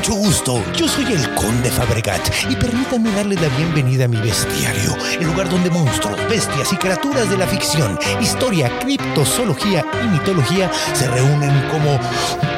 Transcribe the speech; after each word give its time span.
Mucho 0.00 0.14
gusto, 0.14 0.64
yo 0.74 0.88
soy 0.88 1.12
el 1.12 1.34
Conde 1.34 1.70
Fabregat 1.70 2.26
y 2.48 2.56
permítanme 2.56 3.12
darle 3.12 3.34
la 3.34 3.48
bienvenida 3.48 4.06
a 4.06 4.08
mi 4.08 4.16
bestiario, 4.16 4.96
el 5.20 5.26
lugar 5.26 5.50
donde 5.50 5.68
monstruos, 5.68 6.18
bestias 6.26 6.72
y 6.72 6.76
criaturas 6.76 7.28
de 7.28 7.36
la 7.36 7.46
ficción, 7.46 7.98
historia, 8.18 8.78
criptozoología 8.78 9.84
y 10.02 10.06
mitología 10.08 10.70
se 10.94 11.06
reúnen 11.06 11.68
como 11.68 12.00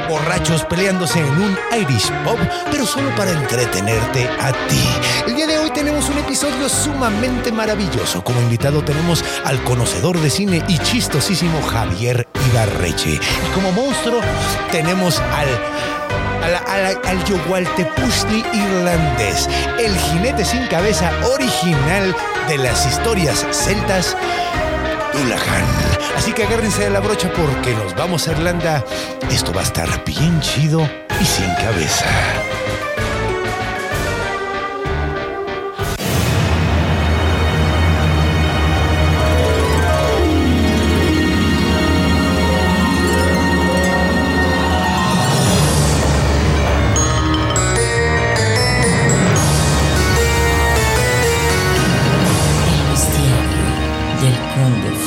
borrachos 0.09 0.65
peleándose 0.67 1.19
en 1.19 1.33
un 1.33 1.59
Irish 1.81 2.13
pub, 2.23 2.39
pero 2.71 2.87
solo 2.87 3.13
para 3.17 3.33
entretenerte 3.33 4.29
a 4.41 4.53
ti. 4.69 4.85
El 5.27 5.35
día 5.35 5.49
de 5.49 5.59
hoy 5.59 5.73
tenemos 5.73 6.09
un 6.11 6.19
episodio 6.19 6.69
sumamente 6.69 7.51
maravilloso. 7.51 8.23
Como 8.23 8.41
invitado 8.41 8.85
tenemos 8.85 9.25
al 9.45 9.61
conocedor 9.65 10.21
de 10.21 10.31
cine 10.31 10.63
y 10.69 10.79
chistosísimo 10.79 11.61
Javier 11.63 12.29
Ibarreche. 12.53 13.15
Y 13.15 13.55
como 13.55 13.73
monstruo 13.73 14.21
tenemos 14.71 15.19
al 15.19 15.49
al, 16.43 16.55
al, 16.55 17.01
al 17.05 17.25
Yogualtepusli 17.25 18.45
irlandés, 18.53 19.49
el 19.79 19.97
jinete 19.97 20.45
sin 20.45 20.67
cabeza 20.67 21.11
original 21.33 22.15
de 22.49 22.59
las 22.59 22.87
historias 22.87 23.47
celtas, 23.51 24.17
Dullahan. 25.13 25.65
Así 26.17 26.33
que 26.33 26.45
agárrense 26.45 26.85
de 26.85 26.91
la 26.91 27.01
brocha 27.01 27.31
porque 27.33 27.75
nos 27.75 27.95
vamos 27.95 28.29
a 28.29 28.33
Irlanda. 28.33 28.85
Esto 29.31 29.53
va 29.53 29.61
a 29.61 29.65
estar 29.65 30.05
bien 30.05 30.41
chido 30.41 30.89
y 31.21 31.25
sin 31.25 31.53
cabeza. 31.55 32.07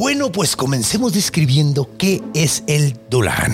Bueno, 0.00 0.32
pues 0.32 0.56
comencemos 0.56 1.12
describiendo 1.12 1.86
qué 1.98 2.22
es 2.32 2.64
el 2.66 2.96
Dullahan. 3.10 3.52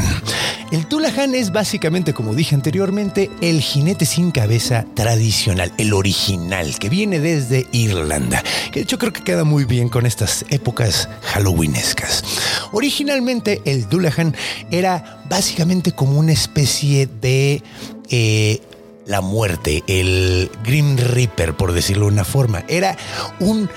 El 0.70 0.88
Dullahan 0.88 1.34
es 1.34 1.50
básicamente, 1.50 2.14
como 2.14 2.34
dije 2.36 2.54
anteriormente, 2.54 3.28
el 3.40 3.60
jinete 3.60 4.06
sin 4.06 4.30
cabeza 4.30 4.86
tradicional, 4.94 5.72
el 5.76 5.92
original, 5.92 6.78
que 6.78 6.88
viene 6.88 7.18
desde 7.18 7.66
Irlanda, 7.72 8.44
que 8.70 8.78
de 8.78 8.84
hecho 8.84 8.96
creo 8.96 9.12
que 9.12 9.24
queda 9.24 9.42
muy 9.42 9.64
bien 9.64 9.88
con 9.88 10.06
estas 10.06 10.44
épocas 10.48 11.08
halloweenescas. 11.22 12.22
Originalmente 12.70 13.60
el 13.64 13.88
Dullahan 13.88 14.36
era 14.70 15.24
básicamente 15.28 15.90
como 15.90 16.16
una 16.16 16.30
especie 16.30 17.08
de... 17.08 17.60
eh, 18.08 18.62
la 19.06 19.20
muerte, 19.20 19.84
el 19.86 20.50
Grim 20.64 20.96
Reaper, 20.96 21.54
por 21.54 21.72
decirlo 21.72 22.06
de 22.06 22.12
una 22.12 22.24
forma. 22.24 22.64
Era 22.66 22.96
un 23.38 23.70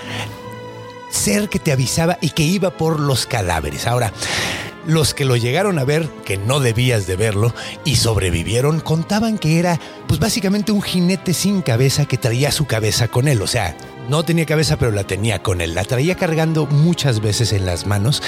ser 1.09 1.49
que 1.49 1.59
te 1.59 1.71
avisaba 1.71 2.17
y 2.21 2.31
que 2.31 2.43
iba 2.43 2.71
por 2.71 2.99
los 2.99 3.25
cadáveres. 3.25 3.87
Ahora, 3.87 4.13
los 4.85 5.13
que 5.13 5.25
lo 5.25 5.35
llegaron 5.35 5.77
a 5.79 5.83
ver, 5.83 6.09
que 6.25 6.37
no 6.37 6.59
debías 6.59 7.05
de 7.05 7.15
verlo, 7.15 7.53
y 7.85 7.97
sobrevivieron, 7.97 8.79
contaban 8.79 9.37
que 9.37 9.59
era, 9.59 9.79
pues 10.07 10.19
básicamente 10.19 10.71
un 10.71 10.81
jinete 10.81 11.33
sin 11.33 11.61
cabeza 11.61 12.05
que 12.05 12.17
traía 12.17 12.51
su 12.51 12.65
cabeza 12.65 13.07
con 13.07 13.27
él. 13.27 13.41
O 13.41 13.47
sea, 13.47 13.75
no 14.09 14.23
tenía 14.23 14.47
cabeza, 14.47 14.77
pero 14.77 14.91
la 14.91 15.03
tenía 15.03 15.43
con 15.43 15.61
él. 15.61 15.75
La 15.75 15.83
traía 15.83 16.15
cargando 16.15 16.65
muchas 16.65 17.21
veces 17.21 17.53
en 17.53 17.67
las 17.67 17.85
manos. 17.85 18.23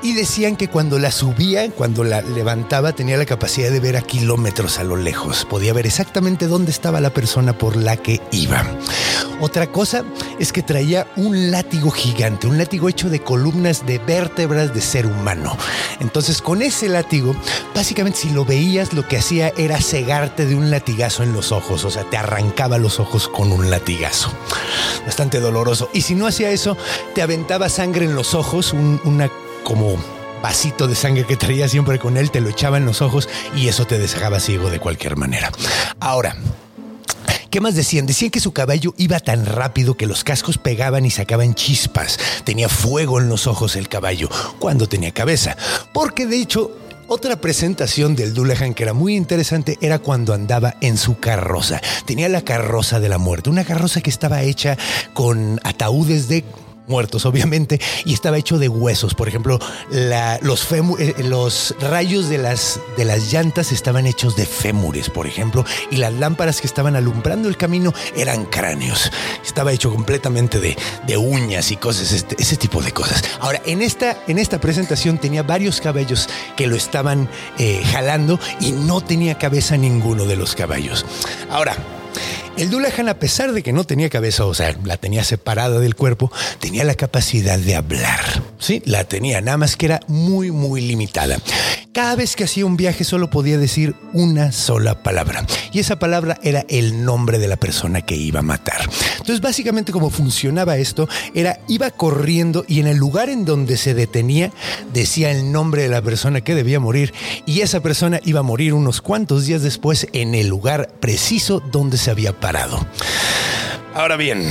Y 0.00 0.14
decían 0.14 0.54
que 0.56 0.68
cuando 0.68 1.00
la 1.00 1.10
subía, 1.10 1.68
cuando 1.70 2.04
la 2.04 2.22
levantaba, 2.22 2.92
tenía 2.92 3.16
la 3.16 3.26
capacidad 3.26 3.70
de 3.70 3.80
ver 3.80 3.96
a 3.96 4.02
kilómetros 4.02 4.78
a 4.78 4.84
lo 4.84 4.96
lejos. 4.96 5.44
Podía 5.44 5.72
ver 5.72 5.84
exactamente 5.84 6.46
dónde 6.46 6.70
estaba 6.70 7.00
la 7.00 7.10
persona 7.10 7.58
por 7.58 7.76
la 7.76 7.96
que 7.96 8.20
iba. 8.30 8.64
Otra 9.40 9.66
cosa 9.66 10.04
es 10.38 10.52
que 10.52 10.62
traía 10.62 11.08
un 11.16 11.50
látigo 11.50 11.90
gigante, 11.90 12.46
un 12.46 12.56
látigo 12.56 12.88
hecho 12.88 13.10
de 13.10 13.20
columnas 13.20 13.84
de 13.84 13.98
vértebras 13.98 14.72
de 14.72 14.80
ser 14.80 15.06
humano. 15.06 15.58
Entonces, 16.00 16.40
con 16.40 16.62
ese 16.62 16.88
látigo, 16.88 17.34
básicamente 17.74 18.20
si 18.20 18.30
lo 18.30 18.44
veías, 18.44 18.92
lo 18.92 19.06
que 19.06 19.18
hacía 19.18 19.52
era 19.58 19.80
cegarte 19.80 20.46
de 20.46 20.54
un 20.54 20.70
latigazo 20.70 21.22
en 21.24 21.32
los 21.32 21.52
ojos. 21.52 21.84
O 21.84 21.90
sea, 21.90 22.04
te 22.04 22.16
arrancaba 22.16 22.78
los 22.78 23.00
ojos 23.00 23.28
con 23.28 23.50
un 23.50 23.70
latigazo 23.70 24.30
bastante 25.16 25.40
doloroso. 25.40 25.88
Y 25.94 26.02
si 26.02 26.14
no 26.14 26.26
hacía 26.26 26.50
eso, 26.50 26.76
te 27.14 27.22
aventaba 27.22 27.70
sangre 27.70 28.04
en 28.04 28.14
los 28.14 28.34
ojos, 28.34 28.74
un- 28.74 29.00
una 29.04 29.30
como 29.64 29.96
vasito 30.42 30.86
de 30.86 30.94
sangre 30.94 31.24
que 31.24 31.38
traía 31.38 31.70
siempre 31.70 31.98
con 31.98 32.18
él, 32.18 32.30
te 32.30 32.42
lo 32.42 32.50
echaba 32.50 32.76
en 32.76 32.84
los 32.84 33.00
ojos 33.00 33.26
y 33.56 33.68
eso 33.68 33.86
te 33.86 33.98
dejaba 33.98 34.40
ciego 34.40 34.68
de 34.68 34.78
cualquier 34.78 35.16
manera. 35.16 35.50
Ahora, 36.00 36.36
¿Qué 37.48 37.60
más 37.62 37.74
decían? 37.74 38.04
Decían 38.04 38.30
que 38.30 38.40
su 38.40 38.52
caballo 38.52 38.92
iba 38.98 39.18
tan 39.18 39.46
rápido 39.46 39.94
que 39.96 40.04
los 40.04 40.24
cascos 40.24 40.58
pegaban 40.58 41.06
y 41.06 41.10
sacaban 41.10 41.54
chispas. 41.54 42.18
Tenía 42.44 42.68
fuego 42.68 43.18
en 43.18 43.30
los 43.30 43.46
ojos 43.46 43.76
el 43.76 43.88
caballo 43.88 44.28
cuando 44.58 44.86
tenía 44.88 45.12
cabeza. 45.12 45.56
Porque 45.94 46.26
de 46.26 46.36
hecho, 46.36 46.76
otra 47.08 47.36
presentación 47.36 48.16
del 48.16 48.34
Dullahan 48.34 48.74
que 48.74 48.82
era 48.82 48.92
muy 48.92 49.16
interesante 49.16 49.78
era 49.80 49.98
cuando 49.98 50.34
andaba 50.34 50.76
en 50.80 50.96
su 50.96 51.18
carroza. 51.18 51.80
Tenía 52.04 52.28
la 52.28 52.42
carroza 52.42 53.00
de 53.00 53.08
la 53.08 53.18
muerte, 53.18 53.50
una 53.50 53.64
carroza 53.64 54.00
que 54.00 54.10
estaba 54.10 54.42
hecha 54.42 54.76
con 55.14 55.60
ataúdes 55.64 56.28
de 56.28 56.44
muertos, 56.86 57.26
obviamente, 57.26 57.80
y 58.04 58.14
estaba 58.14 58.38
hecho 58.38 58.58
de 58.58 58.68
huesos. 58.68 59.14
Por 59.14 59.28
ejemplo, 59.28 59.58
la- 59.90 60.38
los, 60.42 60.66
eh, 60.98 61.14
los 61.18 61.74
rayos 61.80 62.28
de 62.28 62.38
las, 62.38 62.80
de 62.96 63.04
las 63.04 63.32
llantas 63.32 63.72
estaban 63.72 64.06
hechos 64.06 64.36
de 64.36 64.46
fémures, 64.46 65.10
por 65.10 65.26
ejemplo, 65.26 65.64
y 65.90 65.96
las 65.96 66.12
lámparas 66.12 66.60
que 66.60 66.66
estaban 66.66 66.96
alumbrando 66.96 67.48
el 67.48 67.56
camino 67.56 67.92
eran 68.16 68.44
cráneos. 68.46 69.10
Estaba 69.44 69.72
hecho 69.72 69.90
completamente 69.92 70.60
de, 70.60 70.76
de 71.06 71.16
uñas 71.16 71.70
y 71.70 71.76
cosas, 71.76 72.12
este- 72.12 72.36
ese 72.40 72.56
tipo 72.56 72.82
de 72.82 72.92
cosas. 72.92 73.22
Ahora, 73.40 73.60
en 73.66 73.82
esta, 73.82 74.16
en 74.26 74.38
esta 74.38 74.60
presentación 74.60 75.18
tenía 75.18 75.42
varios 75.42 75.80
caballos 75.80 76.28
que 76.56 76.66
lo 76.66 76.76
estaban 76.76 77.28
eh, 77.58 77.82
jalando 77.92 78.38
y 78.60 78.72
no 78.72 79.00
tenía 79.00 79.38
cabeza 79.38 79.76
ninguno 79.76 80.24
de 80.24 80.36
los 80.36 80.54
caballos. 80.54 81.04
Ahora, 81.50 81.76
el 82.56 82.70
Dullahan, 82.70 83.08
a 83.08 83.18
pesar 83.18 83.52
de 83.52 83.62
que 83.62 83.72
no 83.72 83.84
tenía 83.84 84.08
cabeza, 84.08 84.46
o 84.46 84.54
sea, 84.54 84.74
la 84.84 84.96
tenía 84.96 85.24
separada 85.24 85.78
del 85.78 85.94
cuerpo, 85.94 86.32
tenía 86.58 86.84
la 86.84 86.94
capacidad 86.94 87.58
de 87.58 87.74
hablar. 87.74 88.20
Sí, 88.58 88.82
la 88.86 89.04
tenía, 89.04 89.40
nada 89.40 89.58
más 89.58 89.76
que 89.76 89.86
era 89.86 90.00
muy, 90.06 90.50
muy 90.50 90.80
limitada. 90.80 91.38
Cada 91.96 92.14
vez 92.14 92.36
que 92.36 92.44
hacía 92.44 92.66
un 92.66 92.76
viaje 92.76 93.04
solo 93.04 93.30
podía 93.30 93.56
decir 93.56 93.94
una 94.12 94.52
sola 94.52 95.02
palabra. 95.02 95.46
Y 95.72 95.78
esa 95.78 95.98
palabra 95.98 96.38
era 96.42 96.66
el 96.68 97.06
nombre 97.06 97.38
de 97.38 97.48
la 97.48 97.56
persona 97.56 98.02
que 98.02 98.14
iba 98.16 98.40
a 98.40 98.42
matar. 98.42 98.82
Entonces, 99.12 99.40
básicamente 99.40 99.92
como 99.92 100.10
funcionaba 100.10 100.76
esto, 100.76 101.08
era 101.32 101.58
iba 101.68 101.90
corriendo 101.90 102.66
y 102.68 102.80
en 102.80 102.86
el 102.86 102.98
lugar 102.98 103.30
en 103.30 103.46
donde 103.46 103.78
se 103.78 103.94
detenía, 103.94 104.52
decía 104.92 105.30
el 105.30 105.50
nombre 105.50 105.84
de 105.84 105.88
la 105.88 106.02
persona 106.02 106.42
que 106.42 106.54
debía 106.54 106.80
morir. 106.80 107.14
Y 107.46 107.62
esa 107.62 107.80
persona 107.80 108.20
iba 108.24 108.40
a 108.40 108.42
morir 108.42 108.74
unos 108.74 109.00
cuantos 109.00 109.46
días 109.46 109.62
después 109.62 110.06
en 110.12 110.34
el 110.34 110.48
lugar 110.48 110.90
preciso 111.00 111.60
donde 111.60 111.96
se 111.96 112.10
había 112.10 112.38
parado. 112.38 112.86
Ahora 113.94 114.16
bien, 114.16 114.46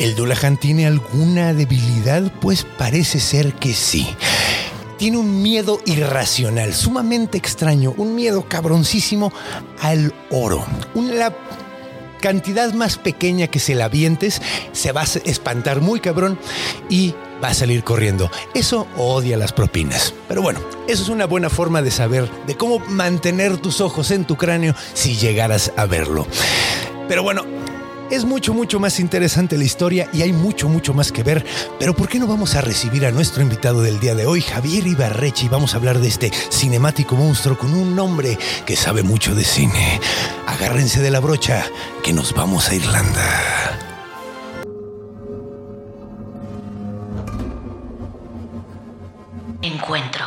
¿el 0.00 0.14
Dullahan 0.16 0.60
tiene 0.60 0.86
alguna 0.86 1.54
debilidad? 1.54 2.30
Pues 2.42 2.66
parece 2.76 3.20
ser 3.20 3.54
que 3.54 3.72
sí. 3.72 4.06
Tiene 4.98 5.16
un 5.16 5.42
miedo 5.42 5.80
irracional, 5.86 6.74
sumamente 6.74 7.38
extraño, 7.38 7.94
un 7.96 8.16
miedo 8.16 8.46
cabroncísimo 8.48 9.32
al 9.80 10.12
oro. 10.30 10.66
Una 10.94 11.32
cantidad 12.20 12.72
más 12.74 12.98
pequeña 12.98 13.46
que 13.46 13.60
se 13.60 13.76
la 13.76 13.84
avientes, 13.84 14.42
se 14.72 14.90
va 14.90 15.02
a 15.02 15.06
espantar 15.24 15.80
muy 15.80 16.00
cabrón 16.00 16.36
y 16.90 17.14
va 17.42 17.48
a 17.48 17.54
salir 17.54 17.84
corriendo. 17.84 18.28
Eso 18.54 18.88
odia 18.96 19.36
las 19.36 19.52
propinas. 19.52 20.12
Pero 20.26 20.42
bueno, 20.42 20.58
eso 20.88 21.04
es 21.04 21.08
una 21.08 21.26
buena 21.26 21.48
forma 21.48 21.80
de 21.80 21.92
saber 21.92 22.28
de 22.48 22.56
cómo 22.56 22.80
mantener 22.80 23.56
tus 23.56 23.80
ojos 23.80 24.10
en 24.10 24.24
tu 24.24 24.36
cráneo 24.36 24.74
si 24.94 25.16
llegaras 25.16 25.72
a 25.76 25.86
verlo. 25.86 26.26
Pero 27.08 27.22
bueno, 27.22 27.44
es 28.10 28.24
mucho, 28.24 28.54
mucho 28.54 28.80
más 28.80 29.00
interesante 29.00 29.58
la 29.58 29.64
historia 29.64 30.08
y 30.12 30.22
hay 30.22 30.32
mucho, 30.32 30.68
mucho 30.68 30.94
más 30.94 31.12
que 31.12 31.22
ver. 31.22 31.44
Pero 31.78 31.94
¿por 31.94 32.08
qué 32.08 32.18
no 32.18 32.26
vamos 32.26 32.54
a 32.54 32.60
recibir 32.60 33.04
a 33.04 33.10
nuestro 33.10 33.42
invitado 33.42 33.82
del 33.82 34.00
día 34.00 34.14
de 34.14 34.26
hoy, 34.26 34.40
Javier 34.40 34.86
Ibarrechi? 34.86 35.46
Y 35.46 35.48
vamos 35.48 35.74
a 35.74 35.76
hablar 35.76 35.98
de 35.98 36.08
este 36.08 36.30
cinemático 36.50 37.16
monstruo 37.16 37.58
con 37.58 37.74
un 37.74 37.94
nombre 37.94 38.38
que 38.66 38.76
sabe 38.76 39.02
mucho 39.02 39.34
de 39.34 39.44
cine. 39.44 40.00
Agárrense 40.46 41.00
de 41.00 41.10
la 41.10 41.20
brocha, 41.20 41.64
que 42.02 42.12
nos 42.12 42.34
vamos 42.34 42.68
a 42.68 42.74
Irlanda. 42.74 43.78
Encuentro. 49.60 50.24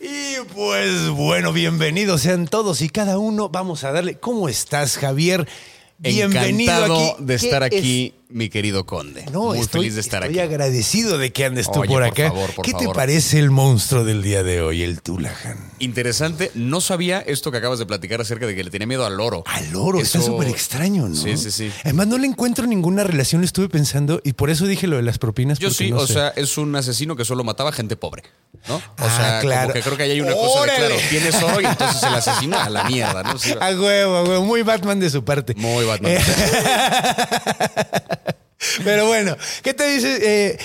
Y 0.00 0.36
pues 0.54 1.08
bueno, 1.08 1.52
bienvenidos 1.52 2.22
sean 2.22 2.46
todos 2.46 2.82
y 2.82 2.88
cada 2.88 3.18
uno. 3.18 3.48
Vamos 3.48 3.84
a 3.84 3.92
darle. 3.92 4.18
¿Cómo 4.18 4.48
estás, 4.48 4.98
Javier? 4.98 5.48
Bienvenido 5.98 6.72
Encantado 6.72 7.10
aquí. 7.14 7.24
de 7.24 7.34
estar 7.34 7.68
¿Qué 7.70 7.76
es- 7.76 7.82
aquí, 7.82 8.14
mi 8.30 8.50
querido 8.50 8.84
conde. 8.84 9.24
No, 9.32 9.46
Muy 9.46 9.60
estoy, 9.60 9.80
feliz 9.80 9.94
de 9.94 10.02
estar 10.02 10.22
estoy 10.22 10.38
aquí. 10.38 10.46
agradecido 10.48 11.16
de 11.16 11.32
que 11.32 11.46
andes 11.46 11.70
tú 11.70 11.80
Oye, 11.80 11.88
por 11.88 12.02
por 12.02 12.02
acá. 12.04 12.28
favor, 12.28 12.50
por 12.54 12.64
¿Qué 12.66 12.74
te 12.74 12.86
parece 12.90 13.38
el 13.38 13.50
monstruo 13.50 14.04
del 14.04 14.22
día 14.22 14.42
de 14.42 14.60
hoy, 14.60 14.82
el 14.82 15.00
Tulahan? 15.00 15.56
Interesante, 15.78 16.50
no 16.54 16.82
sabía 16.82 17.20
esto 17.20 17.50
que 17.50 17.56
acabas 17.56 17.78
de 17.78 17.86
platicar 17.86 18.20
acerca 18.20 18.46
de 18.46 18.54
que 18.54 18.62
le 18.64 18.70
tenía 18.70 18.86
miedo 18.86 19.06
al 19.06 19.16
loro. 19.16 19.44
Al 19.46 19.70
loro, 19.70 19.98
está 20.00 20.18
Eso- 20.18 20.26
súper 20.26 20.48
extraño, 20.48 21.08
¿no? 21.08 21.14
Sí, 21.16 21.38
sí, 21.38 21.50
sí. 21.50 21.72
Además, 21.84 22.06
no 22.08 22.18
le 22.18 22.26
encuentro 22.26 22.66
ninguna 22.66 23.02
relación, 23.02 23.40
lo 23.40 23.46
estuve 23.46 23.70
pensando 23.70 24.20
y 24.22 24.34
por 24.34 24.50
eso 24.50 24.66
dije 24.66 24.86
lo 24.86 24.96
de 24.96 25.02
las 25.02 25.18
propinas. 25.18 25.58
Yo 25.58 25.70
sí, 25.70 25.90
no 25.90 25.96
o 25.98 26.06
sé. 26.06 26.12
sea, 26.12 26.28
es 26.36 26.58
un 26.58 26.76
asesino 26.76 27.16
que 27.16 27.24
solo 27.24 27.44
mataba 27.44 27.72
gente 27.72 27.96
pobre, 27.96 28.24
¿no? 28.68 28.76
O 28.76 28.82
Ah, 28.98 29.16
sea, 29.16 29.40
claro. 29.40 29.62
como 29.68 29.72
que 29.74 29.80
creo 29.82 29.96
que 29.96 30.02
ahí 30.02 30.10
hay 30.10 30.20
una 30.20 30.34
cosa 30.34 30.60
de, 30.66 30.76
claro, 30.76 30.94
tienes 31.08 31.34
oro 31.42 31.60
y 31.62 31.64
entonces 31.64 32.02
el 32.02 32.14
asesino 32.14 32.58
a 32.58 32.68
la 32.68 32.84
mierda, 32.84 33.22
¿no? 33.22 33.38
Sí, 33.38 33.54
A 33.58 33.70
huevo, 33.70 34.16
a 34.16 34.22
huevo, 34.24 34.44
muy 34.44 34.60
Batman 34.62 35.00
de 35.00 35.08
su 35.08 35.24
parte. 35.24 35.54
muy 35.56 35.86
Batman. 35.86 36.12
Eh, 36.12 36.18
Pero 38.84 39.06
bueno, 39.06 39.36
¿qué 39.62 39.74
te 39.74 39.88
dices? 39.88 40.20
Eh, 40.22 40.58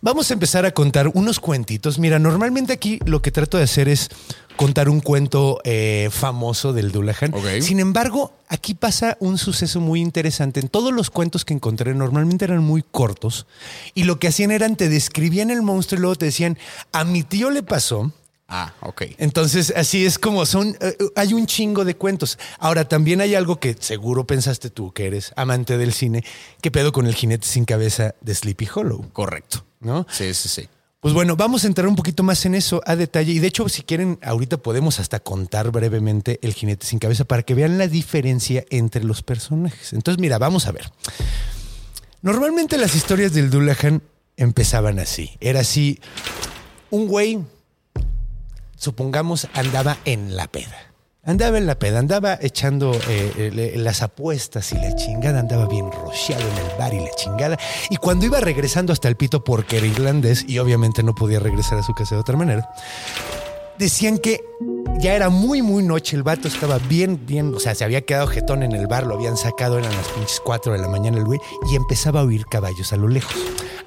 vamos 0.00 0.30
a 0.30 0.34
empezar 0.34 0.64
a 0.66 0.72
contar 0.72 1.08
unos 1.14 1.40
cuentitos. 1.40 1.98
Mira, 1.98 2.18
normalmente 2.18 2.72
aquí 2.72 2.98
lo 3.04 3.22
que 3.22 3.30
trato 3.30 3.58
de 3.58 3.64
hacer 3.64 3.88
es 3.88 4.08
contar 4.56 4.88
un 4.88 5.00
cuento 5.00 5.60
eh, 5.64 6.08
famoso 6.12 6.72
del 6.72 6.92
Dullahan. 6.92 7.34
Ok. 7.34 7.62
Sin 7.62 7.80
embargo, 7.80 8.32
aquí 8.48 8.74
pasa 8.74 9.16
un 9.20 9.38
suceso 9.38 9.80
muy 9.80 10.00
interesante. 10.00 10.60
En 10.60 10.68
todos 10.68 10.92
los 10.92 11.10
cuentos 11.10 11.44
que 11.44 11.54
encontré 11.54 11.94
normalmente 11.94 12.44
eran 12.44 12.62
muy 12.62 12.82
cortos 12.82 13.46
y 13.94 14.04
lo 14.04 14.18
que 14.18 14.28
hacían 14.28 14.50
eran 14.50 14.76
te 14.76 14.88
describían 14.88 15.50
el 15.50 15.62
monstruo 15.62 15.98
y 15.98 16.02
luego 16.02 16.16
te 16.16 16.26
decían, 16.26 16.58
a 16.92 17.04
mi 17.04 17.22
tío 17.22 17.50
le 17.50 17.62
pasó. 17.62 18.12
Ah, 18.52 18.74
ok. 18.80 19.02
Entonces, 19.18 19.72
así 19.76 20.04
es 20.04 20.18
como 20.18 20.44
son. 20.44 20.76
eh, 20.80 20.96
hay 21.14 21.32
un 21.32 21.46
chingo 21.46 21.84
de 21.84 21.94
cuentos. 21.94 22.36
Ahora, 22.58 22.88
también 22.88 23.20
hay 23.20 23.36
algo 23.36 23.60
que 23.60 23.76
seguro 23.78 24.26
pensaste 24.26 24.70
tú, 24.70 24.92
que 24.92 25.06
eres 25.06 25.32
amante 25.36 25.78
del 25.78 25.92
cine. 25.92 26.24
¿Qué 26.60 26.72
pedo 26.72 26.90
con 26.90 27.06
el 27.06 27.14
jinete 27.14 27.46
sin 27.46 27.64
cabeza 27.64 28.16
de 28.20 28.34
Sleepy 28.34 28.68
Hollow? 28.74 29.08
Correcto. 29.12 29.64
¿No? 29.78 30.04
Sí, 30.10 30.34
sí, 30.34 30.48
sí. 30.48 30.68
Pues 30.98 31.14
bueno, 31.14 31.34
vamos 31.36 31.64
a 31.64 31.68
entrar 31.68 31.86
un 31.86 31.96
poquito 31.96 32.22
más 32.24 32.44
en 32.44 32.54
eso 32.56 32.82
a 32.84 32.96
detalle. 32.96 33.32
Y 33.32 33.38
de 33.38 33.46
hecho, 33.46 33.68
si 33.68 33.82
quieren, 33.82 34.18
ahorita 34.22 34.58
podemos 34.58 34.98
hasta 35.00 35.20
contar 35.20 35.70
brevemente 35.70 36.38
el 36.42 36.52
jinete 36.52 36.84
sin 36.86 36.98
cabeza 36.98 37.24
para 37.24 37.42
que 37.44 37.54
vean 37.54 37.78
la 37.78 37.86
diferencia 37.86 38.64
entre 38.68 39.04
los 39.04 39.22
personajes. 39.22 39.92
Entonces, 39.94 40.20
mira, 40.20 40.38
vamos 40.38 40.66
a 40.66 40.72
ver. 40.72 40.90
Normalmente 42.20 42.76
las 42.76 42.94
historias 42.94 43.32
del 43.32 43.48
Dullahan 43.48 44.02
empezaban 44.36 44.98
así. 44.98 45.38
Era 45.40 45.60
así, 45.60 46.00
un 46.90 47.06
güey, 47.08 47.38
supongamos, 48.80 49.46
andaba 49.54 49.98
en 50.04 50.36
la 50.36 50.48
peda. 50.48 50.76
Andaba 51.22 51.58
en 51.58 51.66
la 51.66 51.78
peda, 51.78 51.98
andaba 51.98 52.38
echando 52.40 52.94
eh, 52.94 53.32
eh, 53.36 53.74
las 53.76 54.00
apuestas 54.00 54.72
y 54.72 54.76
la 54.76 54.96
chingada, 54.96 55.38
andaba 55.38 55.66
bien 55.66 55.92
rocheado 55.92 56.42
en 56.42 56.56
el 56.56 56.78
bar 56.78 56.94
y 56.94 57.00
la 57.00 57.10
chingada. 57.14 57.58
Y 57.90 57.96
cuando 57.96 58.24
iba 58.24 58.40
regresando 58.40 58.94
hasta 58.94 59.06
el 59.08 59.16
pito 59.16 59.44
porque 59.44 59.76
era 59.76 59.86
irlandés 59.86 60.46
y 60.48 60.58
obviamente 60.58 61.02
no 61.02 61.14
podía 61.14 61.38
regresar 61.38 61.78
a 61.78 61.82
su 61.82 61.92
casa 61.92 62.14
de 62.14 62.22
otra 62.22 62.38
manera, 62.38 62.70
decían 63.78 64.16
que 64.16 64.40
ya 64.98 65.14
era 65.14 65.28
muy, 65.28 65.60
muy 65.60 65.82
noche. 65.82 66.16
El 66.16 66.22
vato 66.22 66.48
estaba 66.48 66.78
bien, 66.78 67.26
bien, 67.26 67.54
o 67.54 67.60
sea, 67.60 67.74
se 67.74 67.84
había 67.84 68.00
quedado 68.00 68.26
jetón 68.28 68.62
en 68.62 68.72
el 68.72 68.86
bar, 68.86 69.06
lo 69.06 69.14
habían 69.14 69.36
sacado, 69.36 69.78
eran 69.78 69.94
las 69.94 70.08
pinches 70.08 70.40
4 70.42 70.72
de 70.72 70.78
la 70.78 70.88
mañana 70.88 71.18
el 71.18 71.24
güey, 71.24 71.38
y 71.70 71.76
empezaba 71.76 72.20
a 72.20 72.24
oír 72.24 72.46
caballos 72.46 72.94
a 72.94 72.96
lo 72.96 73.08
lejos. 73.08 73.36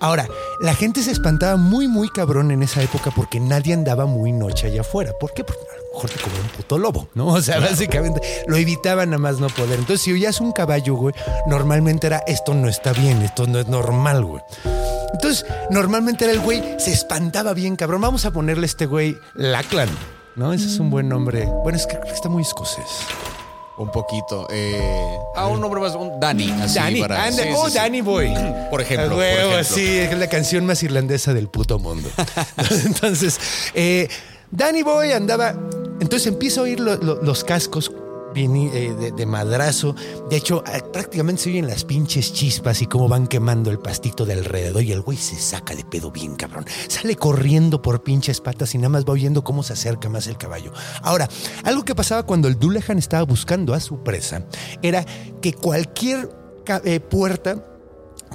Ahora, 0.04 0.28
la 0.60 0.76
gente 0.76 1.02
se 1.02 1.12
espantaba 1.12 1.56
muy, 1.56 1.88
muy 1.88 2.10
cabrón 2.10 2.52
en 2.52 2.62
esa 2.62 2.84
época 2.84 3.10
porque 3.16 3.40
nadie 3.40 3.74
andaba 3.74 4.06
muy 4.06 4.34
noche 4.34 4.68
allá 4.68 4.82
afuera. 4.82 5.14
¿Por 5.18 5.34
qué? 5.34 5.46
Porque 5.46 5.62
a 5.62 5.78
lo 5.78 5.94
mejor 5.94 6.10
te 6.10 6.20
comía 6.20 6.42
un 6.42 6.50
puto 6.50 6.78
lobo, 6.78 7.08
¿no? 7.16 7.28
O 7.34 7.42
sea, 7.42 7.62
básicamente 7.62 8.20
lo 8.46 8.58
evitaban 8.58 9.12
nada 9.12 9.18
más 9.18 9.40
no 9.40 9.48
poder. 9.48 9.80
Entonces, 9.80 10.02
si 10.02 10.12
oías 10.12 10.42
un 10.42 10.52
caballo, 10.52 10.96
güey, 10.96 11.16
normalmente 11.48 12.08
era 12.08 12.22
esto 12.28 12.54
no 12.54 12.68
está 12.68 12.92
bien, 12.92 13.22
esto 13.22 13.48
no 13.48 13.60
es 13.60 13.68
normal, 13.70 14.26
güey. 14.26 14.44
Entonces, 15.14 15.46
normalmente 15.70 16.26
era 16.26 16.34
el 16.34 16.42
güey, 16.42 16.62
se 16.80 16.92
espantaba 16.92 17.54
bien, 17.54 17.78
cabrón. 17.78 18.02
Vamos 18.02 18.26
a 18.26 18.32
ponerle 18.32 18.66
a 18.66 18.66
este 18.66 18.88
güey 18.88 19.18
Lachlan, 19.36 19.88
¿no? 20.36 20.52
Ese 20.52 20.66
es 20.66 20.80
un 20.80 20.90
buen 20.90 21.08
nombre. 21.08 21.46
Bueno, 21.64 21.78
es 21.78 21.88
que 21.88 21.98
está 22.14 22.28
muy 22.28 22.44
escocés. 22.44 22.84
Un 23.78 23.92
poquito. 23.92 24.48
Eh, 24.52 25.18
ah, 25.36 25.48
un 25.48 25.60
nombre 25.60 25.82
más, 25.82 25.96
un 25.96 26.20
Danny. 26.20 26.52
Así 26.62 26.76
Danny, 26.76 27.02
para, 27.02 27.32
sí, 27.32 27.42
oh, 27.56 27.70
sí. 27.70 27.76
Danny 27.76 28.02
Boy. 28.02 28.32
Por 28.70 28.82
ejemplo, 28.82 29.16
por 29.16 29.24
ejemplo. 29.24 29.64
sí, 29.64 29.86
es 30.00 30.18
la 30.18 30.28
canción 30.28 30.66
más 30.66 30.82
irlandesa 30.84 31.34
del 31.34 31.48
puto 31.48 31.80
mundo. 31.80 32.10
Entonces, 32.86 33.40
eh, 33.74 34.08
Danny 34.52 34.84
Boy 34.84 35.12
andaba. 35.12 35.56
Entonces 36.00 36.28
empieza 36.28 36.62
a 36.62 36.64
oír 36.64 36.80
lo- 36.80 36.98
lo- 36.98 37.22
los 37.22 37.44
cascos 37.44 37.92
eh, 38.36 39.12
de, 39.16 39.26
madrazo. 39.26 39.96
De 40.30 40.38
hecho, 40.38 40.64
eh, 40.66 40.82
prácticamente 40.92 41.44
se 41.44 41.50
oyen 41.50 41.68
las 41.68 41.84
pinches 41.84 42.34
chispas 42.34 42.82
y 42.82 42.88
cómo 42.88 43.08
van 43.08 43.28
quemando 43.28 43.72
el 43.72 43.80
pastito 43.80 44.26
de 44.26 44.34
alrededor. 44.34 44.84
Y 44.84 44.92
el 44.92 45.02
güey 45.02 45.18
se 45.18 45.36
saca 45.36 45.76
de 45.76 45.84
pedo 45.84 46.12
bien, 46.12 46.36
cabrón. 46.36 46.66
Sale 46.88 47.16
corriendo 47.16 47.82
por 47.82 48.04
pinches 48.04 48.42
patas 48.42 48.74
y 48.76 48.78
nada 48.78 48.90
más 48.90 49.06
va 49.06 49.14
oyendo 49.14 49.44
cómo 49.44 49.64
se 49.64 49.74
acerca 49.74 50.10
más 50.10 50.28
el 50.28 50.38
caballo. 50.38 50.74
Ahora, 51.02 51.30
algo 51.64 51.84
que 51.84 51.96
pasaba 51.96 52.24
cuando 52.24 52.48
el 52.48 52.58
Dullahan 52.58 52.98
estaba 52.98 53.24
buscando 53.24 53.74
a 53.74 53.80
su 53.80 54.04
presa 54.04 54.46
era 54.82 55.06
que 55.42 55.54
cualquier 55.54 56.30
eh, 56.86 57.00
puerta 57.00 57.66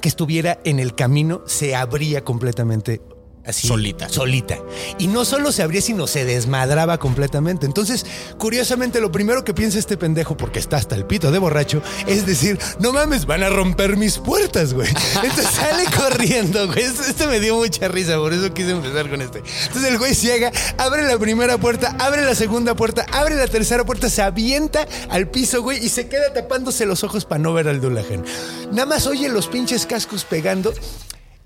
que 0.01 0.07
estuviera 0.07 0.59
en 0.63 0.79
el 0.79 0.95
camino 0.95 1.41
se 1.45 1.75
abría 1.75 2.23
completamente 2.23 3.01
así. 3.49 3.67
Solita. 3.67 4.09
Solita. 4.09 4.57
Y 4.97 5.07
no 5.07 5.25
solo 5.25 5.51
se 5.51 5.63
abría, 5.63 5.81
sino 5.81 6.07
se 6.07 6.25
desmadraba 6.25 6.97
completamente. 6.97 7.65
Entonces, 7.65 8.05
curiosamente, 8.37 9.01
lo 9.01 9.11
primero 9.11 9.43
que 9.43 9.53
piensa 9.53 9.79
este 9.79 9.97
pendejo, 9.97 10.37
porque 10.37 10.59
está 10.59 10.77
hasta 10.77 10.95
el 10.95 11.05
pito 11.05 11.31
de 11.31 11.39
borracho, 11.39 11.81
es 12.07 12.25
decir, 12.25 12.59
no 12.79 12.93
mames, 12.93 13.25
van 13.25 13.43
a 13.43 13.49
romper 13.49 13.97
mis 13.97 14.17
puertas, 14.17 14.73
güey. 14.73 14.89
Entonces 15.23 15.47
sale 15.47 15.85
corriendo, 15.95 16.67
güey. 16.67 16.83
Esto, 16.83 17.03
esto 17.03 17.27
me 17.27 17.39
dio 17.39 17.55
mucha 17.55 17.87
risa, 17.87 18.17
por 18.17 18.33
eso 18.33 18.53
quise 18.53 18.71
empezar 18.71 19.09
con 19.09 19.21
este. 19.21 19.39
Entonces 19.39 19.91
el 19.91 19.97
güey 19.97 20.13
llega, 20.13 20.51
abre 20.77 21.03
la 21.03 21.17
primera 21.17 21.57
puerta, 21.57 21.95
abre 21.99 22.23
la 22.25 22.35
segunda 22.35 22.75
puerta, 22.75 23.05
abre 23.11 23.35
la 23.35 23.47
tercera 23.47 23.85
puerta, 23.85 24.09
se 24.09 24.21
avienta 24.21 24.87
al 25.09 25.29
piso, 25.29 25.61
güey, 25.61 25.83
y 25.83 25.89
se 25.89 26.07
queda 26.07 26.33
tapándose 26.33 26.85
los 26.85 27.03
ojos 27.03 27.25
para 27.25 27.39
no 27.39 27.53
ver 27.53 27.67
al 27.67 27.81
Dullahan. 27.81 28.23
Nada 28.71 28.85
más 28.85 29.07
oye 29.07 29.29
los 29.29 29.47
pinches 29.47 29.85
cascos 29.85 30.25
pegando 30.25 30.73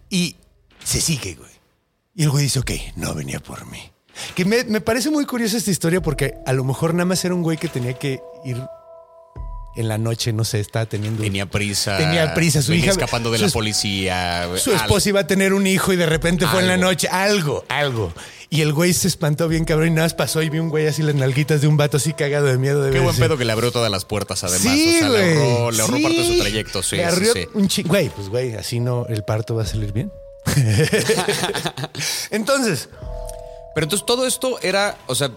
y 0.09 0.35
se 0.83 1.01
sigue, 1.01 1.35
güey. 1.35 1.51
Y 2.15 2.23
el 2.23 2.29
güey 2.29 2.43
dice, 2.43 2.59
ok, 2.59 2.71
no 2.95 3.13
venía 3.13 3.39
por 3.39 3.65
mí. 3.65 3.79
Que 4.35 4.45
me, 4.45 4.63
me 4.65 4.81
parece 4.81 5.09
muy 5.09 5.25
curiosa 5.25 5.57
esta 5.57 5.71
historia 5.71 6.01
porque 6.01 6.35
a 6.45 6.53
lo 6.53 6.63
mejor 6.63 6.93
nada 6.93 7.05
más 7.05 7.23
era 7.25 7.33
un 7.33 7.41
güey 7.41 7.57
que 7.57 7.67
tenía 7.67 7.93
que 7.93 8.21
ir 8.45 8.57
en 9.75 9.87
la 9.87 9.97
noche, 9.97 10.31
no 10.33 10.43
sé, 10.43 10.59
estaba 10.59 10.85
teniendo... 10.85 11.23
Tenía 11.23 11.47
prisa. 11.47 11.97
Tenía 11.97 12.35
prisa, 12.35 12.61
su 12.61 12.69
venía 12.69 12.85
hija- 12.85 12.91
escapando 12.91 13.31
de 13.31 13.39
su 13.39 13.45
la 13.45 13.49
policía. 13.51 14.47
Su 14.57 14.71
esposa 14.71 15.09
iba 15.09 15.21
a 15.21 15.25
tener 15.27 15.51
un 15.53 15.65
hijo 15.65 15.91
y 15.91 15.95
de 15.95 16.05
repente 16.05 16.45
fue 16.45 16.59
en 16.61 16.67
la 16.67 16.77
noche. 16.77 17.07
Algo, 17.07 17.65
algo. 17.69 18.13
Y 18.51 18.61
el 18.61 18.71
güey 18.71 18.93
se 18.93 19.07
espantó 19.07 19.47
bien 19.47 19.65
cabrón 19.65 19.87
y 19.87 19.91
nada 19.91 20.05
más 20.05 20.13
pasó 20.13 20.43
y 20.43 20.49
vi 20.49 20.59
un 20.59 20.69
güey 20.69 20.85
así 20.85 21.01
las 21.01 21.15
nalguitas 21.15 21.61
de 21.61 21.67
un 21.67 21.75
vato 21.77 21.97
así 21.97 22.13
cagado 22.13 22.45
de 22.45 22.59
miedo 22.59 22.83
de 22.83 22.91
Qué 22.91 22.99
buen 22.99 23.15
pedo 23.15 23.35
que 23.35 23.45
le 23.45 23.51
abrió 23.51 23.71
todas 23.71 23.89
las 23.89 24.05
puertas, 24.05 24.43
además. 24.43 24.61
Sí, 24.61 24.97
o 24.97 24.99
sea, 24.99 25.09
güey. 25.09 25.33
le 25.33 25.41
ahorró, 25.41 25.71
le 25.71 25.81
ahorró 25.81 25.97
Sí. 25.97 26.03
parte 26.03 26.17
de 26.19 26.27
su 26.27 26.39
trayecto. 26.39 26.83
Sí, 26.83 26.95
Le 26.97 27.11
sí, 27.11 27.47
un 27.55 27.67
Güey, 27.87 28.09
pues 28.09 28.29
güey, 28.29 28.53
así 28.53 28.79
no, 28.79 29.07
el 29.07 29.23
parto 29.23 29.55
va 29.55 29.63
a 29.63 29.65
salir 29.65 29.91
bien. 29.91 30.11
Entonces, 32.31 32.89
Pero 33.75 33.85
entonces 33.85 34.05
todo 34.05 34.25
esto 34.27 34.59
era, 34.61 34.97
o 35.07 35.15
sea, 35.15 35.31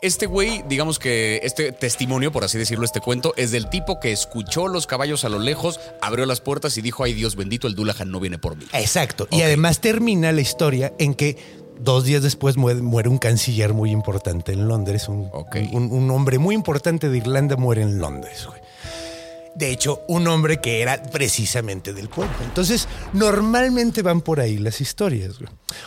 este 0.00 0.26
güey, 0.26 0.62
digamos 0.68 0.98
que 1.00 1.40
este 1.42 1.72
testimonio, 1.72 2.30
por 2.30 2.44
así 2.44 2.56
decirlo, 2.56 2.84
este 2.84 3.00
cuento, 3.00 3.34
es 3.36 3.50
del 3.50 3.68
tipo 3.68 3.98
que 3.98 4.12
escuchó 4.12 4.68
los 4.68 4.86
caballos 4.86 5.24
a 5.24 5.28
lo 5.28 5.40
lejos, 5.40 5.80
abrió 6.00 6.24
las 6.24 6.40
puertas 6.40 6.78
y 6.78 6.82
dijo, 6.82 7.02
ay 7.02 7.14
Dios 7.14 7.34
bendito, 7.34 7.66
el 7.66 7.74
Dullahan 7.74 8.10
no 8.10 8.20
viene 8.20 8.38
por 8.38 8.56
mí. 8.56 8.64
Exacto. 8.74 9.26
Y 9.32 9.42
además 9.42 9.80
termina 9.80 10.30
la 10.30 10.40
historia 10.40 10.92
en 10.98 11.14
que 11.14 11.36
dos 11.80 12.04
días 12.04 12.22
después 12.22 12.56
muere, 12.56 13.08
un 13.08 13.18
canciller 13.18 13.72
muy 13.74 13.90
importante 13.90 14.52
en 14.52 14.68
Londres. 14.68 15.08
Un- 15.08 15.30
un 15.72 16.10
hombre 16.12 16.38
muy 16.38 16.54
importante 16.54 17.08
de 17.08 17.16
Irlanda 17.18 17.56
muere 17.56 17.82
en 17.82 17.98
Londres. 17.98 18.46
güey. 18.46 18.60
De 19.58 19.72
hecho, 19.72 20.02
un 20.06 20.28
hombre 20.28 20.60
que 20.60 20.80
era 20.82 21.02
precisamente 21.02 21.92
del 21.92 22.08
pueblo. 22.08 22.34
Entonces, 22.44 22.86
normalmente 23.12 24.02
van 24.02 24.20
por 24.20 24.38
ahí 24.40 24.56
las 24.58 24.80
historias. 24.80 25.34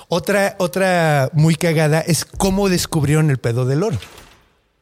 Otra, 0.10 0.56
otra 0.60 1.30
muy 1.34 1.56
cagada 1.56 2.02
es 2.02 2.26
cómo 2.26 2.68
descubrieron 2.68 3.30
el 3.30 3.38
pedo 3.38 3.66
del 3.66 3.84
oro. 3.84 3.98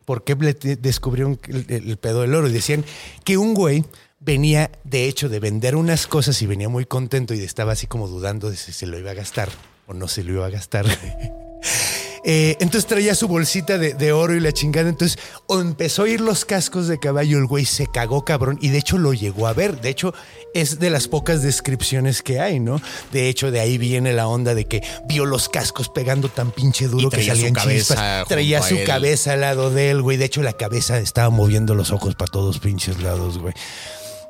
por 0.05 0.24
qué 0.24 0.34
descubrieron 0.36 1.39
el, 1.48 1.65
el 1.69 1.98
pedo 1.98 2.22
del 2.22 2.34
oro. 2.34 2.48
Y 2.48 2.51
decían 2.51 2.84
que 3.24 3.38
un 3.38 3.53
güey 3.53 3.86
venía, 4.19 4.72
de 4.84 5.05
hecho, 5.08 5.29
de 5.29 5.39
vender 5.39 5.75
unas 5.75 6.08
cosas 6.08 6.41
y 6.41 6.48
venía 6.48 6.67
muy 6.67 6.86
contento 6.86 7.34
y 7.34 7.41
estaba 7.41 7.74
así 7.74 7.86
como 7.88 8.08
dudando 8.08 8.50
de 8.50 8.58
si 8.58 8.72
se 8.72 8.88
lo 8.88 8.98
iba 8.98 9.12
a 9.12 9.15
gastar 9.15 9.50
o 9.86 9.93
no 9.93 10.08
se 10.08 10.24
lo 10.24 10.34
iba 10.34 10.46
a 10.48 10.50
gastar. 10.50 10.86
Eh, 12.23 12.57
entonces 12.59 12.85
traía 12.85 13.15
su 13.15 13.27
bolsita 13.27 13.77
de, 13.77 13.93
de 13.93 14.11
oro 14.11 14.35
y 14.35 14.39
la 14.39 14.51
chingada. 14.51 14.89
Entonces 14.89 15.19
o 15.47 15.59
empezó 15.61 16.03
a 16.03 16.09
ir 16.09 16.21
los 16.21 16.45
cascos 16.45 16.88
de 16.88 16.99
caballo. 16.99 17.38
El 17.38 17.45
güey 17.45 17.65
se 17.65 17.88
cagó 17.88 18.25
cabrón 18.25 18.57
y 18.61 18.69
de 18.69 18.79
hecho 18.79 18.97
lo 18.97 19.13
llegó 19.13 19.47
a 19.47 19.53
ver. 19.53 19.81
De 19.81 19.89
hecho, 19.89 20.13
es 20.53 20.79
de 20.79 20.89
las 20.89 21.07
pocas 21.07 21.41
descripciones 21.41 22.21
que 22.21 22.39
hay, 22.39 22.59
¿no? 22.59 22.81
De 23.11 23.29
hecho, 23.29 23.51
de 23.51 23.59
ahí 23.59 23.77
viene 23.77 24.13
la 24.13 24.27
onda 24.27 24.55
de 24.55 24.65
que 24.65 24.81
vio 25.07 25.25
los 25.25 25.49
cascos 25.49 25.89
pegando 25.89 26.29
tan 26.29 26.51
pinche 26.51 26.88
duro 26.88 27.09
que 27.09 27.23
salían 27.23 27.55
chispas. 27.55 28.27
Traía 28.27 28.61
su 28.61 28.77
cabeza 28.85 29.33
al 29.33 29.41
lado 29.41 29.69
de 29.69 29.91
él, 29.91 30.01
güey. 30.01 30.17
De 30.17 30.25
hecho, 30.25 30.41
la 30.41 30.53
cabeza 30.53 30.99
estaba 30.99 31.29
moviendo 31.29 31.75
los 31.75 31.91
ojos 31.91 32.15
para 32.15 32.31
todos 32.31 32.59
pinches 32.59 33.01
lados, 33.01 33.38
güey. 33.38 33.53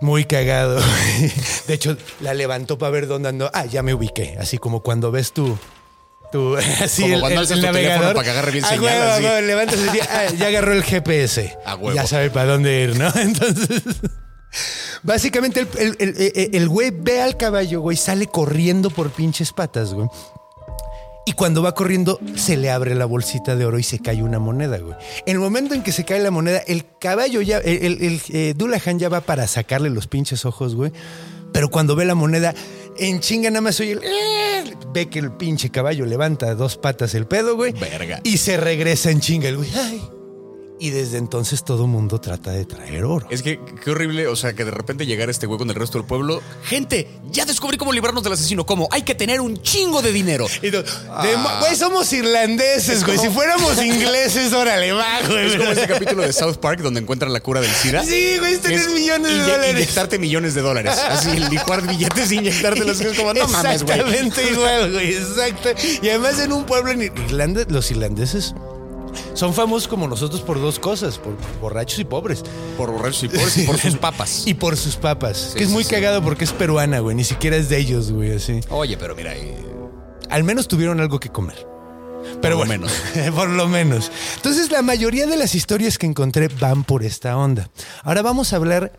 Muy 0.01 0.25
cagado. 0.25 0.75
güey. 1.19 1.31
De 1.67 1.73
hecho, 1.73 1.97
la 2.21 2.33
levantó 2.33 2.77
para 2.77 2.91
ver 2.91 3.07
dónde 3.07 3.29
andó. 3.29 3.51
Ah, 3.53 3.65
ya 3.65 3.83
me 3.83 3.93
ubiqué. 3.93 4.37
Así 4.39 4.57
como 4.57 4.81
cuando 4.81 5.11
ves 5.11 5.33
tu. 5.33 5.57
Tu 6.31 6.55
así 6.81 7.01
Como 7.03 7.15
el, 7.15 7.19
cuando 7.21 7.41
el- 7.41 7.47
el 7.51 7.55
tu 7.55 7.61
teléfono 7.61 7.81
navegador. 7.83 8.13
para 8.15 8.23
que 8.23 8.29
agarre 8.31 8.51
bien 8.51 8.65
Ah, 8.65 8.69
señal, 8.69 8.83
huevo, 8.83 9.11
así. 9.11 9.23
huevo, 9.23 9.41
levantas 9.41 9.93
día. 9.93 10.07
Ah, 10.11 10.25
ya 10.37 10.47
agarró 10.47 10.73
el 10.73 10.83
GPS. 10.83 11.57
A 11.65 11.75
huevo. 11.75 11.93
Ya 11.93 12.05
sabe 12.07 12.29
para 12.29 12.51
dónde 12.53 12.83
ir, 12.83 12.97
¿no? 12.97 13.07
Entonces. 13.15 13.81
Básicamente, 15.03 15.61
el, 15.77 15.95
el- 15.99 16.49
el- 16.53 16.69
güey 16.69 16.91
ve 16.91 17.21
al 17.21 17.37
caballo, 17.37 17.81
güey, 17.81 17.95
sale 17.97 18.27
corriendo 18.27 18.89
por 18.89 19.11
pinches 19.11 19.53
patas, 19.53 19.93
güey. 19.93 20.07
Y 21.25 21.33
cuando 21.33 21.61
va 21.61 21.75
corriendo, 21.75 22.19
se 22.35 22.57
le 22.57 22.71
abre 22.71 22.95
la 22.95 23.05
bolsita 23.05 23.55
de 23.55 23.63
oro 23.65 23.77
y 23.77 23.83
se 23.83 23.99
cae 23.99 24.23
una 24.23 24.39
moneda, 24.39 24.79
güey. 24.79 24.95
En 25.27 25.33
el 25.33 25.39
momento 25.39 25.75
en 25.75 25.83
que 25.83 25.91
se 25.91 26.03
cae 26.03 26.19
la 26.19 26.31
moneda, 26.31 26.57
el 26.65 26.85
caballo 26.99 27.41
ya, 27.41 27.59
el, 27.59 27.85
el, 27.85 28.01
el, 28.03 28.21
eh, 28.29 28.53
Dullahan 28.57 28.97
ya 28.97 29.09
va 29.09 29.21
para 29.21 29.47
sacarle 29.47 29.91
los 29.91 30.07
pinches 30.07 30.45
ojos, 30.45 30.73
güey. 30.75 30.91
Pero 31.53 31.69
cuando 31.69 31.95
ve 31.95 32.05
la 32.05 32.15
moneda, 32.15 32.55
en 32.99 33.19
chinga 33.19 33.49
nada 33.49 33.61
más 33.61 33.79
oye 33.79 33.93
el... 33.93 33.99
"Eh", 34.03 34.73
Ve 34.93 35.07
que 35.09 35.19
el 35.19 35.31
pinche 35.33 35.69
caballo 35.69 36.05
levanta 36.05 36.53
dos 36.55 36.77
patas 36.77 37.13
el 37.15 37.25
pedo, 37.27 37.55
güey. 37.55 37.73
Verga. 37.73 38.19
Y 38.23 38.37
se 38.37 38.57
regresa 38.57 39.11
en 39.11 39.21
chinga 39.21 39.49
el 39.49 39.57
güey. 39.57 39.69
Ay. 39.75 40.01
Y 40.81 40.91
desde 40.91 41.17
entonces 41.17 41.65
todo 41.65 41.87
mundo 41.87 42.21
trata 42.21 42.51
de 42.51 42.63
traer 42.63 43.03
oro. 43.03 43.27
Es 43.29 43.41
que 43.43 43.59
qué 43.83 43.91
horrible, 43.91 44.27
o 44.27 44.35
sea, 44.37 44.53
que 44.53 44.63
de 44.63 44.71
repente 44.71 45.05
llegara 45.05 45.29
este 45.29 45.45
güey 45.45 45.57
con 45.59 45.69
el 45.69 45.75
resto 45.75 45.97
del 45.97 46.07
pueblo. 46.07 46.41
Gente, 46.63 47.09
ya 47.31 47.43
descubrí 47.45 47.77
cómo 47.77 47.91
librarnos 47.91 48.23
del 48.23 48.31
asesino. 48.31 48.65
¿Cómo? 48.65 48.87
Hay 48.91 49.01
que 49.01 49.13
tener 49.13 49.41
un 49.41 49.61
chingo 49.61 50.01
de 50.01 50.13
dinero. 50.13 50.47
Y 50.61 50.71
tú, 50.71 50.77
de 50.77 51.37
mo- 51.37 51.49
Güey, 51.59 51.75
somos 51.75 52.11
irlandeses, 52.13 53.03
güey. 53.05 53.17
Si 53.17 53.27
fuéramos 53.27 53.77
ingleses, 53.83 54.53
órale, 54.53 54.93
va, 54.93 55.19
güey. 55.27 55.47
Es 55.47 55.55
como 55.57 55.71
este 55.71 55.85
capítulo 55.87 56.23
de 56.23 56.31
South 56.31 56.55
Park 56.61 56.79
donde 56.79 57.01
encuentran 57.01 57.33
la 57.33 57.41
cura 57.41 57.59
del 57.59 57.71
SIDA. 57.71 58.01
Sí, 58.03 58.37
güey, 58.39 58.53
es 58.53 58.61
tener 58.61 58.79
Es 58.79 58.89
millones 58.93 59.31
de 59.33 59.51
dólares. 59.51 59.73
Inyectarte 59.73 60.17
millones 60.17 60.53
de 60.53 60.61
dólares. 60.61 60.93
Así, 60.97 61.37
licuar 61.49 61.85
billetes 61.85 62.31
e 62.31 62.35
inyectártelos. 62.35 63.01
Es 63.01 63.17
como, 63.17 63.33
no 63.33 63.47
mames, 63.49 63.83
güey. 63.83 63.99
Exactamente 63.99 64.49
igual, 64.49 64.93
güey. 64.93 65.13
Exacto. 65.13 65.69
Y 66.01 66.07
además 66.07 66.39
en 66.39 66.53
un 66.53 66.63
pueblo 66.65 66.91
en 66.91 67.01
Irlanda, 67.01 67.65
los 67.67 67.91
irlandeses 67.91 68.55
son 69.33 69.53
famosos 69.53 69.87
como 69.87 70.07
nosotros 70.07 70.41
por 70.41 70.59
dos 70.59 70.79
cosas, 70.79 71.17
por 71.17 71.35
borrachos 71.61 71.99
y 71.99 72.05
pobres. 72.05 72.43
Por 72.77 72.91
borrachos 72.91 73.23
y 73.23 73.27
pobres 73.29 73.57
y 73.57 73.63
por 73.63 73.77
sus 73.77 73.95
papas. 73.97 74.43
Y 74.47 74.53
por 74.53 74.77
sus 74.77 74.95
papas. 74.95 75.53
que 75.55 75.63
es 75.63 75.69
sí, 75.69 75.73
muy 75.73 75.83
sí. 75.83 75.91
cagado 75.91 76.21
porque 76.23 76.43
es 76.43 76.51
peruana, 76.53 76.99
güey. 76.99 77.15
Ni 77.15 77.23
siquiera 77.23 77.55
es 77.57 77.69
de 77.69 77.77
ellos, 77.77 78.11
güey, 78.11 78.33
así. 78.33 78.59
Oye, 78.69 78.97
pero 78.97 79.15
mira, 79.15 79.35
eh, 79.35 79.57
Al 80.29 80.43
menos 80.43 80.67
tuvieron 80.67 80.99
algo 80.99 81.19
que 81.19 81.29
comer. 81.29 81.67
Pero 82.41 82.55
lo 82.55 82.65
bueno, 82.65 82.87
menos. 82.87 83.33
por 83.35 83.49
lo 83.49 83.67
menos. 83.67 84.11
Entonces, 84.35 84.71
la 84.71 84.81
mayoría 84.81 85.25
de 85.25 85.37
las 85.37 85.55
historias 85.55 85.97
que 85.97 86.05
encontré 86.05 86.47
van 86.47 86.83
por 86.83 87.03
esta 87.03 87.37
onda. 87.37 87.69
Ahora 88.03 88.21
vamos 88.21 88.53
a 88.53 88.57
hablar. 88.57 88.91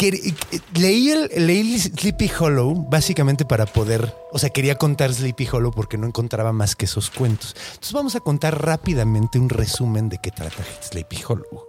Que, 0.00 0.34
leí, 0.74 1.10
el, 1.10 1.30
leí 1.46 1.78
Sleepy 1.78 2.30
Hollow 2.38 2.86
básicamente 2.88 3.44
para 3.44 3.66
poder. 3.66 4.14
O 4.32 4.38
sea, 4.38 4.48
quería 4.48 4.76
contar 4.76 5.12
Sleepy 5.12 5.46
Hollow 5.52 5.72
porque 5.72 5.98
no 5.98 6.06
encontraba 6.06 6.52
más 6.52 6.74
que 6.74 6.86
esos 6.86 7.10
cuentos. 7.10 7.54
Entonces, 7.72 7.92
vamos 7.92 8.14
a 8.16 8.20
contar 8.20 8.64
rápidamente 8.64 9.38
un 9.38 9.50
resumen 9.50 10.08
de 10.08 10.16
qué 10.22 10.30
trata 10.30 10.64
Sleepy 10.80 11.22
Hollow. 11.28 11.66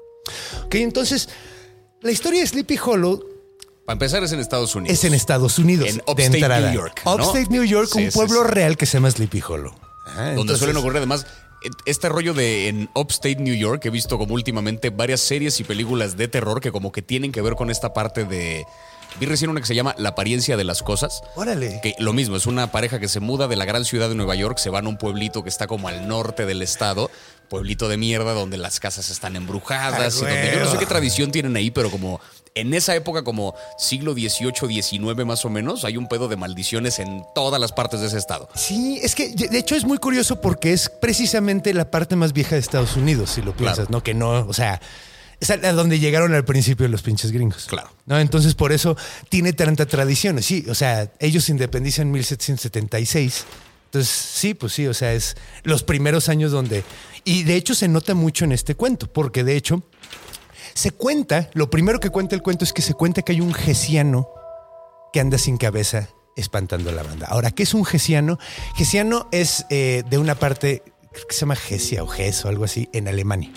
Ok, 0.65 0.75
entonces, 0.75 1.27
la 2.01 2.11
historia 2.11 2.39
de 2.39 2.47
Sleepy 2.47 2.79
Hollow 2.81 3.21
para 3.85 3.95
empezar 3.95 4.23
es 4.23 4.31
en 4.31 4.39
Estados 4.39 4.73
Unidos. 4.75 4.97
es 4.97 5.03
en 5.03 5.13
Estados 5.13 5.59
Unidos. 5.59 5.89
En 5.89 5.97
de 5.97 6.03
Upstate. 6.07 6.61
New 6.61 6.73
York, 6.73 7.01
¿no? 7.03 7.15
Upstate 7.15 7.47
New 7.49 7.63
York, 7.65 7.89
Sí, 7.91 8.05
un 8.05 8.11
sí, 8.11 8.17
pueblo 8.17 8.43
sí. 8.43 8.47
real 8.51 8.77
que 8.77 8.85
se 8.85 8.93
llama 8.93 9.11
Sleepy 9.11 9.41
Hollow. 9.45 9.73
Ah, 10.05 10.13
Donde 10.15 10.31
entonces- 10.31 10.59
suelen 10.59 10.77
ocurrir 10.77 10.97
además 10.99 11.25
este 11.85 12.09
rollo 12.09 12.33
de 12.33 12.67
en 12.67 12.89
Upstate 12.93 13.37
New 13.37 13.55
York. 13.55 13.85
He 13.85 13.89
visto 13.89 14.17
como 14.17 14.33
últimamente 14.33 14.89
varias 14.89 15.21
series 15.21 15.59
y 15.59 15.63
películas 15.63 16.17
de 16.17 16.27
terror 16.27 16.61
que 16.61 16.71
como 16.71 16.91
que 16.91 17.01
tienen 17.01 17.31
que 17.31 17.41
ver 17.41 17.55
con 17.55 17.69
esta 17.69 17.93
parte 17.93 18.25
de... 18.25 18.65
Vi 19.19 19.25
recién 19.25 19.49
una 19.49 19.59
que 19.59 19.67
se 19.67 19.75
llama 19.75 19.93
La 19.97 20.09
apariencia 20.09 20.55
de 20.55 20.63
las 20.63 20.81
cosas. 20.83 21.21
Órale. 21.35 21.81
Que 21.83 21.95
lo 21.99 22.13
mismo, 22.13 22.37
es 22.37 22.45
una 22.45 22.71
pareja 22.71 22.97
que 22.97 23.09
se 23.09 23.19
muda 23.19 23.49
de 23.49 23.57
la 23.57 23.65
gran 23.65 23.83
ciudad 23.83 24.07
de 24.07 24.15
Nueva 24.15 24.35
York, 24.35 24.57
se 24.57 24.69
van 24.69 24.85
a 24.85 24.89
un 24.89 24.97
pueblito 24.97 25.43
que 25.43 25.49
está 25.49 25.67
como 25.67 25.89
al 25.89 26.07
norte 26.07 26.45
del 26.45 26.61
estado, 26.61 27.11
pueblito 27.49 27.89
de 27.89 27.97
mierda 27.97 28.33
donde 28.33 28.57
las 28.57 28.79
casas 28.79 29.09
están 29.09 29.35
embrujadas 29.35 30.15
y 30.15 30.21
donde 30.21 30.51
yo 30.53 30.59
no 30.61 30.71
sé 30.71 30.77
qué 30.77 30.85
tradición 30.85 31.29
tienen 31.31 31.57
ahí, 31.57 31.71
pero 31.71 31.91
como 31.91 32.21
en 32.55 32.73
esa 32.73 32.95
época, 32.95 33.23
como 33.23 33.55
siglo 33.77 34.13
XVIII, 34.13 34.81
XIX 34.81 35.25
más 35.25 35.45
o 35.45 35.49
menos, 35.49 35.85
hay 35.85 35.97
un 35.97 36.07
pedo 36.07 36.27
de 36.27 36.35
maldiciones 36.35 36.99
en 36.99 37.23
todas 37.33 37.59
las 37.61 37.71
partes 37.71 38.01
de 38.01 38.07
ese 38.07 38.17
estado. 38.17 38.49
Sí, 38.55 38.99
es 39.01 39.15
que 39.15 39.29
de 39.29 39.57
hecho 39.57 39.75
es 39.75 39.85
muy 39.85 39.97
curioso 39.97 40.41
porque 40.41 40.73
es 40.73 40.89
precisamente 40.89 41.73
la 41.73 41.89
parte 41.89 42.15
más 42.15 42.33
vieja 42.33 42.55
de 42.55 42.59
Estados 42.61 42.95
Unidos, 42.97 43.31
si 43.31 43.41
lo 43.41 43.53
piensas, 43.55 43.87
Claro. 43.87 43.91
¿no? 43.91 44.03
Que 44.03 44.13
no, 44.13 44.45
o 44.47 44.53
sea, 44.53 44.81
es 45.39 45.49
a 45.49 45.53
a 45.53 45.73
donde 45.73 45.99
llegaron 45.99 46.33
al 46.33 46.45
principio 46.45 46.87
los 46.87 47.01
pinches 47.01 47.31
gringos. 47.31 47.65
Claro. 47.65 47.89
¿No? 48.05 48.19
Entonces 48.19 48.53
por 48.53 48.71
eso 48.71 48.95
tiene 49.29 49.53
tanta 49.53 49.85
tradición. 49.85 50.41
Sí, 50.43 50.65
o 50.69 50.75
sea, 50.75 51.11
ellos 51.19 51.45
se 51.45 51.51
independizan 51.53 52.07
en 52.07 52.11
1776. 52.13 53.45
Entonces, 53.85 54.09
sí, 54.09 54.53
pues 54.53 54.71
sí, 54.71 54.87
o 54.87 54.93
sea, 54.93 55.13
es 55.13 55.35
los 55.63 55.83
primeros 55.83 56.29
años 56.29 56.51
donde... 56.51 56.85
Y 57.25 57.43
de 57.43 57.55
hecho 57.55 57.75
se 57.75 57.87
nota 57.89 58.13
mucho 58.13 58.45
en 58.45 58.53
este 58.53 58.75
cuento, 58.75 59.07
porque 59.11 59.43
de 59.43 59.57
hecho 59.57 59.83
se 60.73 60.91
cuenta, 60.91 61.49
lo 61.53 61.69
primero 61.69 61.99
que 61.99 62.09
cuenta 62.09 62.35
el 62.35 62.41
cuento 62.41 62.63
es 62.65 62.73
que 62.73 62.81
se 62.81 62.93
cuenta 62.93 63.21
que 63.21 63.31
hay 63.33 63.41
un 63.41 63.53
gesiano 63.53 64.27
que 65.13 65.19
anda 65.19 65.37
sin 65.37 65.57
cabeza 65.57 66.09
espantando 66.35 66.89
a 66.89 66.93
la 66.93 67.03
banda. 67.03 67.27
Ahora, 67.29 67.51
¿qué 67.51 67.63
es 67.63 67.73
un 67.73 67.83
gesiano? 67.85 68.37
Gesiano 68.75 69.27
es 69.31 69.65
eh, 69.69 70.03
de 70.09 70.17
una 70.17 70.35
parte 70.35 70.83
creo 71.11 71.27
que 71.27 71.33
se 71.33 71.41
llama 71.41 71.57
Gesia 71.57 72.03
o 72.03 72.07
Ges 72.07 72.45
o 72.45 72.47
algo 72.47 72.63
así 72.63 72.87
en 72.93 73.09
Alemania. 73.09 73.51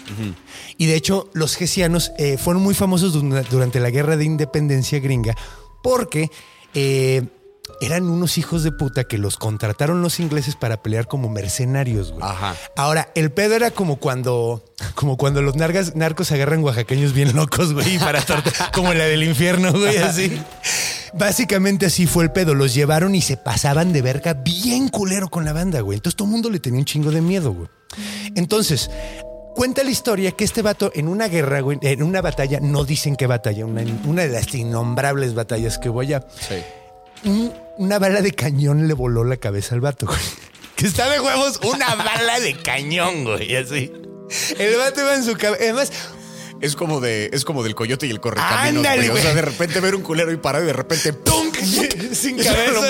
Y 0.76 0.86
de 0.86 0.96
hecho, 0.96 1.30
los 1.34 1.54
gesianos 1.54 2.10
eh, 2.18 2.36
fueron 2.36 2.64
muy 2.64 2.74
famosos 2.74 3.12
dura- 3.12 3.44
durante 3.48 3.78
la 3.78 3.90
guerra 3.90 4.16
de 4.16 4.24
independencia 4.24 4.98
gringa 4.98 5.36
porque 5.80 6.30
eh, 6.74 7.22
eran 7.80 8.08
unos 8.08 8.38
hijos 8.38 8.62
de 8.62 8.72
puta 8.72 9.04
que 9.04 9.18
los 9.18 9.36
contrataron 9.36 10.02
los 10.02 10.20
ingleses 10.20 10.54
para 10.56 10.82
pelear 10.82 11.06
como 11.06 11.28
mercenarios, 11.28 12.12
güey. 12.12 12.22
Ajá. 12.24 12.54
Ahora, 12.76 13.10
el 13.14 13.30
pedo 13.32 13.54
era 13.54 13.70
como 13.70 13.96
cuando, 13.96 14.64
como 14.94 15.16
cuando 15.16 15.42
los 15.42 15.54
nargas- 15.56 15.94
narcos 15.94 16.30
agarran 16.32 16.62
oaxaqueños 16.62 17.12
bien 17.12 17.34
locos, 17.34 17.72
güey, 17.72 17.98
para 17.98 18.20
torta- 18.22 18.70
como 18.74 18.92
la 18.94 19.04
del 19.04 19.22
infierno, 19.24 19.72
güey, 19.72 19.96
así. 19.98 20.40
Básicamente 21.14 21.86
así 21.86 22.06
fue 22.06 22.24
el 22.24 22.32
pedo. 22.32 22.54
Los 22.54 22.74
llevaron 22.74 23.14
y 23.14 23.22
se 23.22 23.36
pasaban 23.36 23.92
de 23.92 24.02
verga 24.02 24.34
bien 24.34 24.88
culero 24.88 25.28
con 25.28 25.44
la 25.44 25.52
banda, 25.52 25.80
güey. 25.80 25.96
Entonces 25.96 26.16
todo 26.16 26.26
el 26.26 26.32
mundo 26.32 26.50
le 26.50 26.58
tenía 26.60 26.78
un 26.80 26.84
chingo 26.84 27.10
de 27.10 27.20
miedo, 27.20 27.52
güey. 27.52 27.68
Entonces, 28.34 28.90
cuenta 29.54 29.84
la 29.84 29.90
historia 29.90 30.32
que 30.32 30.44
este 30.44 30.62
vato 30.62 30.90
en 30.94 31.06
una 31.08 31.28
guerra, 31.28 31.60
güey, 31.60 31.78
en 31.82 32.02
una 32.02 32.20
batalla, 32.20 32.58
no 32.60 32.84
dicen 32.84 33.14
qué 33.16 33.26
batalla, 33.26 33.64
una, 33.64 33.82
una 34.06 34.22
de 34.22 34.28
las 34.28 34.52
innombrables 34.54 35.34
batallas 35.34 35.78
que 35.78 35.88
hubo 35.88 36.00
allá 36.00 36.26
Sí. 36.40 36.56
Un- 37.24 37.52
una 37.78 37.98
bala 37.98 38.20
de 38.22 38.32
cañón 38.32 38.86
le 38.88 38.94
voló 38.94 39.24
la 39.24 39.36
cabeza 39.36 39.74
al 39.74 39.80
vato, 39.80 40.06
güey. 40.06 40.18
Que 40.76 40.86
está 40.86 41.08
de 41.08 41.20
huevos, 41.20 41.60
una 41.62 41.94
bala 41.94 42.40
de 42.40 42.54
cañón, 42.56 43.22
güey, 43.24 43.54
así. 43.56 43.92
El 44.58 44.76
vato 44.76 45.00
iba 45.02 45.14
en 45.14 45.24
su 45.24 45.34
cabeza. 45.36 45.62
Además, 45.62 45.92
Es 46.60 46.74
como 46.76 47.00
de, 47.00 47.30
es 47.32 47.44
como 47.44 47.62
del 47.62 47.74
coyote 47.74 48.06
y 48.06 48.10
el 48.10 48.20
correcaminos, 48.20 48.78
Ándale, 48.78 49.08
güey. 49.08 49.20
O 49.20 49.22
sea, 49.22 49.34
de 49.34 49.42
repente 49.42 49.78
ver 49.80 49.94
un 49.94 50.02
culero 50.02 50.32
y 50.32 50.36
parado 50.36 50.64
y 50.64 50.66
de 50.68 50.72
repente 50.72 51.12
¡pum! 51.12 51.43
sin 52.12 52.36
cabeza. 52.42 52.80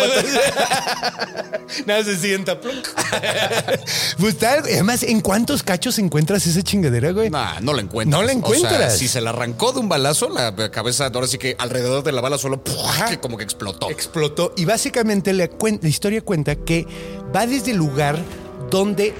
Nada, 1.86 2.04
se 2.04 2.16
sienta. 2.16 2.58
Pues 4.18 4.38
tal, 4.38 4.60
además, 4.60 5.02
¿en 5.02 5.20
cuántos 5.20 5.62
cachos 5.62 5.98
encuentras 5.98 6.46
esa 6.46 6.62
chingadera, 6.62 7.12
güey? 7.12 7.30
Nah, 7.30 7.60
no 7.60 7.72
la 7.72 7.82
encuentras. 7.82 8.20
No 8.20 8.26
la 8.26 8.32
O 8.32 8.46
sea, 8.46 8.56
encuentras. 8.56 8.98
si 8.98 9.08
se 9.08 9.20
la 9.20 9.30
arrancó 9.30 9.72
de 9.72 9.80
un 9.80 9.88
balazo, 9.88 10.28
la 10.28 10.54
cabeza, 10.70 11.06
ahora 11.06 11.26
sí 11.26 11.38
que 11.38 11.56
alrededor 11.58 12.02
de 12.04 12.12
la 12.12 12.20
bala 12.20 12.38
solo 12.38 12.62
que 13.08 13.18
como 13.18 13.36
que 13.36 13.44
explotó. 13.44 13.90
explotó. 13.90 14.52
Y 14.56 14.64
básicamente 14.64 15.32
la, 15.32 15.48
historia 15.82 16.20
cuenta 16.20 16.54
que 16.56 16.86
va 17.34 17.46
desde 17.46 17.72
el 17.72 17.78
lugar 17.78 18.18
donde 18.70 19.14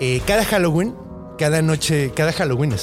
eh, 0.00 0.20
cada 0.26 0.44
Halloween, 0.44 0.94
cada 1.38 1.62
noche, 1.62 2.12
cada 2.14 2.32
Halloween, 2.32 2.74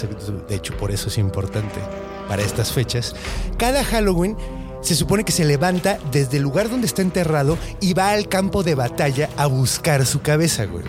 de 0.47 0.55
hecho 0.55 0.75
por 0.77 0.91
eso 0.91 1.09
es 1.09 1.17
importante 1.17 1.79
para 2.27 2.41
estas 2.41 2.71
fechas, 2.71 3.15
cada 3.57 3.83
Halloween 3.83 4.37
se 4.81 4.95
supone 4.95 5.23
que 5.23 5.31
se 5.31 5.45
levanta 5.45 5.99
desde 6.11 6.37
el 6.37 6.43
lugar 6.43 6.69
donde 6.69 6.87
está 6.87 7.01
enterrado 7.01 7.57
y 7.79 7.93
va 7.93 8.11
al 8.11 8.27
campo 8.27 8.63
de 8.63 8.75
batalla 8.75 9.29
a 9.37 9.45
buscar 9.45 10.05
su 10.05 10.21
cabeza, 10.21 10.65
güey. 10.65 10.83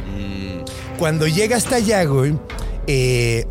Cuando 0.99 1.27
llega 1.27 1.57
hasta 1.57 1.77
allá, 1.77 2.05
güey, 2.05 2.39
eh, 2.87 3.47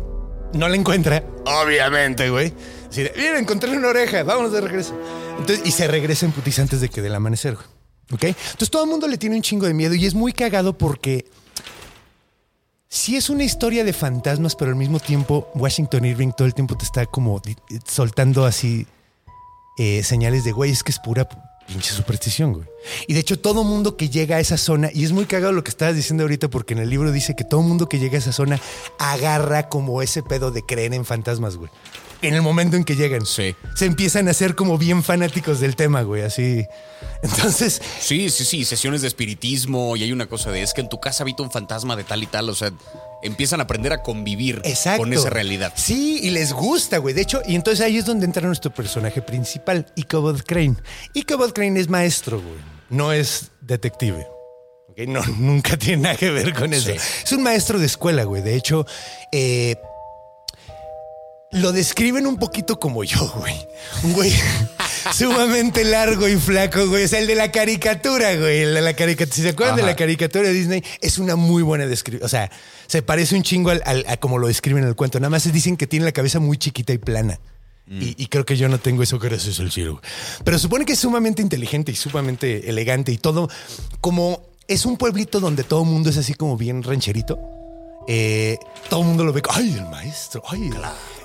no 0.52 0.68
la 0.68 0.76
encuentra, 0.76 1.24
obviamente, 1.44 2.30
güey. 2.30 2.52
Así 2.88 3.02
de, 3.02 3.12
mira, 3.16 3.38
encontré 3.38 3.70
una 3.76 3.88
oreja, 3.88 4.22
vámonos 4.22 4.52
de 4.52 4.60
regreso. 4.60 4.94
Entonces, 5.38 5.66
y 5.66 5.70
se 5.70 5.86
regresa 5.88 6.26
en 6.26 6.32
putiza 6.32 6.62
antes 6.62 6.80
de 6.80 6.88
que 6.88 7.00
del 7.00 7.14
amanecer, 7.14 7.54
güey. 7.54 7.66
¿Ok? 8.12 8.24
Entonces 8.24 8.70
todo 8.70 8.84
el 8.84 8.90
mundo 8.90 9.08
le 9.08 9.16
tiene 9.16 9.36
un 9.36 9.42
chingo 9.42 9.66
de 9.66 9.72
miedo 9.72 9.94
y 9.94 10.04
es 10.04 10.14
muy 10.14 10.32
cagado 10.32 10.76
porque 10.76 11.24
sí 12.88 13.16
es 13.16 13.30
una 13.30 13.44
historia 13.44 13.84
de 13.84 13.92
fantasmas, 13.94 14.54
pero 14.54 14.70
al 14.70 14.76
mismo 14.76 15.00
tiempo 15.00 15.50
Washington 15.54 16.04
Irving 16.04 16.32
todo 16.36 16.46
el 16.46 16.52
tiempo 16.52 16.76
te 16.76 16.84
está 16.84 17.06
como 17.06 17.40
soltando 17.86 18.44
así 18.44 18.86
eh, 19.78 20.02
señales 20.02 20.44
de, 20.44 20.52
güey, 20.52 20.70
es 20.70 20.82
que 20.82 20.92
es 20.92 20.98
pura 20.98 21.28
pinche 21.66 21.92
superstición, 21.92 22.52
güey. 22.52 22.66
Y 23.06 23.14
de 23.14 23.20
hecho 23.20 23.38
todo 23.38 23.64
mundo 23.64 23.96
que 23.96 24.08
llega 24.08 24.36
a 24.36 24.40
esa 24.40 24.56
zona, 24.56 24.90
y 24.92 25.04
es 25.04 25.12
muy 25.12 25.26
cagado 25.26 25.52
lo 25.52 25.64
que 25.64 25.70
estabas 25.70 25.94
diciendo 25.94 26.24
ahorita 26.24 26.48
porque 26.48 26.74
en 26.74 26.80
el 26.80 26.90
libro 26.90 27.12
dice 27.12 27.34
que 27.34 27.44
todo 27.44 27.62
mundo 27.62 27.88
que 27.88 27.98
llega 27.98 28.16
a 28.16 28.18
esa 28.18 28.32
zona 28.32 28.60
agarra 28.98 29.68
como 29.68 30.02
ese 30.02 30.22
pedo 30.22 30.50
de 30.50 30.62
creer 30.62 30.94
en 30.94 31.04
fantasmas, 31.04 31.56
güey. 31.56 31.70
En 32.22 32.34
el 32.34 32.42
momento 32.42 32.76
en 32.76 32.84
que 32.84 32.96
llegan. 32.96 33.26
Sí. 33.26 33.54
Se 33.74 33.86
empiezan 33.86 34.28
a 34.28 34.30
hacer 34.30 34.54
como 34.54 34.78
bien 34.78 35.02
fanáticos 35.02 35.60
del 35.60 35.76
tema, 35.76 36.02
güey, 36.02 36.22
así. 36.22 36.66
Entonces, 37.22 37.80
Sí, 38.00 38.30
sí, 38.30 38.44
sí, 38.44 38.64
sesiones 38.64 39.02
de 39.02 39.08
espiritismo 39.08 39.96
y 39.96 40.02
hay 40.04 40.12
una 40.12 40.26
cosa 40.26 40.50
de 40.50 40.62
es 40.62 40.72
que 40.72 40.80
en 40.80 40.88
tu 40.88 41.00
casa 41.00 41.22
habita 41.24 41.42
un 41.42 41.50
fantasma 41.50 41.96
de 41.96 42.04
tal 42.04 42.22
y 42.22 42.26
tal, 42.26 42.48
o 42.48 42.54
sea, 42.54 42.70
empiezan 43.22 43.60
a 43.60 43.64
aprender 43.64 43.92
a 43.92 44.02
convivir 44.02 44.60
Exacto. 44.64 45.02
con 45.02 45.12
esa 45.12 45.30
realidad. 45.30 45.72
Sí, 45.76 46.20
y 46.22 46.30
les 46.30 46.52
gusta, 46.52 46.98
güey. 46.98 47.14
De 47.14 47.22
hecho, 47.22 47.42
y 47.46 47.54
entonces 47.54 47.84
ahí 47.84 47.96
es 47.96 48.06
donde 48.06 48.26
entra 48.26 48.46
nuestro 48.46 48.72
personaje 48.72 49.22
principal, 49.22 49.86
Ichabod 49.96 50.40
Crane. 50.46 50.76
Ichabod 51.14 51.52
Crane 51.52 51.78
es 51.80 51.88
maestro, 51.88 52.40
güey. 52.40 52.58
No 52.90 53.12
es 53.12 53.50
detective. 53.60 54.26
¿ok? 54.88 54.98
No, 55.08 55.24
nunca 55.38 55.76
tiene 55.76 56.02
nada 56.02 56.16
que 56.16 56.30
ver 56.30 56.52
con 56.54 56.72
eso. 56.72 56.90
Sí. 56.90 56.96
Es 57.24 57.32
un 57.32 57.42
maestro 57.42 57.78
de 57.78 57.86
escuela, 57.86 58.24
güey. 58.24 58.42
De 58.42 58.54
hecho, 58.54 58.86
eh, 59.32 59.76
lo 61.52 61.72
describen 61.72 62.26
un 62.26 62.38
poquito 62.38 62.78
como 62.80 63.04
yo, 63.04 63.28
güey. 63.36 63.54
Un 64.04 64.12
güey 64.14 64.32
sumamente 65.14 65.84
largo 65.84 66.28
y 66.28 66.36
flaco, 66.36 66.86
güey. 66.88 67.04
Es 67.04 67.12
el 67.12 67.26
de 67.26 67.34
la 67.34 67.50
caricatura, 67.52 68.34
güey. 68.36 68.60
El 68.62 68.74
de 68.74 68.80
la 68.80 68.94
caricatura. 68.94 69.34
Si 69.34 69.42
se 69.42 69.50
acuerdan 69.50 69.76
de 69.76 69.82
la 69.82 69.96
caricatura 69.96 70.44
de 70.48 70.52
Disney, 70.54 70.82
es 71.00 71.18
una 71.18 71.36
muy 71.36 71.62
buena 71.62 71.86
descripción. 71.86 72.24
O 72.24 72.28
sea, 72.28 72.50
se 72.86 73.02
parece 73.02 73.34
un 73.36 73.42
chingo 73.42 73.70
al, 73.70 73.82
al- 73.84 74.04
a 74.08 74.16
como 74.16 74.38
lo 74.38 74.46
describen 74.48 74.82
en 74.82 74.88
el 74.88 74.96
cuento. 74.96 75.18
Nada 75.20 75.30
más 75.30 75.50
dicen 75.52 75.76
que 75.76 75.86
tiene 75.86 76.04
la 76.04 76.12
cabeza 76.12 76.40
muy 76.40 76.56
chiquita 76.56 76.92
y 76.92 76.98
plana. 76.98 77.38
Y, 77.90 78.14
y 78.16 78.26
creo 78.28 78.46
que 78.46 78.56
yo 78.56 78.68
no 78.70 78.78
tengo 78.78 79.02
eso 79.02 79.18
gracias 79.18 79.58
al 79.60 79.70
cielo. 79.70 80.00
Pero 80.44 80.58
supone 80.58 80.86
que 80.86 80.94
es 80.94 80.98
sumamente 81.00 81.42
inteligente 81.42 81.92
y 81.92 81.96
sumamente 81.96 82.70
elegante 82.70 83.12
y 83.12 83.18
todo. 83.18 83.50
Como 84.00 84.40
es 84.66 84.86
un 84.86 84.96
pueblito 84.96 85.40
donde 85.40 85.62
todo 85.64 85.82
el 85.82 85.88
mundo 85.90 86.08
es 86.08 86.16
así 86.16 86.32
como 86.32 86.56
bien 86.56 86.82
rancherito. 86.82 87.38
eh, 88.08 88.56
todo 88.88 89.00
el 89.02 89.06
mundo 89.08 89.24
lo 89.24 89.32
ve. 89.34 89.42
Ay, 89.50 89.74
el 89.76 89.84
maestro. 89.90 90.42
Ay, 90.48 90.70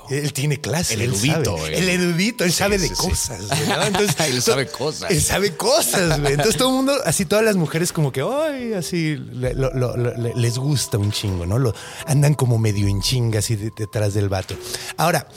él 0.09 0.33
tiene 0.33 0.59
clase. 0.59 0.93
El 0.95 1.01
erudito, 1.01 1.57
sabe. 1.57 1.77
El 1.77 1.89
erudito, 1.89 2.43
él 2.43 2.51
sabe 2.53 2.77
de 2.77 2.87
sí, 2.89 2.93
cosas. 2.95 3.41
Entonces, 3.87 4.15
Él 4.27 4.41
sabe 4.41 4.67
cosas. 4.67 5.11
Él 5.11 5.21
sabe 5.21 5.55
cosas, 5.55 6.19
güey. 6.19 6.33
Entonces 6.33 6.57
todo 6.57 6.69
el 6.69 6.75
mundo, 6.75 6.93
así 7.05 7.25
todas 7.25 7.43
las 7.45 7.55
mujeres 7.55 7.91
como 7.91 8.11
que, 8.11 8.21
ay, 8.21 8.73
así 8.73 9.15
le- 9.15 9.53
lo- 9.53 9.73
lo- 9.73 9.95
lo- 9.97 10.13
le- 10.15 10.33
les 10.35 10.57
gusta 10.57 10.97
un 10.97 11.11
chingo, 11.11 11.45
¿no? 11.45 11.59
Lo, 11.59 11.73
andan 12.05 12.33
como 12.33 12.57
medio 12.57 12.87
en 12.87 13.01
chinga 13.01 13.39
así 13.39 13.55
de- 13.55 13.71
detrás 13.77 14.13
del 14.13 14.29
vato. 14.29 14.55
Ahora, 14.97 15.27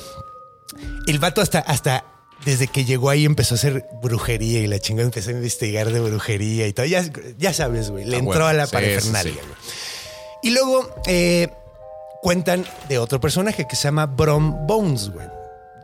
el 1.07 1.19
vato 1.19 1.41
hasta, 1.41 1.59
hasta 1.61 2.05
desde 2.45 2.69
que 2.69 2.85
llegó 2.85 3.11
ahí 3.11 3.25
empezó 3.25 3.55
a 3.55 3.59
hacer 3.59 3.85
brujería 4.03 4.61
y 4.61 4.67
la 4.67 4.79
chingada 4.79 5.07
empezó 5.07 5.31
a 5.31 5.33
investigar 5.35 5.91
de 5.93 6.01
brujería 6.01 6.67
y 6.67 6.73
todo. 6.73 6.87
Ya, 6.87 7.05
ya 7.39 7.53
sabes, 7.53 7.91
güey. 7.91 8.05
Le 8.05 8.17
Ah, 8.17 8.19
entró 8.21 8.33
bueno, 8.33 8.47
a 8.47 8.53
la 8.55 8.67
parafernalia, 8.67 9.35
güey. 9.35 9.55
Y 10.43 10.51
luego 10.51 10.89
eh, 11.07 11.49
cuentan 12.23 12.65
de 12.89 12.99
otro 12.99 13.21
personaje 13.21 13.67
que 13.69 13.77
se 13.77 13.85
llama 13.85 14.07
Brom 14.07 14.67
Bones, 14.67 15.11
güey. 15.11 15.27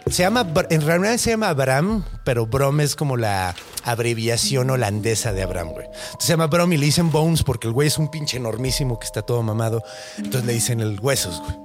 Se 0.09 0.23
llama, 0.23 0.47
en 0.71 0.83
realidad 0.83 1.17
se 1.17 1.31
llama 1.31 1.53
Bram, 1.53 2.05
pero 2.25 2.47
Brom 2.47 2.81
es 2.81 2.95
como 2.95 3.17
la 3.17 3.57
abreviación 3.83 4.71
holandesa 4.71 5.33
de 5.33 5.43
Abraham, 5.43 5.71
güey. 5.73 5.87
Entonces 5.87 6.27
se 6.27 6.29
llama 6.33 6.47
Brom 6.47 6.73
y 6.73 6.77
le 6.77 6.87
dicen 6.87 7.11
Bones 7.11 7.43
porque 7.43 7.67
el 7.67 7.73
güey 7.73 7.89
es 7.89 7.99
un 7.99 8.09
pinche 8.09 8.37
enormísimo 8.37 9.01
que 9.01 9.05
está 9.07 9.23
todo 9.23 9.43
mamado. 9.43 9.83
Entonces 10.17 10.45
le 10.45 10.53
dicen 10.53 10.81
el 10.81 11.01
huesos, 11.01 11.41
güey. 11.41 11.57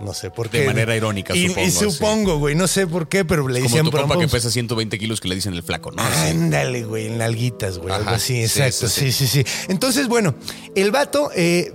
No 0.00 0.14
sé 0.14 0.30
por 0.30 0.48
De 0.48 0.60
qué. 0.60 0.66
manera 0.66 0.94
irónica, 0.96 1.34
y, 1.34 1.48
supongo, 1.48 1.66
Y 1.66 1.70
sí. 1.70 1.78
supongo, 1.90 2.38
güey. 2.38 2.54
No 2.54 2.66
sé 2.68 2.86
por 2.86 3.08
qué, 3.08 3.24
pero 3.24 3.46
le 3.48 3.60
Como 3.60 3.68
dicen 3.68 3.84
tu 3.84 3.90
Brom 3.90 4.08
compa 4.08 4.24
que 4.24 4.28
pesa 4.28 4.50
120 4.50 4.96
kilos 4.98 5.20
que 5.20 5.28
le 5.28 5.34
dicen 5.34 5.52
el 5.54 5.62
flaco, 5.64 5.90
¿no? 5.90 6.02
Ándale, 6.02 6.84
güey, 6.84 7.08
en 7.08 7.18
nalguitas, 7.18 7.78
güey. 7.78 7.92
Algo 7.92 8.06
Ajá, 8.06 8.16
así, 8.16 8.46
sí, 8.48 8.60
exacto. 8.62 8.88
sí, 8.88 9.10
Sí, 9.10 9.26
sí. 9.26 9.26
sí, 9.26 9.44
sí. 9.44 9.66
Entonces, 9.68 10.06
bueno, 10.08 10.36
el 10.76 10.90
vato, 10.92 11.30
eh, 11.34 11.74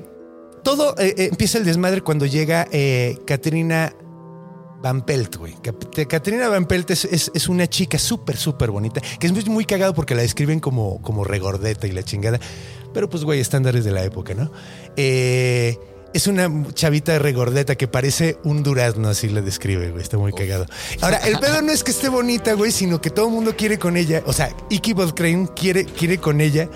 todo 0.63 0.95
eh, 0.97 1.13
eh, 1.17 1.27
empieza 1.31 1.57
el 1.57 1.65
desmadre 1.65 2.01
cuando 2.01 2.25
llega 2.25 2.67
eh, 2.71 3.17
Katrina 3.25 3.93
Van 4.81 5.05
Pelt, 5.05 5.37
güey. 5.37 5.55
Katrina 6.09 6.49
Van 6.49 6.65
Pelt 6.65 6.91
es, 6.91 7.05
es- 7.05 7.31
es 7.33 7.47
una 7.47 7.67
chica 7.67 7.97
súper, 7.97 8.35
súper 8.37 8.71
bonita, 8.71 9.01
que 9.19 9.27
es 9.27 9.33
muy, 9.33 9.43
muy 9.45 9.65
cagado 9.65 9.93
porque 9.93 10.13
la 10.15 10.21
describen 10.23 10.59
como, 10.59 11.01
como 11.01 11.23
regordeta 11.23 11.87
y 11.87 11.91
la 11.91 12.03
chingada. 12.03 12.39
Pero 12.93 13.09
pues, 13.09 13.23
güey, 13.23 13.39
estándares 13.39 13.85
de 13.85 13.91
la 13.91 14.03
época, 14.03 14.33
¿no? 14.33 14.51
Eh, 14.97 15.77
es 16.13 16.27
una 16.27 16.47
chavita 16.73 17.17
regordeta 17.17 17.75
que 17.75 17.87
parece 17.87 18.37
un 18.43 18.61
durazno, 18.61 19.07
así 19.09 19.29
la 19.29 19.41
describe, 19.41 19.89
güey. 19.89 20.03
Está 20.03 20.17
muy 20.17 20.31
cagado. 20.31 20.65
Ahora, 21.01 21.17
el 21.17 21.39
pedo 21.39 21.61
no 21.63 21.71
es 21.71 21.83
que 21.83 21.89
esté 21.91 22.07
bonita, 22.09 22.53
güey, 22.53 22.71
sino 22.71 23.01
que 23.01 23.09
todo 23.09 23.27
el 23.27 23.33
mundo 23.33 23.55
quiere 23.57 23.79
con 23.79 23.97
ella. 23.97 24.21
O 24.27 24.33
sea, 24.33 24.55
Iki 24.69 24.93
Crane 25.15 25.47
quiere, 25.55 25.85
quiere 25.85 26.19
con 26.19 26.39
ella 26.39 26.69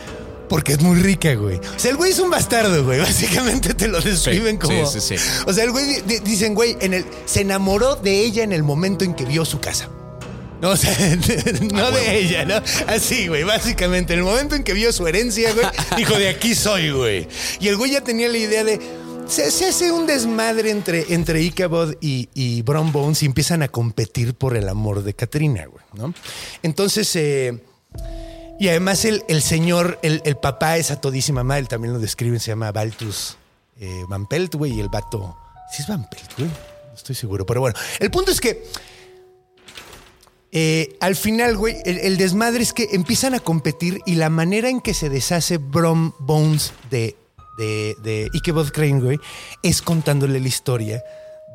porque 0.49 0.73
es 0.73 0.81
muy 0.81 0.99
rica, 1.01 1.33
güey. 1.35 1.57
O 1.57 1.79
sea, 1.79 1.91
el 1.91 1.97
güey 1.97 2.11
es 2.11 2.19
un 2.19 2.29
bastardo, 2.29 2.83
güey. 2.85 2.99
Básicamente 3.01 3.73
te 3.73 3.87
lo 3.87 3.99
describen 4.01 4.55
Sí, 4.55 4.59
como. 4.67 4.85
sí, 4.85 4.99
sí, 5.01 5.17
sí. 5.17 5.23
O 5.45 5.53
sea, 5.53 5.63
el 5.63 5.71
güey 5.71 5.85
di- 5.85 6.01
di- 6.01 6.19
dicen, 6.19 6.53
güey, 6.53 6.77
en 6.81 6.93
el, 6.93 7.05
se 7.25 7.41
enamoró 7.41 7.95
de 7.95 8.19
ella 8.23 8.43
en 8.43 8.53
el 8.53 8.63
momento 8.63 9.03
en 9.05 9.13
que 9.13 9.25
vio 9.25 9.45
su 9.45 9.59
casa. 9.59 9.89
No, 10.61 10.69
o 10.71 10.75
sea, 10.77 10.91
no 11.71 11.91
de 11.91 12.17
ella, 12.19 12.43
¿no? 12.45 12.55
Así, 12.87 13.27
güey, 13.27 13.43
básicamente. 13.43 14.13
En 14.13 14.19
el 14.19 14.25
momento 14.25 14.55
en 14.55 14.63
que 14.63 14.73
vio 14.73 14.91
su 14.91 15.05
herencia, 15.05 15.53
güey, 15.53 15.65
dijo, 15.97 16.17
de 16.17 16.29
aquí 16.29 16.55
soy, 16.55 16.89
güey. 16.91 17.27
Y 17.59 17.67
el 17.67 17.77
güey 17.77 17.91
ya 17.91 18.01
tenía 18.01 18.27
la 18.27 18.37
idea 18.37 18.63
de. 18.63 18.79
Se, 19.27 19.51
se 19.51 19.65
hace 19.65 19.91
un 19.91 20.07
desmadre 20.07 20.71
entre, 20.71 21.13
entre 21.13 21.41
Ichabod 21.41 21.95
y, 21.99 22.29
y 22.33 22.61
Brom 22.61 22.93
Bones 22.93 23.21
y 23.23 23.25
empiezan 23.25 23.61
a 23.61 23.67
competir 23.67 24.33
por 24.33 24.55
el 24.55 24.69
amor 24.69 25.03
de 25.03 25.13
Katrina, 25.13 25.65
güey, 25.65 25.83
¿no? 25.95 26.13
Entonces, 26.63 27.13
eh, 27.17 27.61
y 28.59 28.69
además 28.69 29.05
el, 29.05 29.23
el 29.27 29.41
señor, 29.41 29.99
el, 30.01 30.21
el 30.25 30.37
papá 30.37 30.77
es 30.77 30.91
a 30.91 30.99
todísima 30.99 31.43
madre, 31.43 31.65
también 31.65 31.93
lo 31.93 31.99
describen, 31.99 32.39
se 32.39 32.51
llama 32.51 32.71
Baltus 32.71 33.37
eh, 33.79 34.03
Van 34.07 34.25
Pelt, 34.25 34.55
güey, 34.55 34.73
y 34.73 34.79
el 34.79 34.89
vato... 34.89 35.37
Sí 35.71 35.81
es 35.81 35.87
Van 35.87 36.07
Pelt, 36.09 36.37
güey, 36.37 36.49
estoy 36.95 37.15
seguro, 37.15 37.45
pero 37.45 37.61
bueno, 37.61 37.77
el 37.99 38.09
punto 38.09 38.31
es 38.31 38.41
que 38.41 38.63
eh, 40.51 40.97
al 41.01 41.15
final, 41.15 41.57
güey, 41.57 41.75
el, 41.85 42.17
desmadre 42.17 42.63
es 42.63 42.73
que 42.73 42.87
empiezan 42.93 43.35
a 43.35 43.39
competir 43.39 43.99
y 44.05 44.15
la 44.15 44.29
manera 44.29 44.69
en 44.69 44.81
que 44.81 44.93
se 44.93 45.09
deshace 45.09 45.57
Brom 45.57 46.13
Bones 46.19 46.73
de, 46.89 47.15
de, 47.57 47.95
de 48.01 48.29
Ichabod 48.33 48.69
Crane, 48.69 49.01
güey, 49.01 49.19
es 49.61 49.81
contándole 49.81 50.39
la 50.39 50.47
historia 50.47 51.03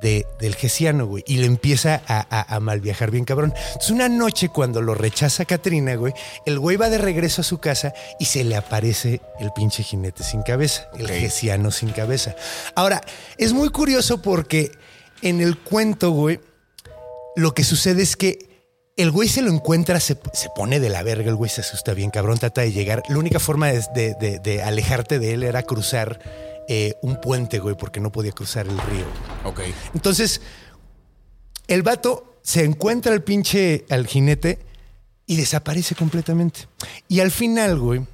de, 0.03 0.27
del 0.41 0.55
Gesiano, 0.57 1.07
güey, 1.07 1.25
y 1.27 1.37
le 1.38 1.47
empieza 1.47 2.03
a, 2.07 2.27
a, 2.29 2.57
a 2.57 2.61
mal 2.61 2.81
viajar 2.81 3.11
bien 3.11 3.25
cabrón. 3.25 3.55
Entonces, 3.69 3.91
una 3.91 4.09
noche 4.09 4.49
cuando 4.51 4.83
lo 4.83 4.95
rechaza 4.95 5.45
Katrina, 5.47 5.95
güey, 5.95 6.12
el 6.45 6.59
güey 6.59 6.77
va 6.77 6.91
de 6.91 6.99
regreso 6.99 7.41
a 7.41 7.45
su 7.45 7.59
casa 7.59 7.95
y 8.19 8.27
se 8.27 8.45
le 8.45 8.57
aparece 8.57 9.21
el 9.41 9.53
pinche 9.53 9.83
jinete 9.83 10.23
sin 10.25 10.43
cabeza, 10.43 10.88
el. 10.99 11.09
Gesiano 11.09 11.71
sin 11.71 11.91
cabeza. 11.93 12.35
Ahora, 12.75 13.01
es 13.38 13.53
muy 13.53 13.71
curioso 13.71 14.21
porque 14.21 14.73
en 15.23 15.41
el 15.41 15.57
cuento, 15.59 16.11
güey, 16.11 16.41
lo 17.37 17.55
que 17.55 17.65
sucede 17.65 18.03
es 18.03 18.17
que 18.17 18.51
el 18.97 19.11
güey 19.11 19.29
se 19.29 19.41
lo 19.41 19.51
encuentra, 19.51 20.01
se, 20.01 20.19
se 20.35 20.49
pone 20.55 20.79
de 20.79 20.91
la 20.91 21.03
verga, 21.03 21.31
el 21.31 21.37
güey 21.37 21.49
se 21.49 21.62
asusta 21.62 21.95
bien, 21.95 22.11
cabrón, 22.11 22.38
trata 22.38 22.61
de 22.61 22.73
llegar. 22.73 23.03
La 23.09 23.17
única 23.19 23.38
forma 23.38 23.69
de, 23.73 23.83
de- 23.95 24.15
de- 24.21 24.38
de 24.41 24.62
alejarte 24.62 25.19
de 25.19 25.33
él 25.35 25.43
era 25.45 25.62
cruzar 25.62 26.19
eh, 26.68 26.94
un 27.03 27.20
puente, 27.20 27.59
güey, 27.59 27.77
porque 27.77 28.01
no 28.01 28.11
podía 28.12 28.33
cruzar 28.33 28.66
el 28.66 28.79
río. 28.79 29.05
Ok. 29.44 29.61
Entonces, 29.94 30.40
el 31.68 31.83
vato 31.83 32.37
se 32.42 32.64
encuentra 32.64 33.12
al 33.12 33.22
pinche, 33.22 33.85
al 33.90 34.07
jinete 34.07 34.59
y 35.27 35.37
desaparece 35.37 35.94
completamente. 35.94 36.66
Y 37.09 37.20
al 37.20 37.31
final, 37.31 37.79
güey, 37.79 38.07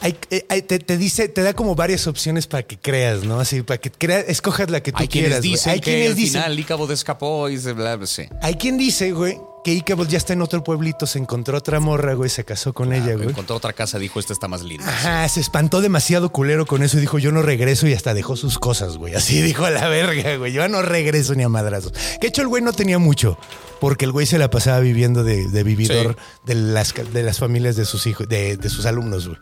hay- 0.00 0.16
eh, 0.30 0.44
hay- 0.48 0.62
te, 0.62 0.78
te 0.78 0.96
dice, 0.98 1.28
te 1.28 1.42
da 1.42 1.54
como 1.54 1.74
varias 1.74 2.06
opciones 2.06 2.46
para 2.46 2.64
que 2.64 2.76
creas, 2.78 3.22
¿no? 3.24 3.40
Así, 3.40 3.62
para 3.62 3.78
que 3.78 3.90
creas, 3.90 4.24
escojas 4.28 4.68
la 4.70 4.82
que 4.82 4.92
tú 4.92 4.98
Hay 5.00 5.08
quienes 5.08 5.28
quieras. 5.30 5.42
dicen 5.42 5.72
Hay 5.72 5.80
que 5.80 5.92
quienes 5.92 6.10
al 6.10 6.16
dicen, 6.16 6.42
final 6.42 6.58
Ichabod 6.58 6.90
escapó 6.90 7.48
y 7.48 7.58
se 7.58 7.72
bla, 7.72 7.96
bla, 7.96 8.06
sí. 8.06 8.24
hay 8.42 8.54
quien 8.56 8.76
dice, 8.78 9.12
güey, 9.12 9.38
que 9.64 9.72
Ichabod 9.72 10.08
ya 10.08 10.18
está 10.18 10.32
en 10.32 10.42
otro 10.42 10.64
pueblito, 10.64 11.06
se 11.06 11.18
encontró 11.18 11.58
otra 11.58 11.78
morra, 11.80 12.14
güey, 12.14 12.28
se 12.30 12.44
casó 12.44 12.72
con 12.72 12.92
ella, 12.92 13.14
güey. 13.14 13.28
Encontró 13.28 13.56
otra 13.56 13.72
casa, 13.72 13.98
dijo, 13.98 14.18
esta 14.18 14.32
está 14.32 14.48
más 14.48 14.62
linda. 14.62 14.88
Ajá, 14.88 15.28
se 15.28 15.40
espantó 15.40 15.80
demasiado 15.80 16.30
culero 16.32 16.66
con 16.66 16.82
eso 16.82 16.98
y 16.98 17.00
dijo, 17.00 17.18
yo 17.18 17.30
no 17.32 17.42
regreso 17.42 17.86
y 17.86 17.94
hasta 17.94 18.12
dejó 18.14 18.36
sus 18.36 18.58
cosas, 18.58 18.96
güey. 18.96 19.14
Así 19.14 19.40
dijo 19.42 19.64
a 19.64 19.70
la 19.70 19.88
verga, 19.88 20.36
güey. 20.36 20.52
Yo 20.52 20.66
no 20.68 20.82
regreso 20.82 21.34
ni 21.34 21.42
a 21.44 21.48
madrazos. 21.48 21.92
Que 22.20 22.26
hecho 22.28 22.42
el 22.42 22.48
güey 22.48 22.62
no 22.62 22.72
tenía 22.72 22.98
mucho, 22.98 23.38
porque 23.80 24.04
el 24.04 24.12
güey 24.12 24.26
se 24.26 24.38
la 24.38 24.50
pasaba 24.50 24.80
viviendo 24.80 25.22
de, 25.24 25.48
de 25.48 25.62
vividor 25.62 26.16
de, 26.44 26.54
las, 26.54 26.94
de 27.12 27.22
las 27.22 27.38
familias 27.38 27.76
de 27.76 27.84
sus 27.84 28.06
hijos, 28.06 28.28
de, 28.28 28.56
de 28.56 28.68
sus 28.68 28.84
alumnos, 28.86 29.28
güey. 29.28 29.38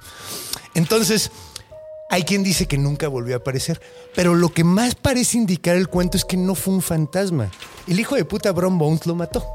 Entonces, 0.74 1.30
Hay 2.10 2.24
quien 2.24 2.42
dice 2.42 2.66
que 2.66 2.76
nunca 2.76 3.06
volvió 3.08 3.36
a 3.36 3.38
aparecer, 3.38 3.80
pero 4.16 4.34
lo 4.34 4.48
que 4.48 4.64
más 4.64 4.96
parece 4.96 5.38
indicar 5.38 5.76
el 5.76 5.88
cuento 5.88 6.16
es 6.16 6.24
que 6.24 6.36
no 6.36 6.54
fue 6.56 6.74
un 6.74 6.82
fantasma. 6.82 7.50
El 7.86 8.00
hijo 8.00 8.16
de 8.16 8.24
puta 8.24 8.50
Bron 8.52 8.78
Bones 8.78 9.06
lo 9.06 9.14
mató. 9.14 9.46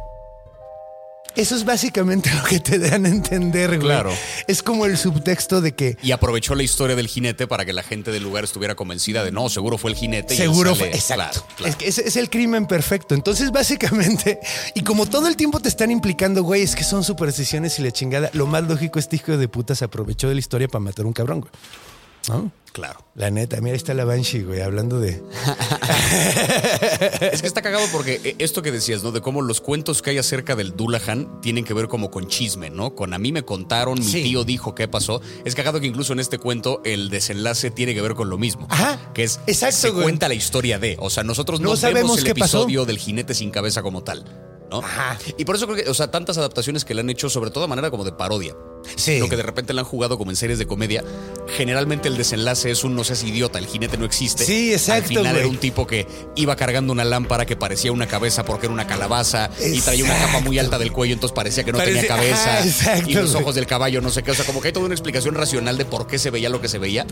Eso 1.35 1.55
es 1.55 1.65
básicamente 1.65 2.31
lo 2.35 2.43
que 2.43 2.59
te 2.59 2.79
dan 2.79 3.05
a 3.05 3.09
entender, 3.09 3.69
güey. 3.71 3.81
Claro. 3.81 4.11
Es 4.47 4.63
como 4.63 4.85
el 4.85 4.97
subtexto 4.97 5.61
de 5.61 5.73
que 5.73 5.97
Y 6.01 6.11
aprovechó 6.11 6.55
la 6.55 6.63
historia 6.63 6.95
del 6.95 7.07
jinete 7.07 7.47
para 7.47 7.65
que 7.65 7.73
la 7.73 7.83
gente 7.83 8.11
del 8.11 8.23
lugar 8.23 8.43
estuviera 8.43 8.75
convencida 8.75 9.23
de 9.23 9.31
no, 9.31 9.49
seguro 9.49 9.77
fue 9.77 9.91
el 9.91 9.97
jinete. 9.97 10.33
y 10.33 10.37
Seguro 10.37 10.75
sale- 10.75 10.89
fue. 10.91 10.97
Exacto. 10.97 11.41
Claro, 11.41 11.55
claro. 11.57 11.69
Es 11.71 11.75
que 11.75 11.87
es 12.07 12.15
el 12.15 12.29
crimen 12.29 12.65
perfecto. 12.67 13.15
Entonces, 13.15 13.51
básicamente, 13.51 14.39
y 14.73 14.81
como 14.83 15.05
todo 15.07 15.27
el 15.27 15.35
tiempo 15.35 15.59
te 15.59 15.69
están 15.69 15.91
implicando, 15.91 16.43
güey, 16.43 16.61
es 16.61 16.75
que 16.75 16.83
son 16.83 17.03
supersticiones 17.03 17.77
y 17.79 17.83
la 17.83 17.91
chingada, 17.91 18.29
lo 18.33 18.45
más 18.47 18.63
lógico 18.63 18.99
este 18.99 19.17
hijo 19.17 19.37
de 19.37 19.47
puta 19.47 19.75
se 19.75 19.85
aprovechó 19.85 20.27
de 20.29 20.35
la 20.35 20.39
historia 20.39 20.67
para 20.67 20.79
matar 20.83 21.05
a 21.05 21.07
un 21.07 21.13
cabrón, 21.13 21.41
güey. 21.41 21.51
¿No? 22.29 22.51
Claro. 22.73 23.05
La 23.15 23.31
neta, 23.31 23.61
mira, 23.61 23.71
ahí 23.71 23.77
está 23.77 23.93
la 23.93 24.03
Banshee, 24.03 24.43
güey, 24.43 24.59
hablando 24.61 24.99
de. 24.99 25.23
Es 27.31 27.41
que 27.41 27.47
está 27.47 27.61
cagado 27.61 27.85
porque 27.91 28.19
eh, 28.23 28.35
esto 28.39 28.61
que 28.61 28.71
decías, 28.71 29.03
¿no? 29.03 29.11
De 29.11 29.21
cómo 29.21 29.41
los 29.41 29.61
cuentos 29.61 30.01
que 30.01 30.09
hay 30.11 30.17
acerca 30.17 30.55
del 30.55 30.75
Dullahan 30.75 31.39
tienen 31.41 31.63
que 31.63 31.73
ver 31.73 31.87
como 31.87 32.11
con 32.11 32.27
chisme, 32.27 32.69
¿no? 32.69 32.93
Con 32.95 33.13
a 33.13 33.17
mí 33.17 33.31
me 33.31 33.43
contaron, 33.43 33.97
mi 33.99 34.05
Sí. 34.05 34.23
tío 34.23 34.43
dijo 34.43 34.75
qué 34.75 34.87
pasó. 34.87 35.21
Es 35.45 35.55
cagado 35.55 35.79
que 35.79 35.87
incluso 35.87 36.13
en 36.13 36.19
este 36.19 36.37
cuento 36.37 36.81
el 36.83 37.09
desenlace 37.09 37.71
tiene 37.71 37.93
que 37.93 38.01
ver 38.01 38.13
con 38.15 38.29
lo 38.29 38.37
mismo. 38.37 38.67
Ajá. 38.69 39.11
Que 39.13 39.23
es, 39.23 39.39
Exacto, 39.47 39.77
se 39.77 39.89
güey. 39.91 40.03
cuenta 40.03 40.27
la 40.27 40.33
historia 40.35 40.77
de. 40.79 40.97
O 40.99 41.09
sea, 41.09 41.23
nosotros 41.23 41.59
no, 41.61 41.69
No 41.69 41.75
sabemos 41.77 42.01
vemos 42.01 42.17
el 42.19 42.23
qué 42.25 42.35
pasó. 42.35 42.57
episodio 42.59 42.85
del 42.85 42.97
jinete 42.97 43.33
sin 43.33 43.51
cabeza 43.51 43.81
como 43.83 44.03
tal. 44.03 44.25
¿No? 44.69 44.79
Ajá. 44.79 45.17
Y 45.37 45.45
por 45.45 45.55
eso 45.55 45.67
creo 45.67 45.83
que, 45.83 45.89
o 45.89 45.93
sea, 45.93 46.11
tantas 46.11 46.37
adaptaciones 46.37 46.85
que 46.85 46.93
le 46.93 47.01
han 47.01 47.09
hecho, 47.09 47.29
sobre 47.29 47.51
todo 47.51 47.63
de 47.63 47.67
manera 47.69 47.91
como 47.91 48.03
de 48.03 48.11
parodia. 48.11 48.55
Sí. 48.95 49.17
Lo 49.17 49.27
que 49.27 49.35
de 49.35 49.41
repente 49.41 49.73
le 49.73 49.79
han 49.79 49.85
jugado 49.85 50.17
como 50.17 50.29
en 50.31 50.37
series 50.37 50.59
de 50.59 50.67
comedia. 50.67 51.03
Generalmente 51.57 52.07
el 52.07 52.17
desenlace 52.17 52.69
es 52.69 52.83
un 52.83 52.95
no 52.95 53.03
seas 53.03 53.23
idiota, 53.23 53.57
el 53.57 53.65
jinete 53.65 53.97
no 53.97 54.05
existe. 54.05 54.45
Sí, 54.45 54.73
exacto, 54.73 55.01
Al 55.01 55.07
final 55.07 55.35
era 55.37 55.47
un 55.47 55.57
tipo 55.57 55.87
que 55.87 56.07
iba 56.35 56.55
cargando 56.55 56.93
una 56.93 57.03
lámpara 57.03 57.45
que 57.45 57.55
parecía 57.55 57.91
una 57.91 58.07
cabeza 58.07 58.45
porque 58.45 58.67
era 58.67 58.73
una 58.73 58.85
calabaza 58.85 59.49
y 59.59 59.81
traía 59.81 60.03
una 60.03 60.17
capa 60.17 60.39
muy 60.41 60.59
alta 60.59 60.77
del 60.77 60.91
cuello, 60.91 61.13
entonces 61.15 61.35
parecía 61.35 61.63
que 61.63 61.71
no 61.71 61.79
tenía 61.79 62.05
cabeza. 62.05 62.63
Exacto, 62.63 63.09
y 63.09 63.13
los 63.15 63.31
güey. 63.31 63.41
ojos 63.41 63.55
del 63.55 63.65
caballo, 63.65 64.01
no 64.01 64.11
sé 64.11 64.21
qué. 64.21 64.31
O 64.31 64.35
sea, 64.35 64.45
como 64.45 64.61
que 64.61 64.67
hay 64.67 64.73
toda 64.73 64.85
una 64.85 64.93
explicación 64.95 65.33
racional 65.33 65.77
de 65.77 65.85
por 65.85 66.05
qué 66.05 66.19
se 66.19 66.29
veía 66.29 66.49
lo 66.49 66.61
que 66.61 66.67
se 66.67 66.77
veía. 66.77 67.07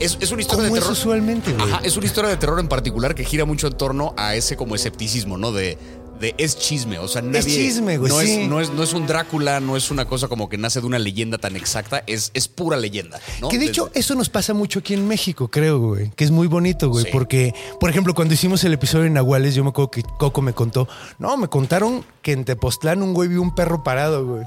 Es, 0.00 0.18
es 0.20 0.30
una 0.30 0.42
historia 0.42 0.64
de 0.64 0.68
es 0.68 0.74
terror. 0.74 0.92
usualmente, 0.92 1.52
güey. 1.52 1.72
Ajá, 1.72 1.80
es 1.84 1.96
una 1.96 2.04
historia 2.06 2.28
de 2.28 2.36
terror 2.36 2.60
en 2.60 2.68
particular 2.68 3.14
que 3.14 3.24
gira 3.24 3.44
mucho 3.46 3.66
en 3.68 3.74
torno 3.74 4.12
a 4.18 4.34
ese 4.34 4.56
como 4.56 4.74
escepticismo, 4.74 5.38
¿no? 5.38 5.52
De, 5.52 5.78
de 6.20 6.34
es 6.38 6.56
chisme, 6.58 6.98
o 6.98 7.08
sea, 7.08 7.22
nadie... 7.22 7.42
chisme, 7.42 7.98
güey, 7.98 8.10
no, 8.12 8.20
sí. 8.20 8.42
es, 8.42 8.48
no, 8.48 8.60
es, 8.60 8.70
no 8.70 8.82
es 8.82 8.92
un 8.92 9.06
Drácula, 9.06 9.60
no 9.60 9.76
es 9.76 9.90
una 9.90 10.06
cosa 10.06 10.28
como 10.28 10.48
que 10.48 10.56
nace 10.58 10.80
de 10.80 10.86
una 10.86 10.98
leyenda 10.98 11.38
tan 11.38 11.56
exacta, 11.56 12.02
es, 12.06 12.30
es 12.34 12.48
pura 12.48 12.76
leyenda, 12.76 13.20
¿no? 13.40 13.48
Que 13.48 13.56
de 13.58 13.66
Desde- 13.66 13.70
hecho 13.72 13.90
eso 13.94 14.14
nos 14.14 14.28
pasa 14.28 14.54
mucho 14.54 14.78
aquí 14.78 14.94
en 14.94 15.06
México, 15.08 15.48
creo, 15.48 15.78
güey. 15.80 16.10
Que 16.16 16.24
es 16.24 16.30
muy 16.30 16.46
bonito, 16.46 16.88
güey. 16.88 17.04
Sí. 17.04 17.10
Porque, 17.12 17.54
por 17.80 17.90
ejemplo, 17.90 18.14
cuando 18.14 18.34
hicimos 18.34 18.62
el 18.64 18.72
episodio 18.72 19.04
de 19.04 19.10
Nahuales, 19.10 19.54
yo 19.54 19.64
me 19.64 19.70
acuerdo 19.70 19.90
que 19.90 20.02
Coco 20.02 20.40
me 20.42 20.52
contó. 20.52 20.88
No, 21.18 21.36
me 21.36 21.48
contaron 21.48 22.04
que 22.22 22.32
en 22.32 22.44
Tepoztlán 22.44 23.02
un 23.02 23.12
güey 23.14 23.28
vio 23.28 23.42
un 23.42 23.54
perro 23.54 23.82
parado, 23.82 24.26
güey. 24.26 24.44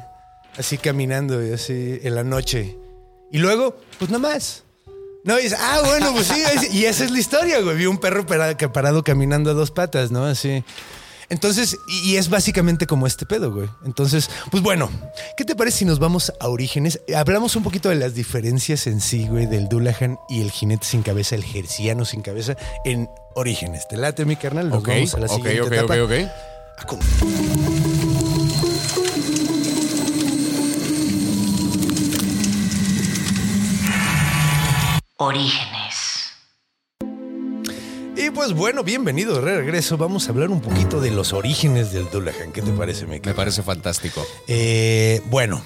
Así 0.57 0.77
caminando, 0.77 1.45
y 1.45 1.51
así 1.53 1.99
en 2.01 2.15
la 2.15 2.23
noche. 2.23 2.77
Y 3.31 3.37
luego, 3.39 3.75
pues 3.99 4.09
nada 4.09 4.21
más. 4.29 4.63
No, 5.23 5.37
y 5.37 5.43
dices, 5.43 5.59
ah, 5.61 5.81
bueno, 5.85 6.13
pues 6.13 6.27
sí. 6.27 6.41
es- 6.55 6.73
Y 6.73 6.85
esa 6.85 7.03
es 7.03 7.11
la 7.11 7.19
historia, 7.19 7.59
güey. 7.59 7.75
Vio 7.75 7.91
un 7.91 7.97
perro 7.97 8.25
parado, 8.25 8.55
parado 8.71 9.03
caminando 9.03 9.51
a 9.51 9.53
dos 9.53 9.71
patas, 9.71 10.09
¿no? 10.09 10.23
Así. 10.25 10.63
Entonces, 11.29 11.77
y, 11.87 12.11
y 12.11 12.17
es 12.17 12.29
básicamente 12.29 12.87
como 12.87 13.05
este 13.07 13.25
pedo, 13.25 13.51
güey. 13.51 13.67
Entonces, 13.85 14.29
pues 14.49 14.63
bueno, 14.63 14.89
¿qué 15.35 15.43
te 15.43 15.55
parece 15.55 15.79
si 15.79 15.85
nos 15.85 15.99
vamos 15.99 16.31
a 16.39 16.47
orígenes? 16.47 17.01
Hablamos 17.15 17.55
un 17.55 17.63
poquito 17.63 17.89
de 17.89 17.95
las 17.95 18.13
diferencias 18.13 18.87
en 18.87 19.01
sí, 19.01 19.27
güey, 19.27 19.45
del 19.45 19.67
Dullahan 19.67 20.17
y 20.29 20.41
el 20.41 20.51
jinete 20.51 20.85
sin 20.85 21.01
cabeza, 21.03 21.35
el 21.35 21.43
jerciano 21.43 22.05
sin 22.05 22.21
cabeza, 22.21 22.55
en 22.85 23.09
orígenes. 23.35 23.87
¿Te 23.87 23.97
late, 23.97 24.25
mi 24.25 24.35
carnal? 24.37 24.69
Nos 24.69 24.79
Ok, 24.79 24.87
vamos 24.87 25.13
a 25.15 25.19
la 25.19 25.25
ok, 25.27 25.35
siguiente 25.35 25.61
ok, 25.61 25.71
etapa. 25.73 25.93
ok, 26.03 26.11
ok. 26.11 26.85
¿cómo? 26.87 28.07
Orígenes. 35.17 35.76
Y 38.19 38.31
pues 38.31 38.53
bueno, 38.53 38.83
bienvenido 38.83 39.35
de 39.35 39.41
regreso. 39.57 39.95
Vamos 39.97 40.27
a 40.27 40.31
hablar 40.31 40.49
un 40.49 40.59
poquito 40.61 40.99
de 40.99 41.11
los 41.11 41.33
orígenes 41.33 41.91
del 41.91 42.09
Dullahan. 42.09 42.51
¿Qué 42.51 42.61
te 42.63 42.71
parece, 42.71 43.05
mi 43.05 43.19
Me 43.19 43.33
parece 43.35 43.61
fantástico. 43.61 44.25
Eh, 44.47 45.21
bueno, 45.29 45.61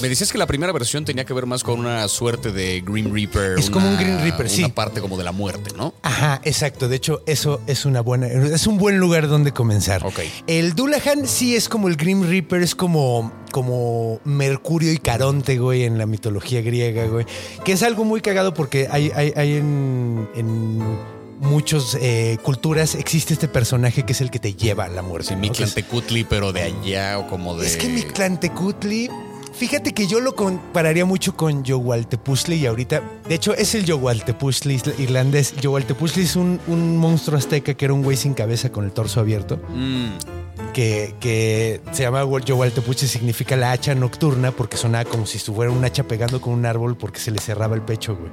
Me 0.00 0.08
decías 0.08 0.32
que 0.32 0.38
la 0.38 0.46
primera 0.46 0.72
versión 0.72 1.04
tenía 1.04 1.24
que 1.24 1.32
ver 1.34 1.44
más 1.46 1.62
con 1.62 1.78
una 1.80 2.06
suerte 2.08 2.50
de 2.50 2.80
Green 2.86 3.12
Reaper. 3.14 3.58
Es 3.58 3.68
como 3.70 3.86
una- 3.88 3.96
un 3.96 4.02
Green 4.02 4.20
Reaper, 4.22 4.48
sí. 4.48 4.64
Una 4.64 4.74
parte 4.74 5.00
como 5.00 5.16
de 5.18 5.24
la 5.24 5.32
muerte, 5.32 5.70
¿no? 5.76 5.92
Ajá, 6.02 6.40
exacto. 6.44 6.88
De 6.88 6.96
hecho, 6.96 7.22
eso 7.26 7.60
es 7.66 7.84
una 7.84 8.00
buena, 8.00 8.26
es 8.26 8.66
un 8.66 8.78
buen 8.78 8.98
lugar 8.98 9.28
donde 9.28 9.52
comenzar. 9.52 10.04
Ok. 10.04 10.20
El 10.46 10.74
Dullahan 10.74 11.26
sí 11.28 11.54
es 11.56 11.68
como 11.68 11.88
el 11.88 11.96
Grim 11.96 12.22
Reaper, 12.28 12.62
es 12.62 12.74
como, 12.74 13.32
como 13.52 14.20
Mercurio 14.24 14.92
y 14.92 14.98
Caronte, 14.98 15.58
güey, 15.58 15.84
en 15.84 15.98
la 15.98 16.06
mitología 16.06 16.62
griega, 16.62 17.06
güey. 17.06 17.26
Que 17.64 17.72
es 17.72 17.82
algo 17.82 18.04
muy 18.04 18.20
cagado 18.20 18.54
porque 18.54 18.88
hay, 18.90 19.12
hay, 19.14 19.32
hay 19.36 19.54
en, 19.56 20.28
en 20.36 20.98
muchas 21.40 21.96
eh, 22.00 22.38
culturas 22.42 22.94
existe 22.94 23.34
este 23.34 23.48
personaje 23.48 24.04
que 24.04 24.12
es 24.12 24.20
el 24.20 24.30
que 24.30 24.38
te 24.38 24.54
lleva 24.54 24.84
a 24.84 24.88
la 24.88 25.02
muerte. 25.02 25.28
Sí, 25.28 25.34
¿no? 25.34 25.40
Mictlán 25.40 25.70
Que 25.70 25.80
es- 25.80 25.86
Tecutli, 25.86 26.24
pero 26.24 26.52
de 26.52 26.62
allá 26.62 27.18
o 27.18 27.26
como 27.28 27.56
de. 27.56 27.66
es 27.66 27.76
que 27.76 27.88
Mictlantecutli, 27.88 29.10
fíjate 29.54 29.92
que 29.94 30.06
yo 30.06 30.20
lo 30.20 30.34
compararía 30.34 31.04
mucho 31.04 31.36
con 31.36 31.64
Yowaltepuzli 31.64 32.56
y 32.56 32.66
ahorita, 32.66 33.02
de 33.28 33.34
hecho 33.34 33.54
es 33.54 33.74
el 33.74 33.84
Yowaltepuzli 33.84 34.80
irlandés. 34.98 35.54
Yowaltepuzli 35.60 36.22
es 36.24 36.36
un, 36.36 36.60
un 36.66 36.96
monstruo 36.96 37.38
azteca 37.38 37.74
que 37.74 37.84
era 37.84 37.94
un 37.94 38.02
güey 38.02 38.16
sin 38.16 38.34
cabeza 38.34 38.70
con 38.70 38.84
el 38.84 38.92
torso 38.92 39.20
abierto, 39.20 39.58
Mm, 39.74 40.72
que, 40.72 41.14
que 41.20 41.80
se 41.92 42.02
llama 42.02 42.22
Yowaltepuzli, 42.44 43.08
significa 43.08 43.56
la 43.56 43.72
hacha 43.72 43.94
nocturna 43.94 44.52
porque 44.52 44.76
sonaba 44.76 45.04
como 45.08 45.24
si 45.26 45.38
estuviera 45.38 45.70
un 45.70 45.82
hacha 45.84 46.04
pegando 46.04 46.40
con 46.40 46.52
un 46.52 46.66
árbol 46.66 46.96
porque 46.96 47.18
se 47.20 47.30
le 47.30 47.38
cerraba 47.40 47.74
el 47.74 47.82
pecho, 47.82 48.14
güey. 48.16 48.30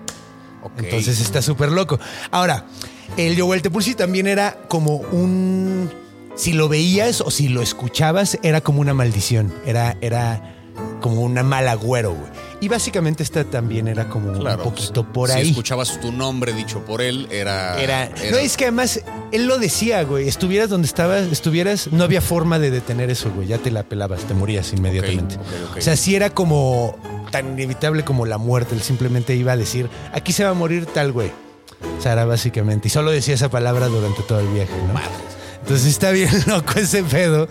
Entonces 0.78 1.20
está 1.20 1.42
súper 1.42 1.70
loco. 1.74 2.00
Ahora, 2.32 2.66
el 3.18 3.36
Yohualtepulsi 3.36 3.96
también 3.96 4.28
era 4.28 4.58
como 4.68 4.98
un. 4.98 5.90
Si 6.36 6.54
lo 6.54 6.68
veías 6.68 7.22
o 7.22 7.30
si 7.30 7.48
lo 7.48 7.62
escuchabas, 7.62 8.40
era 8.42 8.62
como 8.62 8.82
una 8.82 8.94
maldición. 8.94 9.54
Era, 9.66 9.98
era 10.02 10.56
como 11.00 11.22
una 11.22 11.44
mal 11.44 11.68
agüero, 11.68 12.14
güey. 12.14 12.32
Y 12.60 12.70
básicamente 12.70 13.22
esta 13.24 13.44
también 13.44 13.88
era 13.88 14.08
como 14.10 14.32
Claro, 14.40 14.64
un 14.64 14.70
poquito 14.70 15.04
por 15.04 15.30
si 15.30 15.38
ahí. 15.38 15.50
escuchabas 15.50 16.00
tu 16.00 16.12
nombre 16.12 16.54
dicho 16.54 16.80
por 16.86 17.02
él, 17.02 17.28
era. 17.30 17.80
Era, 17.80 18.10
No, 18.32 18.38
es 18.38 18.58
que 18.58 18.66
además 18.66 19.02
él 19.32 19.46
lo 19.46 19.60
decía, 19.60 20.02
güey. 20.04 20.28
Estuvieras 20.28 20.70
donde 20.70 20.88
estabas, 20.88 21.24
estuvieras, 21.32 21.90
no 21.92 22.04
había 22.04 22.22
forma 22.22 22.58
de 22.58 22.72
detener 22.72 23.12
eso, 23.12 23.30
güey. 23.32 23.48
Ya 23.50 23.58
te 23.60 23.70
la 23.70 23.84
pelabas, 23.84 24.22
te 24.22 24.34
morías 24.34 24.72
inmediatamente. 24.74 25.36
ok, 25.36 25.42
ok. 25.72 25.78
O 25.78 25.82
sea, 25.82 25.96
sí 25.98 26.16
era 26.16 26.30
como 26.32 26.98
tan 27.32 27.52
inevitable 27.54 28.04
como 28.06 28.26
la 28.26 28.38
muerte. 28.40 28.74
Él 28.74 28.82
simplemente 28.82 29.36
iba 29.36 29.52
a 29.52 29.58
decir, 29.58 29.90
aquí 30.14 30.32
se 30.32 30.44
va 30.46 30.52
a 30.52 30.56
morir 30.56 30.86
tal 30.88 31.12
güey. 31.12 31.32
O 31.98 32.02
sea, 32.02 32.14
era 32.14 32.26
básicamente. 32.26 32.88
Y 32.88 32.92
solo 32.92 33.12
decía 33.12 33.36
esa 33.36 33.50
palabra 33.50 33.88
durante 33.88 34.24
todo 34.24 34.40
el 34.40 34.48
viaje, 34.48 34.74
¿no? 34.88 35.00
Entonces 35.62 35.88
está 35.88 36.12
bien 36.12 36.30
loco 36.48 36.74
ese 36.76 37.04
pedo. 37.04 37.48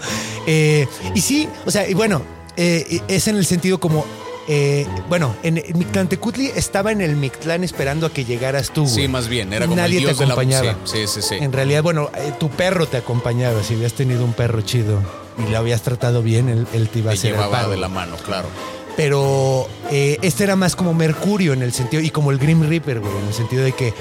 Eh, 0.47 0.87
y 1.14 1.21
sí, 1.21 1.49
o 1.64 1.71
sea, 1.71 1.88
y 1.88 1.95
bueno, 1.95 2.23
eh, 2.57 3.01
es 3.09 3.29
en 3.29 3.37
el 3.37 3.47
sentido 3.47 3.79
como. 3.79 4.05
eh, 4.49 4.87
bueno, 5.09 5.35
en, 5.42 5.55
Mictlantecutli 5.75 6.49
estaba 6.55 6.92
en 6.92 7.01
el 7.01 7.16
Mictlán 7.16 7.64
esperando 7.64 8.07
a 8.07 8.11
que 8.11 8.25
llegaras 8.25 8.71
tú. 8.73 8.87
Sí, 8.87 9.09
más 9.09 9.29
bien, 9.29 9.53
era 9.53 9.66
como 9.66 9.77
Nadie 9.77 9.99
el 9.99 10.05
dios 10.05 10.18
te 10.18 10.25
de 10.25 10.29
la 10.29 10.35
acompañaba. 10.35 10.77
Sí, 10.85 11.07
sí, 11.07 11.23
sí. 11.23 11.37
En 11.37 11.53
realidad, 11.53 11.83
bueno, 11.83 12.11
eh, 12.16 12.33
tu 12.38 12.51
perro 12.51 12.87
te 12.87 12.99
acompañaba. 12.99 13.62
Si 13.62 13.75
habías 13.75 13.95
tenido 13.95 14.25
un 14.25 14.35
perro 14.35 14.61
chido 14.61 15.01
y 15.38 15.51
lo 15.51 15.59
habías 15.59 15.83
tratado 15.83 16.23
bien, 16.23 16.49
él, 16.49 16.66
él 16.75 16.88
te 16.88 16.99
iba 16.99 17.12
a 17.12 17.14
hacer 17.14 17.33
llevaba 17.33 17.68
de 17.68 17.79
la 17.79 17.88
mano, 17.88 18.16
claro. 18.16 18.49
Pero 18.96 19.68
eh, 19.90 20.18
este 20.22 20.44
era 20.44 20.55
más 20.57 20.76
como 20.76 20.92
Mercurio 20.94 21.52
en 21.52 21.62
el 21.62 21.72
sentido, 21.72 22.02
y 22.02 22.11
como 22.11 22.31
el 22.31 22.38
Grim 22.38 22.62
Reaper, 22.68 23.00
güey, 23.00 23.12
en 23.18 23.26
el 23.28 23.35
sentido 23.35 23.64
de 23.64 23.72
que. 23.72 23.94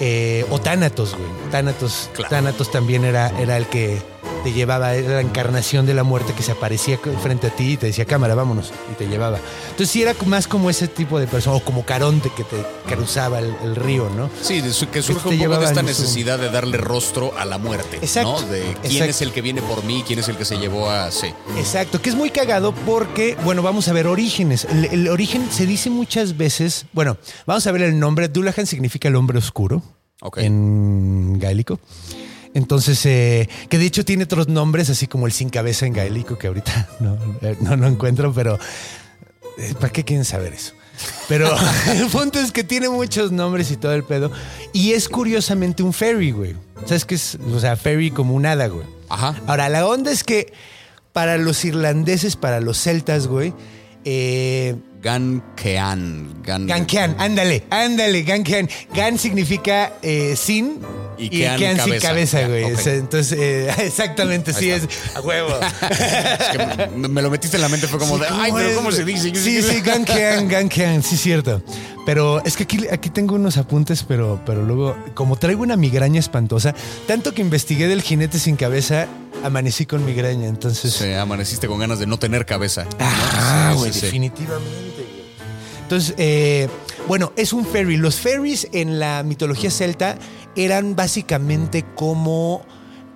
eh, 0.00 0.44
o 0.50 0.60
Thanatos, 0.60 1.14
güey. 1.16 1.50
Thanatos, 1.50 2.08
Claro. 2.14 2.30
Thanatos 2.30 2.70
también 2.70 3.04
era, 3.04 3.28
era 3.40 3.56
el 3.56 3.66
que 3.66 3.98
te 4.38 4.52
llevaba, 4.52 4.94
era 4.94 5.14
la 5.16 5.20
encarnación 5.20 5.86
de 5.86 5.94
la 5.94 6.02
muerte 6.04 6.32
que 6.34 6.42
se 6.42 6.52
aparecía 6.52 6.98
frente 7.22 7.48
a 7.48 7.50
ti 7.50 7.72
y 7.72 7.76
te 7.76 7.86
decía, 7.86 8.04
cámara, 8.04 8.34
vámonos, 8.34 8.72
y 8.90 8.94
te 8.94 9.06
llevaba. 9.08 9.38
Entonces 9.70 9.90
sí 9.90 10.02
era 10.02 10.14
más 10.26 10.46
como 10.48 10.70
ese 10.70 10.88
tipo 10.88 11.18
de 11.18 11.26
persona, 11.26 11.56
o 11.56 11.60
como 11.60 11.84
Caronte 11.84 12.30
que 12.36 12.44
te 12.44 12.56
cruzaba 12.86 13.38
el, 13.40 13.54
el 13.62 13.76
río, 13.76 14.08
¿no? 14.16 14.30
Sí, 14.42 14.60
de 14.60 14.72
su- 14.72 14.88
que 14.90 15.02
surge 15.02 15.28
un 15.28 15.38
poco 15.38 15.58
de 15.58 15.64
esta 15.66 15.82
necesidad 15.82 16.38
de 16.38 16.50
darle 16.50 16.76
rostro 16.78 17.32
a 17.38 17.44
la 17.44 17.58
muerte. 17.58 17.96
Exacto, 18.00 18.40
¿no? 18.42 18.46
De 18.48 18.60
quién 18.82 18.92
exacto. 18.92 19.10
es 19.10 19.22
el 19.22 19.32
que 19.32 19.42
viene 19.42 19.62
por 19.62 19.84
mí, 19.84 20.02
quién 20.06 20.18
es 20.18 20.28
el 20.28 20.36
que 20.36 20.44
se 20.44 20.56
llevó 20.58 20.90
a. 20.90 21.10
Sí. 21.10 21.28
Exacto, 21.56 22.00
que 22.00 22.10
es 22.10 22.16
muy 22.16 22.30
cagado 22.30 22.72
porque, 22.74 23.36
bueno, 23.44 23.62
vamos 23.62 23.88
a 23.88 23.92
ver 23.92 24.06
orígenes. 24.06 24.64
El, 24.64 24.84
el 24.86 25.08
origen 25.08 25.48
se 25.50 25.66
dice 25.66 25.90
muchas 25.90 26.36
veces, 26.36 26.86
bueno, 26.92 27.16
vamos 27.46 27.66
a 27.66 27.72
ver 27.72 27.82
el 27.82 27.98
nombre. 27.98 28.28
Dullahan 28.28 28.66
significa 28.66 29.08
el 29.08 29.16
hombre 29.16 29.38
oscuro 29.38 29.82
Ok. 30.20 30.38
en 30.38 31.38
gaélico. 31.38 31.78
Entonces, 32.54 33.04
eh, 33.06 33.48
que 33.68 33.78
de 33.78 33.86
hecho 33.86 34.04
tiene 34.04 34.24
otros 34.24 34.48
nombres, 34.48 34.90
así 34.90 35.06
como 35.06 35.26
el 35.26 35.32
sin 35.32 35.50
cabeza 35.50 35.86
en 35.86 35.92
gaélico, 35.92 36.38
que 36.38 36.46
ahorita 36.46 36.88
no, 37.00 37.18
eh, 37.42 37.56
no, 37.60 37.76
no 37.76 37.86
encuentro, 37.86 38.32
pero 38.32 38.58
eh, 39.58 39.74
¿para 39.74 39.90
qué 39.90 40.04
quieren 40.04 40.24
saber 40.24 40.52
eso? 40.52 40.74
Pero 41.28 41.50
el 41.92 42.06
punto 42.08 42.38
es 42.40 42.52
que 42.52 42.64
tiene 42.64 42.88
muchos 42.88 43.32
nombres 43.32 43.70
y 43.70 43.76
todo 43.76 43.92
el 43.92 44.04
pedo. 44.04 44.30
Y 44.72 44.92
es 44.92 45.08
curiosamente 45.08 45.82
un 45.82 45.92
fairy, 45.92 46.32
güey. 46.32 46.56
¿Sabes 46.86 47.04
qué 47.04 47.14
es? 47.14 47.38
O 47.52 47.60
sea, 47.60 47.76
fairy 47.76 48.10
como 48.10 48.34
un 48.34 48.46
hada, 48.46 48.66
güey. 48.68 48.86
Ajá. 49.08 49.40
Ahora, 49.46 49.68
la 49.68 49.86
onda 49.86 50.10
es 50.10 50.24
que 50.24 50.52
para 51.12 51.38
los 51.38 51.64
irlandeses, 51.64 52.36
para 52.36 52.60
los 52.60 52.78
celtas, 52.78 53.26
güey, 53.26 53.54
eh, 54.04 54.76
Gankean. 55.00 56.42
Gan 56.42 56.66
Gankean, 56.66 57.14
ándale, 57.18 57.64
ándale, 57.70 58.22
Gankean. 58.22 58.68
Gan 58.94 59.18
significa 59.18 59.92
eh, 60.02 60.34
sin 60.36 60.80
Y 61.18 61.26
y, 61.26 61.30
Kean, 61.30 61.58
Kean 61.58 61.76
sin 61.76 61.84
cabeza. 61.98 62.08
cabeza, 62.08 62.48
güey. 62.48 62.64
ok. 62.64 62.78
O 62.78 62.82
sea, 62.82 62.94
Entonces, 62.94 63.38
eh, 63.40 63.70
exactamente, 63.78 64.52
sí, 64.52 64.70
es 64.70 64.82
a 65.14 65.20
huevo. 65.20 65.50
Es 65.90 66.48
que 66.56 66.86
me 66.96 67.08
me 67.08 67.22
lo 67.22 67.30
metiste 67.30 67.56
en 67.56 67.62
la 67.62 67.68
mente, 67.68 67.86
fue 67.88 67.98
como 67.98 68.16
Sí, 68.16 68.22
de, 68.22 68.28
ay, 68.30 68.52
pero 68.54 68.74
¿cómo 68.76 68.92
se 68.92 69.04
dice? 69.04 69.34
Sí, 69.34 69.62
sí, 69.62 69.80
Gankean, 69.84 70.48
Gankean, 70.48 71.02
sí, 71.02 71.16
cierto. 71.16 71.62
Pero 72.08 72.42
es 72.42 72.56
que 72.56 72.62
aquí, 72.62 72.86
aquí 72.90 73.10
tengo 73.10 73.34
unos 73.34 73.58
apuntes, 73.58 74.02
pero, 74.02 74.40
pero 74.46 74.62
luego, 74.62 74.96
como 75.12 75.36
traigo 75.36 75.62
una 75.62 75.76
migraña 75.76 76.18
espantosa, 76.18 76.74
tanto 77.06 77.34
que 77.34 77.42
investigué 77.42 77.86
del 77.86 78.00
jinete 78.00 78.38
sin 78.38 78.56
cabeza, 78.56 79.06
amanecí 79.44 79.84
con 79.84 80.06
migraña, 80.06 80.46
entonces... 80.48 80.94
Sí, 80.94 81.12
amaneciste 81.12 81.66
con 81.66 81.78
ganas 81.78 81.98
de 81.98 82.06
no 82.06 82.18
tener 82.18 82.46
cabeza. 82.46 82.86
Ah, 82.98 83.74
güey, 83.76 83.92
sí, 83.92 84.00
sí. 84.00 84.06
definitivamente. 84.06 85.04
Entonces, 85.82 86.14
eh, 86.16 86.70
bueno, 87.08 87.34
es 87.36 87.52
un 87.52 87.66
fairy. 87.66 87.98
Los 87.98 88.18
fairies 88.18 88.68
en 88.72 88.98
la 88.98 89.22
mitología 89.22 89.70
celta 89.70 90.16
eran 90.56 90.96
básicamente 90.96 91.84
como 91.94 92.62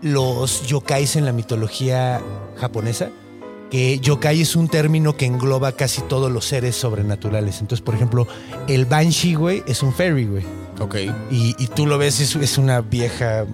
los 0.02 0.66
yokais 0.66 1.16
en 1.16 1.24
la 1.24 1.33
mitología 1.33 2.20
japonesa. 2.59 3.09
Que 3.72 3.98
yokai 4.00 4.42
es 4.42 4.54
un 4.54 4.68
término 4.68 5.16
que 5.16 5.24
engloba 5.24 5.72
casi 5.72 6.02
todos 6.02 6.30
los 6.30 6.44
seres 6.44 6.76
sobrenaturales. 6.76 7.62
Entonces, 7.62 7.82
por 7.82 7.94
ejemplo, 7.94 8.28
el 8.68 8.85
banshee, 8.85 9.35
güey, 9.35 9.62
es 9.66 9.82
un 9.82 9.94
fairy, 9.94 10.26
güey. 10.26 10.44
Ok. 10.78 10.96
Y, 11.30 11.56
y 11.58 11.66
tú 11.68 11.87
lo 11.87 11.96
ves, 11.96 12.20
es, 12.20 12.37
es 12.37 12.58
una 12.58 12.82
vieja. 12.82 13.46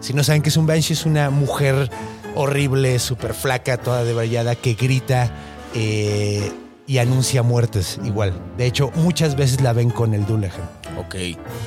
Si 0.00 0.14
no 0.14 0.24
saben 0.24 0.42
que 0.42 0.48
es 0.48 0.56
un 0.56 0.66
banshee, 0.66 0.94
es 0.94 1.06
una 1.06 1.30
mujer 1.30 1.88
horrible, 2.34 2.98
súper 2.98 3.34
flaca, 3.34 3.76
toda 3.76 4.02
debrayada, 4.02 4.56
que 4.56 4.74
grita 4.74 5.30
eh, 5.74 6.50
y 6.88 6.98
anuncia 6.98 7.44
muertes 7.44 8.00
igual. 8.04 8.32
De 8.58 8.66
hecho, 8.66 8.90
muchas 8.96 9.36
veces 9.36 9.60
la 9.60 9.72
ven 9.72 9.90
con 9.90 10.12
el 10.12 10.26
Dullahan. 10.26 10.68
Ok. 10.98 11.14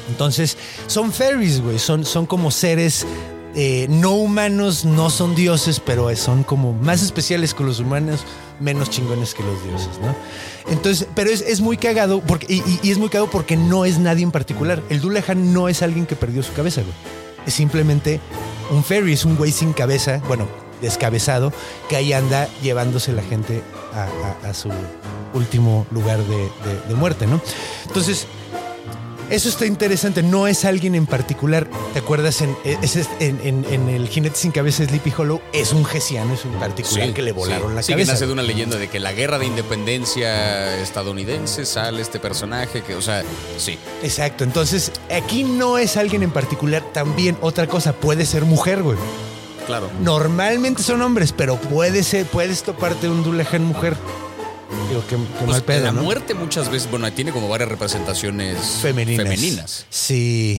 Entonces, 0.09 0.57
son 0.87 1.13
fairies, 1.13 1.61
güey. 1.61 1.79
Son, 1.79 2.03
son 2.03 2.25
como 2.25 2.51
seres 2.51 3.07
eh, 3.55 3.87
no 3.89 4.11
humanos, 4.11 4.85
no 4.85 5.09
son 5.09 5.35
dioses, 5.35 5.79
pero 5.79 6.13
son 6.15 6.43
como 6.43 6.73
más 6.73 7.01
especiales 7.01 7.53
que 7.53 7.63
los 7.63 7.79
humanos, 7.79 8.21
menos 8.59 8.89
chingones 8.89 9.33
que 9.33 9.43
los 9.43 9.63
dioses, 9.63 9.99
¿no? 10.01 10.15
Entonces, 10.71 11.07
pero 11.15 11.29
es, 11.31 11.41
es 11.41 11.61
muy 11.61 11.77
cagado, 11.77 12.21
porque, 12.21 12.45
y, 12.83 12.89
es 12.89 12.97
muy 12.97 13.09
cagado 13.09 13.29
porque 13.29 13.57
no 13.57 13.85
es 13.85 13.97
nadie 13.97 14.23
en 14.23 14.31
particular. 14.31 14.81
El 14.89 15.01
Dullahan 15.01 15.53
no 15.53 15.67
es 15.69 15.81
alguien 15.81 16.05
que 16.05 16.15
perdió 16.15 16.43
su 16.43 16.53
cabeza, 16.53 16.81
güey. 16.81 16.93
Es 17.47 17.53
simplemente 17.53 18.19
un 18.69 18.83
fairy, 18.83 19.13
es 19.13 19.25
un 19.25 19.35
güey 19.35 19.51
sin 19.51 19.73
cabeza, 19.73 20.21
bueno, 20.27 20.47
descabezado, 20.81 21.51
que 21.89 21.95
ahí 21.95 22.13
anda 22.13 22.47
llevándose 22.61 23.11
la 23.13 23.23
gente 23.23 23.63
a, 24.43 24.53
su 24.53 24.69
último 25.33 25.85
lugar 25.91 26.19
de- 26.23 26.49
de 26.87 26.95
muerte, 26.95 27.25
¿no? 27.27 27.41
Entonces, 27.87 28.27
eso 29.29 29.49
está 29.49 29.65
interesante. 29.65 30.23
No 30.23 30.47
es 30.47 30.65
alguien 30.65 30.95
en 30.95 31.05
particular. 31.05 31.67
¿Te 31.93 31.99
acuerdas? 31.99 32.41
En, 32.41 32.55
en 33.19 33.89
el 33.89 34.07
jinete 34.07 34.35
sin 34.35 34.51
cabeza 34.51 34.85
Sleepy 34.85 35.13
Hollow 35.17 35.41
es 35.53 35.73
un 35.73 35.85
gesiano, 35.85 36.33
es 36.33 36.45
un 36.45 36.53
particular 36.53 37.13
que 37.13 37.21
le 37.21 37.31
volaron 37.31 37.69
sí. 37.69 37.75
la 37.75 37.81
Sí, 37.83 37.87
que 37.87 37.93
cabeza. 37.93 38.13
nace 38.13 38.27
de 38.27 38.33
una 38.33 38.43
leyenda 38.43 38.77
de 38.77 38.87
que 38.87 38.99
la 38.99 39.13
guerra 39.13 39.37
de 39.39 39.45
independencia 39.45 40.77
estadounidense 40.81 41.65
sale 41.65 42.01
este 42.01 42.19
personaje 42.19 42.81
que, 42.81 42.95
o 42.95 43.01
sea, 43.01 43.23
sí. 43.57 43.77
Exacto. 44.03 44.43
Entonces, 44.43 44.91
aquí 45.11 45.43
no 45.43 45.77
es 45.77 45.97
alguien 45.97 46.23
en 46.23 46.31
particular. 46.31 46.83
También 46.93 47.37
otra 47.41 47.67
cosa, 47.67 47.93
puede 47.93 48.25
ser 48.25 48.45
mujer, 48.45 48.81
güey. 48.83 48.97
Claro. 49.65 49.89
Normalmente 50.01 50.81
son 50.81 51.01
hombres, 51.03 51.31
pero 51.31 51.55
puede 51.57 52.03
ser, 52.03 52.25
puedes 52.25 52.63
toparte 52.63 53.07
un 53.07 53.23
Dullahan 53.23 53.63
mujer. 53.63 53.95
Digo, 55.01 55.07
qué, 55.07 55.15
qué 55.33 55.45
Pues 55.45 55.49
mal 55.49 55.63
pedo, 55.63 55.83
la 55.85 55.91
¿no? 55.91 56.03
muerte 56.03 56.33
muchas 56.33 56.69
veces, 56.69 56.89
bueno, 56.89 57.11
tiene 57.13 57.31
como 57.31 57.47
varias 57.49 57.69
representaciones 57.69 58.57
Femeninas. 58.81 59.23
femeninas. 59.25 59.85
Sí. 59.89 60.57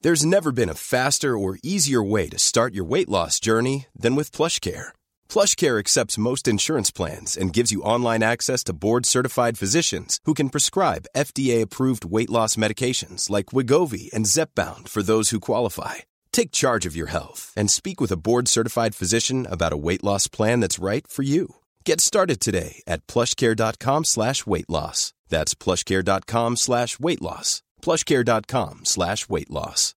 There's 0.00 0.24
never 0.24 0.52
been 0.52 0.68
a 0.68 0.74
faster 0.74 1.36
or 1.36 1.58
easier 1.62 2.00
way 2.02 2.28
to 2.28 2.38
start 2.38 2.72
your 2.72 2.84
weight 2.84 3.08
loss 3.08 3.40
journey 3.40 3.86
than 3.98 4.14
with 4.14 4.30
PlushCare. 4.30 4.92
PlushCare 5.28 5.78
accepts 5.80 6.16
most 6.16 6.46
insurance 6.46 6.92
plans 6.92 7.36
and 7.36 7.52
gives 7.52 7.72
you 7.72 7.82
online 7.82 8.22
access 8.22 8.62
to 8.64 8.72
board-certified 8.72 9.58
physicians 9.58 10.20
who 10.24 10.34
can 10.34 10.50
prescribe 10.50 11.06
FDA-approved 11.16 12.04
weight 12.04 12.30
loss 12.30 12.54
medications 12.56 13.28
like 13.28 13.46
Wigovi 13.46 14.08
and 14.12 14.24
Zepbound 14.24 14.88
for 14.88 15.02
those 15.02 15.30
who 15.30 15.40
qualify. 15.40 15.96
Take 16.32 16.52
charge 16.52 16.86
of 16.86 16.94
your 16.94 17.08
health 17.08 17.52
and 17.56 17.68
speak 17.68 18.00
with 18.00 18.12
a 18.12 18.16
board-certified 18.16 18.94
physician 18.94 19.46
about 19.50 19.72
a 19.72 19.76
weight 19.76 20.04
loss 20.04 20.28
plan 20.28 20.60
that's 20.60 20.78
right 20.78 21.06
for 21.08 21.24
you. 21.24 21.56
Get 21.88 22.02
started 22.02 22.38
today 22.38 22.82
at 22.86 23.06
plushcare.com 23.06 24.04
slash 24.04 24.46
weight 24.46 24.68
loss. 24.68 25.14
That's 25.30 25.54
plushcare.com 25.54 26.56
slash 26.56 27.00
weight 27.00 27.22
loss. 27.22 27.62
plushcare.com 27.80 28.80
slash 28.84 29.26
weight 29.26 29.48
loss. 29.48 29.94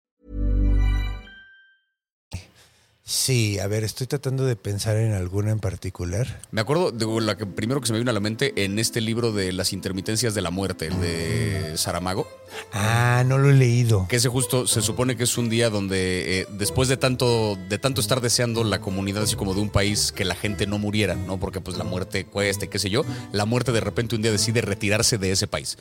Sí, 3.01 3.57
a 3.57 3.65
ver, 3.65 3.83
estoy 3.83 4.05
tratando 4.05 4.45
de 4.45 4.55
pensar 4.55 4.97
en 4.97 5.13
alguna 5.13 5.49
en 5.49 5.57
particular. 5.57 6.27
Me 6.51 6.61
acuerdo 6.61 6.91
de 6.91 7.07
la 7.25 7.35
que 7.35 7.47
primero 7.47 7.81
que 7.81 7.87
se 7.87 7.93
me 7.93 7.97
vino 7.97 8.11
a 8.11 8.13
la 8.13 8.19
mente 8.19 8.53
en 8.63 8.77
este 8.77 9.01
libro 9.01 9.31
de 9.31 9.51
las 9.51 9.73
intermitencias 9.73 10.35
de 10.35 10.43
la 10.43 10.51
muerte, 10.51 10.85
el 10.85 11.01
de 11.01 11.75
Saramago, 11.75 12.27
Ah, 12.73 13.23
no 13.25 13.37
lo 13.37 13.49
he 13.49 13.53
leído. 13.53 14.07
que 14.07 14.17
ese 14.17 14.29
justo 14.29 14.67
se 14.67 14.81
supone 14.81 15.15
que 15.15 15.23
es 15.23 15.37
un 15.37 15.49
día 15.49 15.69
donde 15.69 16.41
eh, 16.41 16.47
después 16.51 16.87
de 16.89 16.97
tanto 16.97 17.57
de 17.69 17.77
tanto 17.77 18.01
estar 18.01 18.21
deseando 18.21 18.63
la 18.63 18.81
comunidad 18.81 19.23
así 19.23 19.35
como 19.35 19.53
de 19.53 19.61
un 19.61 19.69
país 19.69 20.11
que 20.11 20.25
la 20.25 20.35
gente 20.35 20.67
no 20.67 20.77
muriera, 20.77 21.15
¿no? 21.15 21.39
Porque 21.39 21.61
pues 21.61 21.77
la 21.77 21.83
muerte 21.83 22.25
cuesta 22.25 22.65
y 22.65 22.67
qué 22.67 22.79
sé 22.79 22.89
yo, 22.89 23.03
la 23.31 23.45
muerte 23.45 23.71
de 23.71 23.81
repente 23.81 24.15
un 24.15 24.21
día 24.21 24.31
decide 24.31 24.61
retirarse 24.61 25.17
de 25.17 25.31
ese 25.31 25.47
país. 25.47 25.77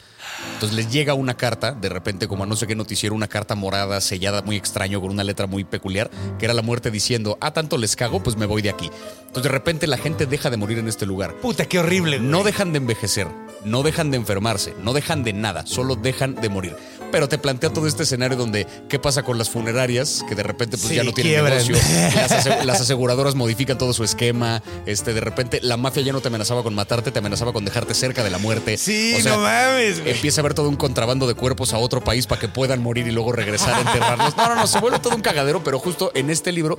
Entonces 0.54 0.76
les 0.76 0.90
llega 0.90 1.14
una 1.14 1.36
carta, 1.36 1.72
de 1.72 1.88
repente 1.88 2.28
como 2.28 2.44
a 2.44 2.46
no 2.46 2.56
sé 2.56 2.66
qué 2.66 2.74
noticiero, 2.74 3.14
una 3.14 3.28
carta 3.28 3.54
morada 3.54 4.00
sellada 4.00 4.42
muy 4.42 4.56
extraño 4.56 5.00
con 5.00 5.10
una 5.10 5.24
letra 5.24 5.46
muy 5.46 5.64
peculiar, 5.64 6.10
que 6.38 6.44
era 6.44 6.54
la 6.54 6.62
muerte 6.62 6.90
diciendo, 6.90 7.38
ah, 7.40 7.52
tanto 7.52 7.78
les 7.78 7.96
cago, 7.96 8.22
pues 8.22 8.36
me 8.36 8.46
voy 8.46 8.62
de 8.62 8.70
aquí. 8.70 8.90
Entonces 9.20 9.42
de 9.42 9.48
repente 9.48 9.86
la 9.86 9.98
gente 9.98 10.26
deja 10.26 10.50
de 10.50 10.56
morir 10.56 10.78
en 10.78 10.88
este 10.88 11.06
lugar. 11.06 11.34
Puta, 11.36 11.66
qué 11.66 11.78
horrible. 11.78 12.18
güey. 12.18 12.28
No 12.30 12.44
dejan 12.44 12.72
de 12.72 12.78
envejecer, 12.78 13.28
no 13.64 13.82
dejan 13.82 14.10
de 14.10 14.16
enfermarse, 14.16 14.74
no 14.82 14.92
dejan 14.92 15.24
de 15.24 15.32
nada, 15.32 15.66
solo 15.66 15.96
dejan 15.96 16.34
de 16.34 16.48
morir. 16.48 16.57
morir. 16.58 16.74
Pero 17.10 17.28
te 17.28 17.38
plantea 17.38 17.70
todo 17.72 17.86
este 17.86 18.02
escenario 18.02 18.36
donde 18.36 18.66
qué 18.88 18.98
pasa 18.98 19.22
con 19.22 19.38
las 19.38 19.48
funerarias, 19.50 20.24
que 20.28 20.34
de 20.34 20.42
repente 20.42 20.76
pues 20.76 20.88
Sí, 20.90 20.94
ya 20.96 21.04
no 21.04 21.12
tienen 21.12 21.32
quiebran. 21.34 21.58
negocio, 21.66 21.76
las, 22.14 22.32
ase- 22.32 22.64
las 22.64 22.80
aseguradoras 22.80 23.34
modifican 23.34 23.78
todo 23.78 23.92
su 23.92 24.04
esquema, 24.04 24.62
este 24.86 25.14
de 25.14 25.20
repente 25.20 25.60
la 25.62 25.76
mafia 25.76 26.02
ya 26.02 26.12
no 26.12 26.20
te 26.20 26.28
amenazaba 26.28 26.62
con 26.62 26.74
matarte, 26.74 27.10
te 27.10 27.18
amenazaba 27.18 27.52
con 27.52 27.64
dejarte 27.64 27.94
cerca 27.94 28.22
de 28.24 28.30
la 28.30 28.38
muerte. 28.38 28.76
Sí, 28.76 29.14
O 29.16 29.20
sea, 29.22 29.32
no 29.36 29.42
mames, 29.42 30.00
güey. 30.00 30.12
Empieza 30.12 30.40
a 30.40 30.42
haber 30.42 30.54
todo 30.54 30.68
un 30.68 30.76
contrabando 30.76 31.26
de 31.26 31.34
cuerpos 31.34 31.72
a 31.72 31.78
otro 31.78 32.02
país 32.02 32.26
para 32.26 32.40
que 32.40 32.48
puedan 32.48 32.82
morir 32.82 33.06
y 33.06 33.10
luego 33.12 33.32
regresar 33.32 33.74
a 33.74 33.80
enterrarlos. 33.80 34.36
No, 34.36 34.48
no, 34.48 34.54
no, 34.56 34.66
se 34.66 34.78
vuelve 34.80 34.98
todo 34.98 35.14
un 35.14 35.22
cagadero, 35.22 35.62
pero 35.64 35.78
justo 35.78 36.12
en 36.14 36.30
este 36.30 36.52
libro 36.52 36.76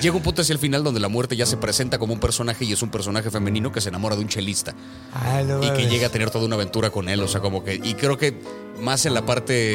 llega 0.00 0.14
un 0.16 0.22
punto 0.22 0.42
hacia 0.42 0.52
el 0.52 0.58
final 0.58 0.84
donde 0.84 1.00
la 1.00 1.08
muerte 1.08 1.36
ya 1.36 1.46
se 1.46 1.56
presenta 1.56 1.98
como 1.98 2.12
un 2.12 2.20
personaje 2.20 2.64
y 2.64 2.72
es 2.72 2.82
un 2.82 2.90
personaje 2.90 3.30
femenino 3.30 3.72
que 3.72 3.80
se 3.80 3.88
enamora 3.88 4.14
de 4.16 4.22
un 4.22 4.28
chelista 4.28 4.74
Ah, 5.14 5.42
no 5.46 5.62
y 5.62 5.70
que 5.72 5.86
llega 5.88 6.06
a 6.08 6.10
tener 6.10 6.30
toda 6.30 6.44
una 6.44 6.56
aventura 6.56 6.90
con 6.90 7.08
él. 7.08 7.20
O 7.22 7.28
sea, 7.28 7.40
como 7.40 7.64
que. 7.64 7.74
Y 7.82 7.94
creo 7.94 8.16
que 8.18 8.34
más 8.80 9.04
en 9.06 9.12
la 9.14 9.26
parte, 9.26 9.69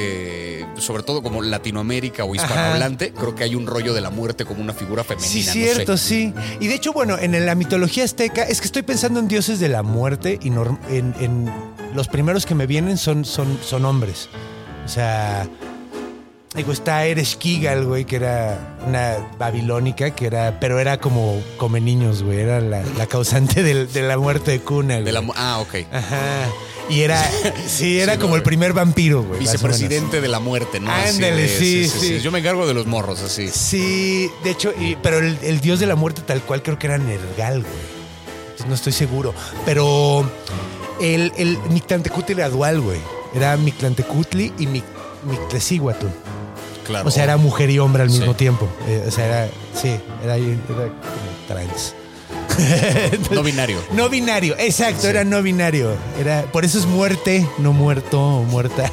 sobre 0.77 1.03
todo 1.03 1.21
como 1.23 1.41
Latinoamérica 1.41 2.23
o 2.25 2.35
hispanohablante, 2.35 3.13
creo 3.13 3.35
que 3.35 3.43
hay 3.43 3.55
un 3.55 3.65
rollo 3.67 3.93
de 3.93 4.01
la 4.01 4.09
muerte 4.09 4.45
como 4.45 4.61
una 4.61 4.73
figura 4.73 5.03
femenina. 5.03 5.29
Sí, 5.31 5.43
no 5.45 5.51
cierto, 5.53 5.97
sé. 5.97 6.07
sí. 6.07 6.33
Y 6.59 6.67
de 6.67 6.75
hecho, 6.75 6.93
bueno, 6.93 7.17
en 7.19 7.45
la 7.45 7.55
mitología 7.55 8.03
azteca, 8.03 8.43
es 8.43 8.59
que 8.61 8.65
estoy 8.67 8.81
pensando 8.83 9.19
en 9.19 9.27
dioses 9.27 9.59
de 9.59 9.69
la 9.69 9.83
muerte 9.83 10.39
y 10.41 10.47
en, 10.47 11.13
en- 11.19 11.51
los 11.93 12.07
primeros 12.09 12.45
que 12.45 12.55
me 12.55 12.67
vienen 12.67 12.97
son, 12.97 13.23
son, 13.23 13.57
son 13.63 13.85
hombres. 13.85 14.27
O 14.85 14.87
sea, 14.89 15.47
digo, 16.53 16.71
está 16.73 17.05
Ereshkigal, 17.05 17.85
güey, 17.85 18.03
que 18.05 18.17
era 18.17 18.77
una 18.85 19.15
babilónica, 19.39 20.11
que 20.11 20.27
era, 20.27 20.59
pero 20.59 20.79
era 20.79 20.99
como 20.99 21.41
come 21.57 21.79
niños, 21.81 22.21
güey, 22.21 22.39
era 22.39 22.59
la, 22.59 22.83
la 22.97 23.05
causante 23.07 23.63
de 23.63 24.01
la 24.01 24.17
muerte 24.17 24.51
de 24.51 24.59
Cuna, 24.59 24.95
güey. 24.95 25.05
De 25.05 25.11
la 25.13 25.23
ah, 25.35 25.59
ok. 25.61 25.75
Ajá. 25.91 26.47
Y 26.89 27.01
era, 27.01 27.23
sí, 27.67 27.99
era 27.99 28.13
Sí, 28.13 28.19
como 28.19 28.31
no, 28.31 28.35
el 28.37 28.43
primer 28.43 28.73
vampiro, 28.73 29.23
güey. 29.23 29.39
Vicepresidente 29.39 30.21
de 30.21 30.27
la 30.27 30.39
muerte, 30.39 30.79
¿no? 30.79 30.91
Ándale, 30.91 31.47
sí, 31.49 31.87
sí. 31.89 32.19
Yo 32.19 32.31
me 32.31 32.39
encargo 32.39 32.67
de 32.67 32.73
los 32.73 32.85
morros, 32.85 33.21
así. 33.21 33.47
Sí, 33.49 34.29
de 34.43 34.51
hecho, 34.51 34.71
y- 34.79 34.95
pero 35.01 35.17
el, 35.19 35.37
el 35.41 35.59
dios 35.61 35.79
de 35.79 35.87
la 35.87 35.95
muerte 35.95 36.21
tal 36.25 36.41
cual 36.41 36.61
creo 36.61 36.77
que 36.77 36.87
era 36.87 36.97
Nergal, 36.97 37.61
güey. 37.61 37.95
Entonces, 38.51 38.67
no 38.67 38.75
estoy 38.75 38.93
seguro. 38.93 39.33
Pero 39.65 40.29
el, 41.01 41.31
el 41.37 41.57
Mictlantecutli 41.69 42.33
era 42.35 42.49
dual, 42.49 42.79
güey. 42.81 42.99
Era 43.33 43.57
Mictlantecutli 43.57 44.53
y 44.59 44.67
Mic- 44.67 44.83
Mictlesíhuatl. 45.29 46.05
Claro. 46.85 47.07
O 47.07 47.11
sea, 47.11 47.23
era 47.23 47.37
mujer 47.37 47.71
y 47.71 47.79
hombre 47.79 48.03
al 48.03 48.11
Sí. 48.11 48.19
mismo 48.19 48.35
tiempo. 48.35 48.69
Eh, 48.87 49.03
o 49.07 49.11
sea, 49.11 49.25
era, 49.25 49.49
sí, 49.73 49.89
era, 50.23 50.37
era 50.37 50.55
como 50.67 50.91
trans. 51.47 51.95
No 53.31 53.43
binario. 53.43 53.81
No 53.91 54.09
binario, 54.09 54.55
exacto, 54.57 55.07
era 55.07 55.23
no 55.23 55.41
binario. 55.41 55.95
Era, 56.19 56.43
por 56.51 56.65
eso 56.65 56.77
es 56.79 56.85
muerte, 56.85 57.47
no 57.57 57.73
muerto 57.73 58.21
o 58.21 58.43
muerta. 58.43 58.91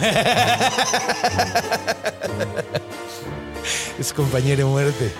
es 3.98 4.12
compañero 4.12 4.68
muerte. 4.68 5.10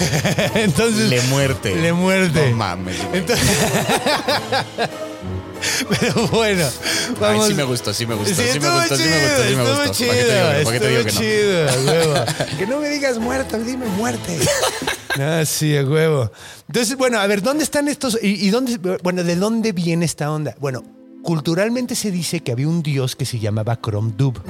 Entonces. 0.54 1.10
Le 1.10 1.20
muerte. 1.22 1.74
Le 1.76 1.92
muerte. 1.92 2.50
No 2.50 2.56
mames. 2.56 2.96
Entonces- 3.12 3.48
Pero 6.00 6.26
bueno, 6.28 6.64
Ay, 6.66 7.14
vamos. 7.20 7.46
sí 7.48 7.54
me 7.54 7.62
gustó, 7.64 7.92
sí 7.94 8.06
me 8.06 8.14
gustó, 8.14 8.34
sí, 8.34 8.42
me 8.60 8.68
gustó, 8.70 8.96
sí 8.96 9.02
me 9.04 9.20
gustó, 9.20 9.42
sí 9.48 9.56
me 9.56 9.62
gustó. 9.62 9.92
chido, 9.92 10.64
¿Para 10.64 10.72
qué 10.72 10.80
te 10.80 10.88
digo 10.88 11.04
que- 11.04 11.12
te 11.12 11.22
digo 11.42 11.66
que 11.68 11.84
no? 11.84 12.00
chido. 12.00 12.24
Que 12.58 12.66
no 12.66 12.78
me 12.80 12.88
digas 12.88 13.18
muerto, 13.18 13.58
dime 13.58 13.86
muerte. 13.86 14.38
Ah, 15.16 15.44
sí, 15.46 15.76
a 15.76 15.84
huevo. 15.84 16.28
Entonces, 16.66 16.96
bueno, 16.96 17.20
a 17.20 17.26
ver, 17.28 17.40
¿dónde 17.40 17.62
están 17.62 17.86
estos? 17.86 18.18
Y, 18.20 18.30
y 18.46 18.50
dónde, 18.50 18.78
bueno, 19.04 19.22
¿de 19.22 19.36
dónde 19.36 19.70
viene 19.70 20.04
esta 20.06 20.28
onda? 20.32 20.56
Bueno, 20.58 20.82
culturalmente 21.22 21.94
se 21.94 22.10
dice 22.10 22.40
que 22.40 22.50
había 22.50 22.66
un 22.66 22.82
dios 22.82 23.14
que 23.14 23.24
se 23.24 23.38
llamaba 23.38 23.76
Kromdub. 23.76 24.42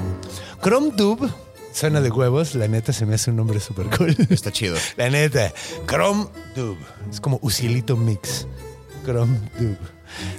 Kromdub 0.62 1.30
suena 1.70 2.00
de 2.00 2.10
huevos, 2.10 2.54
la 2.54 2.66
neta 2.66 2.94
se 2.94 3.04
me 3.04 3.14
hace 3.16 3.28
un 3.30 3.36
nombre 3.36 3.60
súper 3.60 3.86
cool. 3.94 4.16
Está 4.30 4.50
chido. 4.52 4.74
La 4.96 5.10
neta, 5.10 5.52
Kromdub. 5.84 6.78
Es 7.12 7.20
como 7.20 7.38
Usilito 7.42 7.94
Mix. 7.98 8.46
Kromdub. 9.04 9.76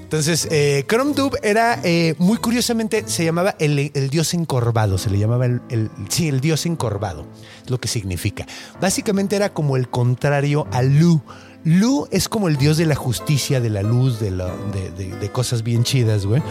Entonces, 0.02 0.48
eh, 0.52 0.84
Kromdub 0.88 1.36
era, 1.44 1.80
eh, 1.84 2.16
muy 2.18 2.38
curiosamente, 2.38 3.04
se 3.08 3.26
llamaba 3.26 3.56
el, 3.60 3.92
dios 4.10 4.34
encorvado. 4.34 4.98
Se 4.98 5.10
le 5.10 5.18
llamaba 5.20 5.46
el, 5.46 5.62
el- 5.70 5.90
sí, 6.10 6.28
el 6.28 6.40
dios 6.42 6.66
encorvado. 6.66 7.26
Lo 7.68 7.80
que 7.80 7.88
significa. 7.88 8.46
Básicamente 8.80 9.36
era 9.36 9.54
como 9.54 9.76
el 9.78 9.90
contrario 9.90 10.68
a 10.72 10.82
Lu. 10.84 11.22
Lu 11.66 12.08
es 12.12 12.30
como 12.30 12.48
el 12.48 12.56
dios 12.58 12.78
de 12.78 12.86
la 12.86 12.96
justicia, 12.96 13.60
de 13.60 13.70
la 13.70 13.82
luz, 13.82 14.20
de, 14.20 14.32
la- 14.32 14.54
de- 14.72 14.92
de- 14.92 15.16
de 15.18 15.32
cosas 15.32 15.64
bien 15.64 15.84
chidas, 15.84 16.26
güey. 16.26 16.42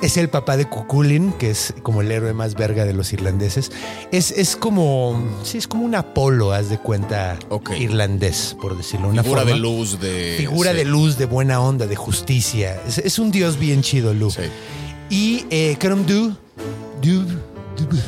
Es 0.00 0.16
el 0.16 0.28
papá 0.28 0.56
de 0.56 0.68
Cuculin, 0.68 1.32
que 1.32 1.50
es 1.50 1.74
como 1.84 2.00
el 2.00 2.10
héroe 2.10 2.32
más 2.32 2.54
verga 2.54 2.84
de 2.84 2.92
los 2.92 3.12
irlandeses. 3.12 3.70
Es, 4.10 4.32
es 4.32 4.56
como, 4.56 5.20
sí, 5.44 5.58
es 5.58 5.68
como 5.68 5.84
un 5.84 5.94
Apolo, 5.94 6.52
haz 6.52 6.70
de 6.70 6.78
cuenta, 6.78 7.38
irlandés, 7.78 8.56
por 8.60 8.76
decirlo 8.76 9.06
de 9.08 9.12
una 9.12 9.22
Figura 9.22 9.42
forma. 9.42 9.54
de 9.54 9.60
luz, 9.60 10.00
de. 10.00 10.34
Figura 10.38 10.70
sí. 10.72 10.76
de 10.78 10.84
luz, 10.86 11.18
de 11.18 11.26
buena 11.26 11.60
onda, 11.60 11.86
de 11.86 11.94
justicia. 11.96 12.80
Es, 12.86 12.98
es 12.98 13.18
un 13.20 13.30
dios 13.30 13.58
bien 13.60 13.82
chido, 13.82 14.12
Lu. 14.14 14.30
Sí. 14.30 14.42
Y 15.10 15.44
eh, 15.50 15.76
Dub, 15.80 16.36
Dub. 17.00 17.98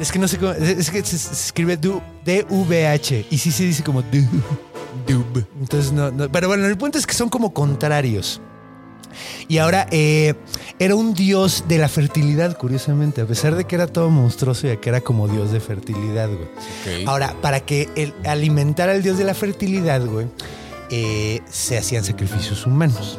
es 0.00 0.12
que 0.12 0.18
no 0.18 0.28
sé 0.28 0.38
cómo, 0.38 0.52
es 0.52 0.90
que 0.90 1.04
se, 1.04 1.16
se 1.18 1.32
escribe 1.32 1.76
Du- 1.76 2.00
D-V-H 2.24 3.26
y 3.30 3.38
sí 3.38 3.50
se 3.52 3.64
dice 3.64 3.82
como 3.82 4.02
Du, 4.02 4.18
Dub. 5.06 5.46
Entonces, 5.60 5.92
no, 5.92 6.10
no, 6.10 6.30
pero 6.30 6.48
bueno, 6.48 6.66
el 6.66 6.76
punto 6.76 6.98
es 6.98 7.06
que 7.06 7.14
son 7.14 7.28
como 7.28 7.52
contrarios. 7.52 8.40
Y 9.48 9.58
ahora 9.58 9.86
eh, 9.90 10.34
era 10.78 10.94
un 10.94 11.14
dios 11.14 11.64
de 11.68 11.78
la 11.78 11.88
fertilidad, 11.88 12.56
curiosamente, 12.56 13.22
a 13.22 13.26
pesar 13.26 13.56
de 13.56 13.64
que 13.64 13.74
era 13.74 13.86
todo 13.86 14.10
monstruoso 14.10 14.70
y 14.70 14.76
que 14.76 14.88
era 14.88 15.00
como 15.00 15.28
dios 15.28 15.50
de 15.50 15.60
fertilidad, 15.60 16.28
güey. 16.28 17.04
Ahora, 17.06 17.34
para 17.40 17.60
que 17.60 17.88
el, 17.96 18.14
alimentara 18.24 18.92
al 18.92 19.02
dios 19.02 19.18
de 19.18 19.24
la 19.24 19.34
fertilidad, 19.34 20.04
güey, 20.04 20.26
eh, 20.90 21.40
se 21.50 21.78
hacían 21.78 22.04
sacrificios 22.04 22.66
humanos. 22.66 23.18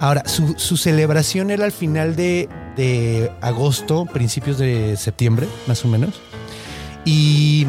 Ahora, 0.00 0.24
su, 0.26 0.54
su 0.56 0.76
celebración 0.76 1.50
era 1.50 1.64
al 1.64 1.72
final 1.72 2.16
de, 2.16 2.48
de 2.76 3.30
agosto, 3.40 4.06
principios 4.06 4.58
de 4.58 4.96
septiembre, 4.96 5.46
más 5.66 5.84
o 5.84 5.88
menos. 5.88 6.20
Y 7.04 7.66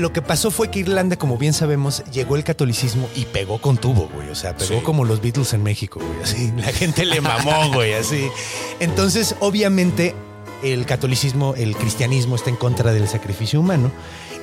lo 0.00 0.12
que 0.12 0.22
pasó 0.22 0.50
fue 0.50 0.70
que 0.70 0.80
Irlanda, 0.80 1.16
como 1.16 1.38
bien 1.38 1.52
sabemos, 1.52 2.02
llegó 2.12 2.36
el 2.36 2.44
catolicismo 2.44 3.08
y 3.14 3.26
pegó 3.26 3.60
con 3.60 3.76
tubo, 3.76 4.08
güey. 4.14 4.28
O 4.30 4.34
sea, 4.34 4.56
pegó 4.56 4.78
Sí. 4.78 4.84
como 4.84 5.04
los 5.04 5.20
Beatles 5.22 5.52
en 5.52 5.62
México, 5.62 6.00
güey. 6.00 6.22
Así, 6.22 6.52
la 6.56 6.72
gente 6.72 7.04
le 7.04 7.20
mamó, 7.20 7.72
güey, 7.72 7.94
así. 7.94 8.28
Entonces, 8.80 9.36
obviamente, 9.40 10.14
el 10.62 10.84
catolicismo, 10.86 11.54
el 11.56 11.76
cristianismo 11.76 12.36
está 12.36 12.50
en 12.50 12.56
contra 12.56 12.92
del 12.92 13.08
sacrificio 13.08 13.60
humano 13.60 13.90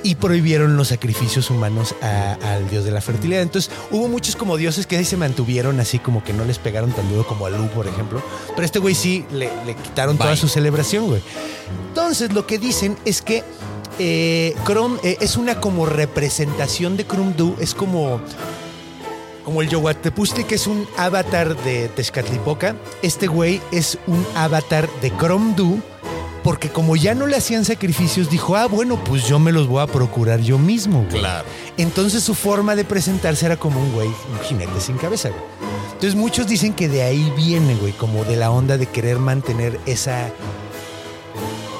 y 0.02 0.14
prohibieron 0.16 0.76
los 0.76 0.88
sacrificios 0.88 1.50
humanos 1.50 1.94
a- 2.02 2.36
al 2.54 2.68
dios 2.70 2.84
de 2.84 2.90
la 2.92 3.00
fertilidad. 3.00 3.42
Entonces, 3.42 3.70
hubo 3.90 4.08
muchos 4.08 4.36
como 4.36 4.56
dioses 4.56 4.86
que 4.86 4.96
ahí 4.96 5.04
se 5.04 5.16
mantuvieron 5.16 5.78
así 5.80 5.98
como 5.98 6.22
que 6.24 6.32
no 6.32 6.44
les 6.44 6.58
pegaron 6.58 6.92
tan 6.92 7.08
duro 7.08 7.26
como 7.26 7.46
a 7.46 7.50
Lu, 7.50 7.68
por 7.68 7.86
ejemplo. 7.86 8.22
Pero 8.54 8.64
este 8.64 8.78
güey 8.78 8.94
sí 8.94 9.24
le, 9.32 9.50
le 9.66 9.74
quitaron 9.74 10.16
toda 10.18 10.36
su 10.36 10.48
celebración, 10.48 11.06
güey. 11.08 11.20
Entonces, 11.88 12.32
lo 12.32 12.46
que 12.46 12.58
dicen 12.58 12.96
es 13.04 13.22
que 13.22 13.42
eh, 13.98 14.54
Crom 14.64 14.98
eh, 15.02 15.16
es 15.20 15.36
una 15.36 15.60
como 15.60 15.86
representación 15.86 16.96
de 16.96 17.04
Krumdu, 17.04 17.56
es 17.60 17.74
como 17.74 18.20
como 19.44 19.62
el 19.62 19.70
Yohuatepuztli, 19.70 20.44
que 20.44 20.56
es 20.56 20.66
un 20.66 20.86
avatar 20.98 21.56
de 21.64 21.88
Tezcatlipoca, 21.88 22.76
este 23.00 23.28
güey 23.28 23.62
es 23.72 23.96
un 24.06 24.26
avatar 24.34 24.86
de 25.00 25.10
Kromdu, 25.10 25.80
porque 26.44 26.68
como 26.68 26.96
ya 26.96 27.14
no 27.14 27.26
le 27.26 27.36
hacían 27.36 27.64
sacrificios, 27.64 28.28
dijo, 28.28 28.56
ah, 28.56 28.66
bueno, 28.66 29.02
pues 29.04 29.26
yo 29.26 29.38
me 29.38 29.50
los 29.50 29.66
voy 29.66 29.82
a 29.82 29.86
procurar 29.86 30.40
yo 30.40 30.58
mismo, 30.58 30.98
güey. 31.08 31.20
Claro. 31.20 31.46
Entonces 31.78 32.22
su 32.22 32.34
forma 32.34 32.76
de 32.76 32.84
presentarse 32.84 33.46
era 33.46 33.56
como 33.56 33.80
un 33.80 33.90
güey, 33.92 34.08
un 34.08 34.38
jinete 34.44 34.80
sin 34.80 34.98
cabeza, 34.98 35.30
güey. 35.30 35.42
Entonces 35.94 36.14
muchos 36.14 36.46
dicen 36.46 36.74
que 36.74 36.88
de 36.88 37.02
ahí 37.02 37.32
viene, 37.34 37.74
güey, 37.74 37.92
como 37.92 38.24
de 38.24 38.36
la 38.36 38.50
onda 38.50 38.76
de 38.76 38.86
querer 38.86 39.18
mantener 39.18 39.80
esa... 39.86 40.30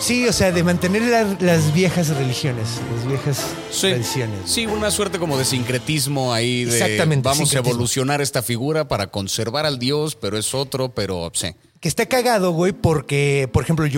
Sí, 0.00 0.26
o 0.28 0.32
sea, 0.32 0.52
de 0.52 0.62
mantener 0.62 1.02
la- 1.02 1.36
las 1.40 1.74
viejas 1.74 2.08
religiones, 2.08 2.66
las 2.94 3.06
viejas 3.06 3.46
Sí. 3.70 3.88
tradiciones. 3.90 4.38
Sí, 4.46 4.64
una 4.66 4.90
suerte 4.90 5.18
como 5.18 5.36
de 5.36 5.44
sincretismo 5.44 6.32
ahí 6.32 6.64
de 6.64 6.78
Exactamente, 6.78 7.28
vamos 7.28 7.52
a 7.54 7.58
evolucionar 7.58 8.20
esta 8.20 8.42
figura 8.42 8.86
para 8.86 9.08
conservar 9.08 9.66
al 9.66 9.78
dios, 9.78 10.14
pero 10.14 10.38
es 10.38 10.54
otro, 10.54 10.90
pero 10.94 11.30
sí. 11.34 11.48
Que 11.80 11.88
está 11.88 12.06
cagado, 12.06 12.50
güey, 12.52 12.72
porque, 12.72 13.48
por 13.52 13.62
ejemplo, 13.62 13.84
el 13.84 13.92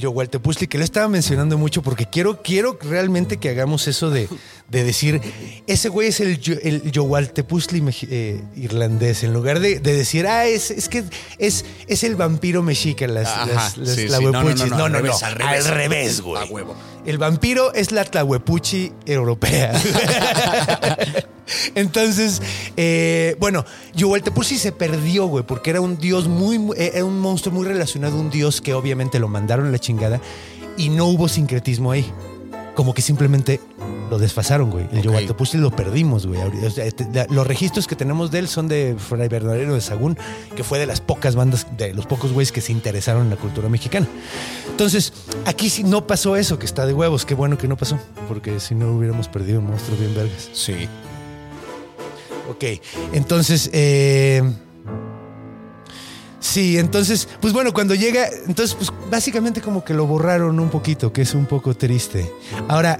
Yohualtepuztli, 0.00 0.68
que 0.68 0.78
lo 0.78 0.84
estaba 0.84 1.08
mencionando 1.08 1.58
mucho, 1.58 1.82
porque 1.82 2.06
quiero, 2.06 2.40
quiero 2.42 2.78
realmente 2.82 3.38
que 3.38 3.48
hagamos 3.48 3.88
eso 3.88 4.10
de, 4.10 4.28
de 4.70 4.84
decir, 4.84 5.20
ese 5.66 5.88
güey 5.88 6.08
es 6.08 6.20
el, 6.20 6.40
el 6.62 6.92
Yohualtepuztli 6.92 7.80
meji- 7.80 8.06
eh, 8.10 8.40
irlandés, 8.56 9.24
en 9.24 9.32
lugar 9.32 9.58
de, 9.60 9.80
de 9.80 9.94
decir, 9.94 10.26
ah, 10.28 10.46
es, 10.46 10.70
es 10.70 10.88
que 10.88 11.04
es, 11.38 11.64
es 11.88 12.04
el 12.04 12.14
vampiro 12.16 12.62
mexica, 12.62 13.06
las, 13.08 13.26
Ajá, 13.28 13.46
las, 13.46 13.76
las 13.78 13.94
sí, 13.96 14.02
sí. 14.02 14.06
tlahuepuchis. 14.06 14.70
No, 14.70 14.76
no, 14.88 14.88
no, 14.88 15.00
no, 15.00 15.12
al 15.12 15.12
revés, 15.12 15.22
al 15.22 15.34
revés. 15.34 15.66
al 15.66 15.74
revés, 15.74 16.20
güey. 16.20 16.42
A 16.42 16.46
huevo. 16.46 16.76
El 17.04 17.18
vampiro 17.18 17.72
es 17.74 17.90
la 17.92 18.04
tlahuepuchi 18.04 18.92
europea. 19.06 19.72
Entonces, 21.74 22.40
eh, 22.76 23.36
bueno, 23.40 23.64
Yohualtepuztli 23.94 24.56
se 24.58 24.72
perdió, 24.72 25.26
güey, 25.26 25.44
porque 25.44 25.70
era 25.70 25.80
un 25.80 25.98
dios 25.98 26.28
muy, 26.28 26.56
eh, 26.76 26.92
era 26.94 27.04
un 27.04 27.18
monstruo 27.18 27.54
muy 27.54 27.66
relacionado 27.66 28.16
a 28.16 28.20
un 28.20 28.30
dios 28.30 28.60
que 28.60 28.72
obviamente 28.74 29.18
lo 29.18 29.28
mandaron 29.28 29.66
a 29.66 29.70
la 29.70 29.78
chingada 29.78 30.20
y 30.76 30.90
no 30.90 31.06
hubo 31.06 31.28
sincretismo 31.28 31.90
ahí. 31.90 32.06
Como 32.74 32.94
que 32.94 33.02
simplemente 33.02 33.60
lo 34.10 34.18
desfasaron, 34.18 34.70
güey. 34.70 34.86
El 34.92 34.98
Ok. 34.98 35.04
Yohualtepuztli 35.04 35.60
lo 35.60 35.70
perdimos, 35.70 36.26
güey. 36.26 36.40
Ahorita, 36.40 36.66
o 36.66 36.70
sea, 36.70 36.90
te- 36.90 37.08
la- 37.12 37.26
Los 37.30 37.46
registros 37.46 37.86
que 37.86 37.94
tenemos 37.96 38.30
de 38.30 38.40
él 38.40 38.48
son 38.48 38.66
de 38.68 38.96
Fray 38.98 39.28
Bernardino 39.28 39.72
de 39.74 39.80
Sagún, 39.80 40.18
que 40.56 40.64
fue 40.64 40.78
de 40.78 40.86
las 40.86 41.00
pocas 41.00 41.36
bandas, 41.36 41.66
de 41.76 41.94
los 41.94 42.06
pocos 42.06 42.32
güeyes 42.32 42.50
que 42.52 42.60
se 42.60 42.72
interesaron 42.72 43.22
en 43.22 43.30
la 43.30 43.36
cultura 43.36 43.68
mexicana. 43.68 44.06
Entonces, 44.68 45.12
aquí 45.46 45.70
sí 45.70 45.84
no 45.84 46.06
pasó 46.06 46.36
eso, 46.36 46.58
que 46.58 46.66
está 46.66 46.86
de 46.86 46.92
huevos. 46.92 47.24
Qué 47.24 47.34
bueno 47.34 47.56
que 47.56 47.68
no 47.68 47.76
pasó, 47.76 47.98
porque 48.28 48.58
si 48.60 48.74
no 48.74 48.92
hubiéramos 48.92 49.28
perdido 49.28 49.60
un 49.60 49.66
monstruo 49.68 49.96
bien 49.96 50.14
vergas. 50.14 50.50
Sí. 50.52 50.88
Ok, 52.48 52.64
entonces, 53.12 53.70
eh, 53.72 54.42
sí, 56.40 56.78
entonces, 56.78 57.28
pues 57.40 57.52
bueno, 57.52 57.72
cuando 57.72 57.94
llega, 57.94 58.26
entonces, 58.46 58.74
pues 58.74 58.90
básicamente 59.10 59.60
como 59.60 59.84
que 59.84 59.94
lo 59.94 60.06
borraron 60.06 60.58
un 60.58 60.68
poquito, 60.70 61.12
que 61.12 61.22
es 61.22 61.34
un 61.34 61.46
poco 61.46 61.74
triste. 61.76 62.30
Ahora, 62.68 62.98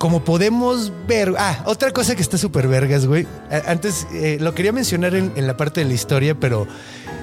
como 0.00 0.24
podemos 0.24 0.90
ver, 1.06 1.34
ah, 1.36 1.62
otra 1.66 1.90
cosa 1.90 2.16
que 2.16 2.22
está 2.22 2.38
súper 2.38 2.66
vergas, 2.68 3.04
güey. 3.04 3.26
Antes 3.66 4.06
eh, 4.14 4.38
lo 4.40 4.54
quería 4.54 4.72
mencionar 4.72 5.14
en, 5.14 5.46
la 5.46 5.58
parte 5.58 5.82
de 5.82 5.86
la 5.88 5.92
historia, 5.92 6.34
pero 6.34 6.66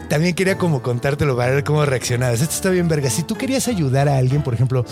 también 0.09 0.35
quería 0.35 0.59
como 0.59 0.83
contártelo 0.83 1.35
para 1.35 1.55
ver 1.55 1.63
cómo 1.63 1.83
reaccionabas. 1.87 2.39
Esto 2.39 2.53
está 2.53 2.69
bien 2.69 2.87
verga. 2.87 3.09
Si 3.09 3.23
tú 3.23 3.33
querías 3.33 3.67
ayudar 3.67 4.07
a 4.07 4.19
alguien, 4.19 4.43
por 4.43 4.53
ejemplo, 4.53 4.85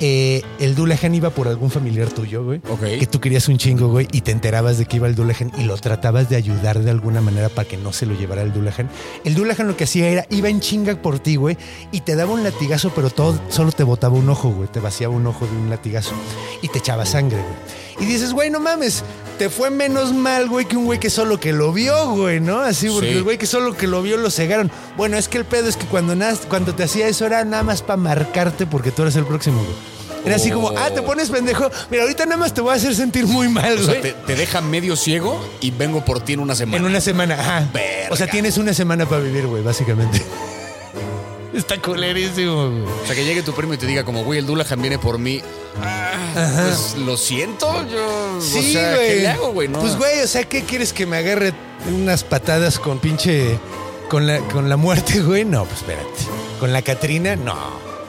eh, 0.00 0.42
el 0.58 0.74
Dulahan 0.74 1.14
iba 1.14 1.30
por 1.30 1.46
algún 1.46 1.70
familiar 1.70 2.08
tuyo, 2.10 2.44
güey. 2.44 2.60
Que 2.98 3.06
tú 3.06 3.20
querías 3.20 3.48
un 3.48 3.58
chingo, 3.58 3.88
güey, 3.88 4.08
y 4.12 4.22
te 4.22 4.32
enterabas 4.32 4.78
de 4.78 4.86
que 4.86 4.96
iba 4.96 5.06
el 5.06 5.14
Dulahan 5.14 5.52
y 5.58 5.64
lo 5.64 5.76
tratabas 5.76 6.28
de 6.28 6.36
ayudar 6.36 6.80
de 6.80 6.90
alguna 6.90 7.20
manera 7.20 7.48
para 7.48 7.68
que 7.68 7.76
no 7.76 7.92
se 7.92 8.06
lo 8.06 8.14
llevara 8.14 8.42
el 8.42 8.52
Dulahan. 8.52 8.88
El 9.24 9.34
Dulahan 9.34 9.68
lo 9.68 9.76
que 9.76 9.84
hacía 9.84 10.08
era, 10.08 10.26
iba 10.30 10.48
en 10.48 10.60
chinga 10.60 11.00
por 11.00 11.18
ti, 11.18 11.36
güey, 11.36 11.56
y 11.92 12.00
te 12.00 12.16
daba 12.16 12.32
un 12.32 12.42
latigazo, 12.42 12.90
pero 12.94 13.10
todo, 13.10 13.38
solo 13.50 13.72
te 13.72 13.84
botaba 13.84 14.14
un 14.14 14.28
ojo, 14.28 14.50
güey. 14.50 14.68
Te 14.68 14.80
vaciaba 14.80 15.14
un 15.14 15.26
ojo 15.26 15.46
de 15.46 15.56
un 15.56 15.70
latigazo 15.70 16.14
y 16.62 16.68
te 16.68 16.78
echaba 16.78 17.04
sangre, 17.04 17.38
güey. 17.38 17.89
Y 18.00 18.06
dices, 18.06 18.32
güey, 18.32 18.50
no 18.50 18.60
mames, 18.60 19.02
te 19.38 19.50
fue 19.50 19.70
menos 19.70 20.12
mal, 20.12 20.48
güey, 20.48 20.64
que 20.66 20.76
un 20.76 20.86
güey 20.86 20.98
que 20.98 21.10
solo 21.10 21.38
que 21.38 21.52
lo 21.52 21.72
vio, 21.72 22.10
güey, 22.10 22.40
¿no? 22.40 22.60
Así, 22.60 22.88
porque 22.88 23.10
Sí. 23.10 23.16
el 23.18 23.22
güey 23.22 23.36
que 23.38 23.46
solo 23.46 23.76
que 23.76 23.86
lo 23.86 24.02
vio 24.02 24.16
lo 24.16 24.30
cegaron. 24.30 24.70
Bueno, 24.96 25.16
es 25.18 25.28
que 25.28 25.38
el 25.38 25.44
pedo 25.44 25.68
es 25.68 25.76
que 25.76 25.84
cuando, 25.86 26.14
cuando 26.48 26.74
te 26.74 26.84
hacía 26.84 27.06
eso 27.08 27.26
era 27.26 27.44
nada 27.44 27.62
más 27.62 27.82
para 27.82 27.96
marcarte 27.98 28.66
porque 28.66 28.90
tú 28.90 29.02
eres 29.02 29.16
el 29.16 29.26
próximo, 29.26 29.62
güey. 29.62 29.76
Era 30.24 30.36
así 30.36 30.50
como, 30.50 30.68
Oh. 30.68 30.74
ah, 30.78 30.90
te 30.90 31.00
pones 31.00 31.30
pendejo. 31.30 31.70
Mira, 31.90 32.02
ahorita 32.02 32.26
nada 32.26 32.36
más 32.36 32.52
te 32.52 32.60
voy 32.60 32.72
a 32.72 32.76
hacer 32.76 32.94
sentir 32.94 33.26
muy 33.26 33.48
mal, 33.48 33.72
O 33.72 33.76
güey. 33.76 33.86
sea, 33.86 34.00
te, 34.02 34.12
te 34.12 34.34
deja 34.36 34.60
medio 34.60 34.94
ciego 34.96 35.42
y 35.62 35.70
vengo 35.70 36.04
por 36.04 36.20
ti 36.20 36.34
en 36.34 36.40
una 36.40 36.54
semana. 36.54 36.76
En 36.76 36.84
una 36.84 37.00
semana, 37.00 37.34
ajá. 37.40 37.68
Verga. 37.72 38.08
O 38.12 38.16
sea, 38.16 38.26
tienes 38.26 38.58
una 38.58 38.74
semana 38.74 39.06
para 39.06 39.22
vivir, 39.22 39.46
güey, 39.46 39.62
básicamente. 39.62 40.22
Está 41.52 41.80
culerísimo, 41.80 42.70
güey. 42.70 42.82
O 42.82 43.06
sea, 43.06 43.14
que 43.16 43.24
llegue 43.24 43.42
tu 43.42 43.52
primo 43.52 43.74
y 43.74 43.76
te 43.76 43.86
diga 43.86 44.04
como, 44.04 44.22
güey, 44.24 44.38
el 44.38 44.46
Dulahan 44.46 44.80
viene 44.80 44.98
por 44.98 45.18
mí. 45.18 45.42
Ah, 45.82 46.12
pues 46.68 46.96
lo 47.04 47.16
siento, 47.16 47.66
yo... 47.88 48.40
Sí, 48.40 48.58
o 48.58 48.72
sea, 48.72 48.94
güey. 48.94 49.08
¿qué 49.08 49.16
le 49.16 49.28
hago, 49.28 49.52
güey? 49.52 49.68
No. 49.68 49.80
Pues, 49.80 49.96
güey, 49.96 50.20
o 50.20 50.26
sea, 50.28 50.44
¿qué 50.44 50.62
quieres 50.62 50.92
que 50.92 51.06
me 51.06 51.16
agarre 51.16 51.52
unas 51.92 52.22
patadas 52.24 52.78
con 52.78 52.98
pinche. 52.98 53.58
con 54.08 54.26
la, 54.26 54.38
con 54.40 54.68
la 54.68 54.76
muerte, 54.76 55.20
güey? 55.22 55.44
No, 55.44 55.64
pues 55.64 55.78
espérate. 55.78 56.08
¿Con 56.60 56.72
la 56.72 56.82
Catrina? 56.82 57.34
No. 57.36 57.56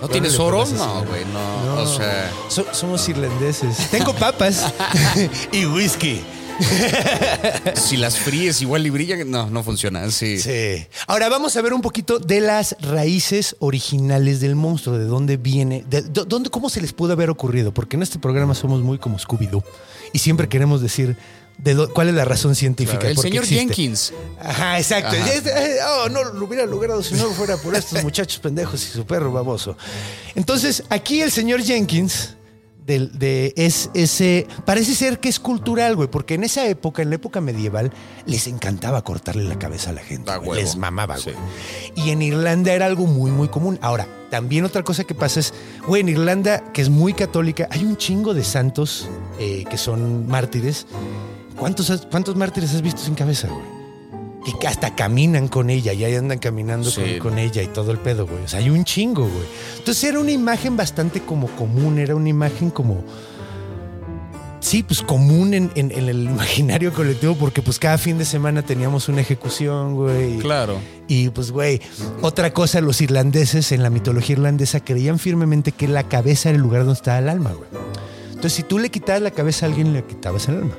¿No 0.01 0.07
tienes 0.07 0.37
oro? 0.39 0.63
así, 0.63 0.73
No, 0.73 1.03
güey, 1.05 1.25
no. 1.25 1.75
No. 1.75 1.81
O 1.81 1.85
sea... 1.97 2.31
So- 2.49 2.65
somos 2.73 3.07
irlandeses. 3.09 3.89
Tengo 3.91 4.13
papas 4.13 4.65
y 5.51 5.65
whisky. 5.65 6.23
Si 7.75 7.97
las 7.97 8.17
fríes 8.19 8.61
igual 8.61 8.85
y 8.85 8.89
brillan, 8.89 9.29
no, 9.29 9.49
no 9.49 9.63
funciona. 9.63 10.09
Sí. 10.11 10.39
Sí. 10.39 10.85
Ahora 11.07 11.29
vamos 11.29 11.55
a 11.57 11.61
ver 11.61 11.73
un 11.73 11.81
poquito 11.81 12.19
de 12.19 12.41
las 12.41 12.75
raíces 12.81 13.55
originales 13.59 14.39
del 14.39 14.55
monstruo, 14.55 14.97
de 14.97 15.05
dónde 15.05 15.37
viene, 15.37 15.83
de, 15.89 16.01
de- 16.03 16.25
dónde, 16.25 16.49
cómo 16.49 16.69
se 16.69 16.81
les 16.81 16.93
pudo 16.93 17.13
haber 17.13 17.29
ocurrido, 17.29 17.73
porque 17.73 17.95
en 17.95 18.03
este 18.03 18.19
programa 18.19 18.55
somos 18.55 18.81
muy 18.81 18.97
como 18.97 19.17
Scooby-Doo 19.17 19.63
y 20.13 20.19
siempre 20.19 20.47
queremos 20.49 20.81
decir 20.81 21.17
de 21.57 21.87
cuál 21.93 22.09
es 22.09 22.15
la 22.15 22.25
razón 22.25 22.55
científica. 22.55 22.99
Claro, 22.99 23.11
el 23.13 23.17
señor 23.17 23.43
existe. 23.43 23.59
Jenkins. 23.65 24.13
Ajá, 24.39 24.79
exacto. 24.79 25.15
Ajá. 25.15 25.33
Eh, 25.33 25.77
oh, 26.05 26.09
no 26.09 26.23
lo 26.23 26.45
hubiera 26.45 26.65
logrado 26.65 27.03
si 27.03 27.13
no 27.15 27.29
fuera 27.31 27.57
por 27.57 27.75
estos 27.75 28.01
muchachos 28.03 28.39
pendejos 28.39 28.83
y 28.83 28.87
su 28.87 29.05
perro 29.05 29.31
baboso. 29.31 29.77
Entonces, 30.33 30.83
aquí 30.89 31.21
el 31.21 31.31
señor 31.31 31.61
Jenkins 31.61 32.35
de, 32.99 33.53
es 33.57 33.89
ese. 33.93 34.47
Parece 34.65 34.93
ser 34.95 35.19
que 35.19 35.29
es 35.29 35.39
cultural, 35.39 35.95
güey, 35.95 36.09
porque 36.09 36.33
en 36.35 36.43
esa 36.43 36.65
época, 36.67 37.01
en 37.01 37.09
la 37.09 37.15
época 37.15 37.41
medieval, 37.41 37.91
les 38.25 38.47
encantaba 38.47 39.03
cortarle 39.03 39.43
la 39.43 39.57
cabeza 39.59 39.91
a 39.91 39.93
la 39.93 40.01
gente. 40.01 40.35
Güey. 40.37 40.61
Les 40.61 40.75
mamaba, 40.75 41.17
Sí. 41.17 41.31
güey. 41.31 42.07
Y 42.07 42.11
en 42.11 42.21
Irlanda 42.21 42.73
era 42.73 42.85
algo 42.85 43.05
muy, 43.07 43.31
muy 43.31 43.47
común. 43.47 43.79
Ahora, 43.81 44.07
también 44.29 44.65
otra 44.65 44.83
cosa 44.83 45.03
que 45.03 45.13
pasa 45.15 45.39
es, 45.39 45.53
güey, 45.87 46.01
en 46.01 46.09
Irlanda, 46.09 46.71
que 46.73 46.81
es 46.81 46.89
muy 46.89 47.13
católica, 47.13 47.67
hay 47.71 47.83
un 47.85 47.97
chingo 47.97 48.33
de 48.33 48.43
santos 48.43 49.09
eh, 49.39 49.65
que 49.69 49.77
son 49.77 50.27
mártires. 50.27 50.85
¿Cuántos, 51.57 52.07
¿Cuántos 52.09 52.35
mártires 52.35 52.73
has 52.73 52.81
visto 52.81 53.01
sin 53.01 53.13
cabeza, 53.15 53.47
güey? 53.47 53.80
Que 54.59 54.67
hasta 54.67 54.95
caminan 54.95 55.47
con 55.47 55.69
ella 55.69 55.93
y 55.93 56.03
ahí 56.03 56.15
andan 56.15 56.39
caminando 56.39 56.89
Sí. 56.89 57.17
con, 57.19 57.31
con 57.31 57.39
ella 57.39 57.61
y 57.61 57.67
todo 57.67 57.91
el 57.91 57.97
pedo, 57.99 58.25
güey. 58.27 58.43
O 58.43 58.47
sea, 58.47 58.59
hay 58.59 58.69
un 58.69 58.83
chingo, 58.83 59.23
güey. 59.23 59.43
Entonces 59.77 60.03
era 60.03 60.19
una 60.19 60.31
imagen 60.31 60.75
bastante 60.77 61.21
como 61.21 61.47
común, 61.47 61.99
era 61.99 62.15
una 62.15 62.29
imagen 62.29 62.69
como... 62.71 63.03
Sí, 64.59 64.83
pues 64.83 65.01
común 65.01 65.55
en, 65.55 65.71
en- 65.75 65.91
en 65.91 66.07
el 66.07 66.23
imaginario 66.25 66.93
colectivo 66.93 67.35
porque 67.35 67.63
pues 67.63 67.79
cada 67.79 67.97
fin 67.97 68.19
de 68.19 68.25
semana 68.25 68.61
teníamos 68.61 69.09
una 69.09 69.21
ejecución, 69.21 69.95
güey. 69.95 70.37
Claro. 70.37 70.77
Y 71.07 71.29
pues, 71.29 71.49
güey, 71.51 71.81
otra 72.21 72.53
cosa, 72.53 72.79
los 72.79 73.01
irlandeses 73.01 73.71
en 73.71 73.81
la 73.81 73.89
mitología 73.89 74.33
irlandesa 74.33 74.79
creían 74.83 75.17
firmemente 75.17 75.71
que 75.71 75.87
la 75.87 76.03
cabeza 76.07 76.49
era 76.49 76.57
el 76.57 76.61
lugar 76.61 76.81
donde 76.81 76.93
estaba 76.93 77.17
el 77.19 77.29
alma, 77.29 77.51
güey. 77.53 77.69
Entonces, 78.29 78.53
si 78.53 78.63
tú 78.63 78.77
le 78.77 78.89
quitabas 78.89 79.21
la 79.23 79.31
cabeza 79.31 79.65
a 79.65 79.69
alguien, 79.69 79.93
le 79.93 80.03
quitabas 80.03 80.47
el 80.47 80.57
alma. 80.57 80.75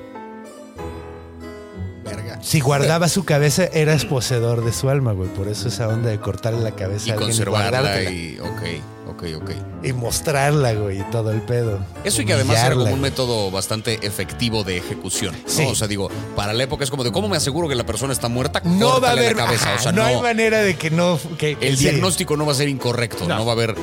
Si 2.42 2.60
guardaba 2.60 3.08
su 3.08 3.24
cabeza, 3.24 3.64
eras 3.72 4.04
poseedor 4.04 4.64
de 4.64 4.72
su 4.72 4.88
alma, 4.90 5.12
güey. 5.12 5.28
Por 5.30 5.46
eso 5.48 5.68
esa 5.68 5.86
onda 5.88 6.10
de 6.10 6.18
cortarle 6.20 6.60
la 6.60 6.72
cabeza 6.72 7.06
Y 7.06 7.10
a 7.10 7.14
alguien 7.14 7.30
conservarla 7.30 7.80
guardártela. 7.80 8.10
y... 8.10 8.38
Ok, 8.40 9.10
ok, 9.10 9.24
ok. 9.42 9.50
Y 9.84 9.92
mostrarla, 9.92 10.72
güey, 10.74 11.00
y 11.00 11.04
todo 11.04 11.30
el 11.30 11.40
pedo. 11.42 11.78
Eso 12.02 12.20
y 12.20 12.24
que 12.26 12.32
además 12.34 12.58
era 12.58 12.74
como 12.74 12.92
un 12.92 13.00
método 13.00 13.50
bastante 13.52 14.04
efectivo 14.04 14.64
de 14.64 14.76
ejecución. 14.78 15.34
¿no? 15.34 15.48
Sí. 15.48 15.64
O 15.68 15.74
sea, 15.76 15.86
digo, 15.86 16.10
para 16.34 16.52
la 16.52 16.64
época 16.64 16.82
es 16.82 16.90
como 16.90 17.04
de 17.04 17.12
cómo 17.12 17.28
me 17.28 17.36
aseguro 17.36 17.68
que 17.68 17.76
la 17.76 17.86
persona 17.86 18.12
está 18.12 18.28
muerta. 18.28 18.60
No 18.64 19.00
va 19.00 19.10
a 19.10 19.12
haber 19.12 19.36
la 19.36 19.44
cabeza. 19.44 19.68
ajá, 19.70 19.78
o 19.78 19.82
sea, 19.84 19.92
no, 19.92 20.02
no, 20.02 20.08
hay 20.08 20.20
manera 20.20 20.58
de 20.62 20.74
que 20.76 20.90
no. 20.90 21.18
que- 21.38 21.56
el 21.60 21.76
sí. 21.76 21.84
diagnóstico 21.84 22.36
no 22.36 22.44
va 22.44 22.52
a 22.52 22.56
ser 22.56 22.68
incorrecto. 22.68 23.26
No, 23.28 23.38
No. 23.38 23.44
va 23.46 23.52
a 23.52 23.54
haber. 23.54 23.76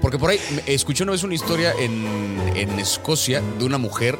Porque 0.00 0.18
por 0.18 0.30
ahí 0.30 0.38
escuché 0.66 1.02
una 1.02 1.12
vez 1.12 1.22
una 1.22 1.34
historia 1.34 1.72
en, 1.78 2.06
en 2.54 2.78
Escocia 2.78 3.42
de 3.58 3.64
una 3.64 3.76
mujer 3.78 4.18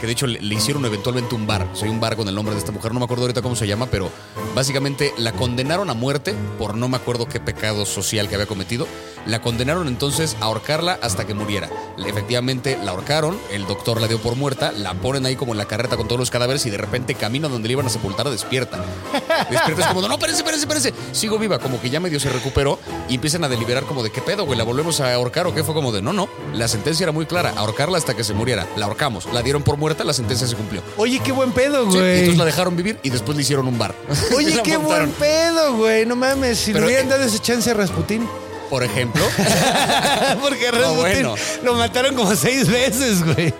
que 0.00 0.06
de 0.06 0.12
hecho 0.12 0.26
le, 0.26 0.38
hicieron 0.54 0.84
eventualmente 0.84 1.34
un 1.34 1.46
bar. 1.46 1.68
Soy 1.72 1.88
un 1.88 2.00
bar 2.00 2.16
con 2.16 2.28
el 2.28 2.34
nombre 2.34 2.54
de 2.54 2.60
esta 2.60 2.72
mujer, 2.72 2.92
no 2.92 3.00
me 3.00 3.04
acuerdo 3.04 3.24
ahorita 3.24 3.42
cómo 3.42 3.56
se 3.56 3.66
llama, 3.66 3.86
pero 3.86 4.10
básicamente 4.54 5.12
la 5.18 5.32
condenaron 5.32 5.90
a 5.90 5.94
muerte 5.94 6.34
por 6.58 6.76
no 6.76 6.88
me 6.88 6.96
acuerdo 6.96 7.26
qué 7.26 7.40
pecado 7.40 7.86
social 7.86 8.28
que 8.28 8.34
había 8.34 8.46
cometido. 8.46 8.86
La 9.26 9.40
condenaron 9.40 9.88
entonces 9.88 10.36
a 10.40 10.44
ahorcarla 10.46 10.98
hasta 11.02 11.26
que 11.26 11.34
muriera. 11.34 11.68
Efectivamente 12.06 12.78
la 12.82 12.92
ahorcaron, 12.92 13.38
el 13.50 13.66
doctor 13.66 14.00
la 14.00 14.06
dio 14.08 14.18
por 14.18 14.36
muerta, 14.36 14.72
la 14.72 14.94
ponen 14.94 15.26
ahí 15.26 15.36
como 15.36 15.52
en 15.52 15.58
la 15.58 15.64
carreta 15.66 15.96
con 15.96 16.06
todos 16.06 16.18
los 16.18 16.30
cadáveres 16.30 16.64
y 16.66 16.70
de 16.70 16.78
repente 16.78 17.14
camina 17.14 17.48
donde 17.48 17.68
le 17.68 17.72
iban 17.72 17.86
a 17.86 17.88
sepultar, 17.90 18.28
despierta. 18.30 18.78
Despierta 19.50 19.82
es 19.82 19.86
como, 19.88 20.02
de, 20.02 20.08
no, 20.08 20.14
espérense, 20.14 20.40
espérense, 20.42 20.62
espérense. 20.66 20.94
Sigo 21.12 21.38
viva, 21.38 21.58
como 21.58 21.80
que 21.80 21.90
ya 21.90 22.00
medio 22.00 22.20
se 22.20 22.30
recuperó 22.30 22.78
y 23.08 23.16
empiezan 23.16 23.44
a 23.44 23.48
deliberar 23.48 23.84
como 23.84 24.02
de 24.02 24.10
qué 24.10 24.20
pedo, 24.20 24.44
güey, 24.46 24.56
la 24.56 24.64
volvemos 24.64 25.00
a 25.00 25.12
ahorcar 25.14 25.46
o 25.46 25.54
qué 25.54 25.64
fue 25.64 25.74
como 25.74 25.92
de, 25.92 26.02
no, 26.02 26.12
no, 26.12 26.28
la 26.54 26.68
sentencia 26.68 27.04
era 27.04 27.12
muy 27.12 27.26
clara, 27.26 27.52
ahorcarla 27.56 27.98
hasta 27.98 28.14
que 28.14 28.24
se 28.24 28.34
muriera. 28.34 28.66
La 28.76 28.86
ahorcamos, 28.86 29.26
la 29.32 29.42
dieron 29.42 29.62
por 29.62 29.76
muerta, 29.76 30.04
la 30.04 30.12
sentencia 30.12 30.46
se 30.46 30.54
cumplió. 30.56 30.82
Oye, 30.96 31.18
qué 31.20 31.32
buen 31.32 31.52
pedo, 31.52 31.90
Sí, 31.90 31.98
güey. 31.98 32.10
entonces 32.18 32.38
la 32.38 32.44
dejaron 32.44 32.76
vivir 32.76 32.98
y 33.02 33.10
después 33.10 33.36
le 33.36 33.42
hicieron 33.42 33.66
un 33.66 33.78
bar. 33.78 33.94
Oye, 34.36 34.60
qué 34.64 34.78
montaron. 34.78 35.08
buen 35.08 35.10
pedo, 35.12 35.76
güey. 35.76 36.06
No 36.06 36.16
mames, 36.16 36.58
si 36.58 36.72
Pero, 36.72 36.86
le 36.86 36.92
hubieran 36.92 37.06
eh, 37.06 37.10
dado 37.10 37.22
ese 37.24 37.38
chance 37.40 37.70
a 37.70 37.74
Rasputín. 37.74 38.26
Por 38.70 38.82
ejemplo, 38.84 39.22
Porque 40.42 40.68
a 40.68 40.70
Rasputín 40.72 40.94
bueno. 41.22 41.34
lo 41.64 41.74
mataron 41.74 42.14
como 42.14 42.34
seis 42.34 42.68
veces, 42.68 43.22
güey. 43.24 43.52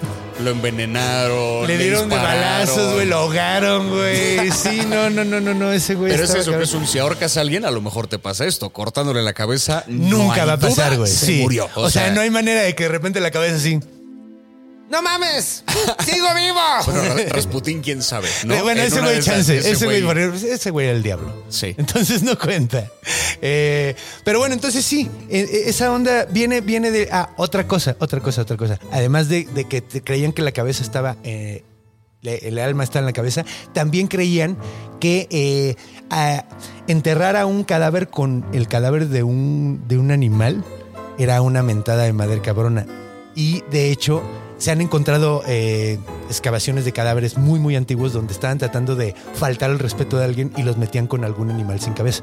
lo 0.43 0.51
envenenaron. 0.51 1.67
Le 1.67 1.79
dieron 1.79 2.09
de 2.09 2.17
dispararon. 2.17 2.67
balazos, 2.67 2.95
güey, 2.95 3.07
lo 3.07 3.17
ahogaron, 3.19 3.89
güey. 3.91 4.51
Sí, 4.51 4.83
no, 4.87 5.09
no, 5.11 5.25
no, 5.25 5.41
no, 5.41 5.55
no, 5.55 5.73
ese 5.73 5.95
güey. 5.95 6.11
Pero 6.13 6.25
es 6.25 6.35
eso, 6.35 6.57
que 6.57 6.65
es 6.65 6.73
un 6.75 6.87
si 6.87 6.99
ahorcas 6.99 7.37
a 7.37 7.41
alguien, 7.41 7.65
a 7.65 7.71
lo 7.71 7.81
mejor 7.81 8.07
te 8.09 8.19
pasa 8.19 8.47
esto. 8.47 8.71
Cortándole 8.71 9.23
la 9.23 9.33
cabeza, 9.33 9.85
no 9.87 10.19
Nunca 10.19 10.43
hay 10.43 10.47
va 10.49 10.53
a 10.55 10.59
pasar, 10.59 10.91
duda, 10.91 10.97
güey. 10.99 11.11
Se 11.13 11.27
Sí. 11.27 11.39
murió. 11.43 11.69
O, 11.75 11.89
sea, 11.91 12.11
no 12.11 12.21
hay 12.21 12.31
manera 12.31 12.63
de 12.63 12.75
que 12.75 12.85
de 12.85 12.89
repente 12.91 13.21
la 13.21 13.31
cabeza 13.31 13.57
así. 13.57 13.81
¡No 14.89 15.03
mames! 15.03 15.65
¡Sigo 16.05 16.27
vivo! 16.35 16.61
Bueno, 16.87 17.15
Ra- 17.15 17.25
Rasputín, 17.31 17.81
quién 17.83 18.03
sabe. 18.03 18.29
¿no? 18.45 18.55
Eh, 18.55 18.63
bueno, 18.63 18.81
En 18.81 18.87
ese 18.87 19.01
güey 19.01 19.21
chance. 19.21 19.59
ese 19.59 19.73
Ese 19.73 19.85
güey, 19.85 20.05
ese 20.49 20.71
güey 20.71 20.87
era 20.87 20.97
el 20.97 21.03
diablo. 21.03 21.45
Sí. 21.49 21.75
Entonces 21.77 22.23
no 22.23 22.39
cuenta. 22.39 22.89
Eh, 23.43 23.95
pero 24.25 24.39
bueno, 24.39 24.55
entonces 24.55 24.85
sí, 24.85 25.11
eh, 25.29 25.65
esa 25.67 25.91
onda 25.93 26.25
viene, 26.27 26.61
viene 26.61 26.91
de. 26.93 27.09
Ah, 27.11 27.31
otra 27.37 27.67
cosa, 27.67 27.97
otra 27.99 28.21
cosa, 28.21 28.43
otra 28.43 28.57
cosa. 28.57 28.79
Además 28.93 29.29
de, 29.29 29.45
de 29.47 29.65
que 29.65 29.81
te 29.81 30.03
creían 30.03 30.33
que 30.33 30.43
la 30.43 30.53
cabeza 30.53 30.83
estaba. 30.83 31.17
eh, 31.25 31.65
el 32.23 32.59
alma 32.59 32.83
está 32.83 32.99
en 32.99 33.05
la 33.05 33.13
cabeza, 33.13 33.45
también 33.73 34.09
creían 34.09 34.57
que 35.01 35.29
eh, 35.31 35.77
a- 36.11 36.45
enterrar 36.89 37.37
a 37.37 37.47
un 37.47 37.63
cadáver 37.63 38.09
con 38.09 38.45
el 38.53 38.67
cadáver 38.67 39.09
de 39.09 39.23
un, 39.23 39.85
de 39.87 39.97
un 39.99 40.11
animal 40.11 40.65
era 41.19 41.41
una 41.41 41.63
mentada 41.63 42.03
de 42.05 42.13
madre 42.13 42.41
cabrona. 42.41 42.85
Y 43.37 43.63
de 43.71 43.93
hecho, 43.93 44.23
se 44.59 44.71
han 44.71 44.81
encontrado 44.81 45.43
eh, 45.47 45.99
excavaciones 46.29 46.85
de 46.85 46.93
cadáveres 46.93 47.37
muy, 47.37 47.59
muy 47.59 47.77
antiguos 47.77 48.13
donde 48.13 48.33
estaban 48.33 48.59
tratando 48.59 48.97
de 48.97 49.15
faltar 49.35 49.71
el 49.71 49.79
respeto 49.79 50.19
de 50.19 50.25
alguien 50.25 50.53
y 50.57 50.63
los 50.63 50.77
metían 50.77 51.07
con 51.07 51.25
algún 51.25 51.51
animal 51.51 51.81
sin 51.81 51.93
cabeza. 51.93 52.23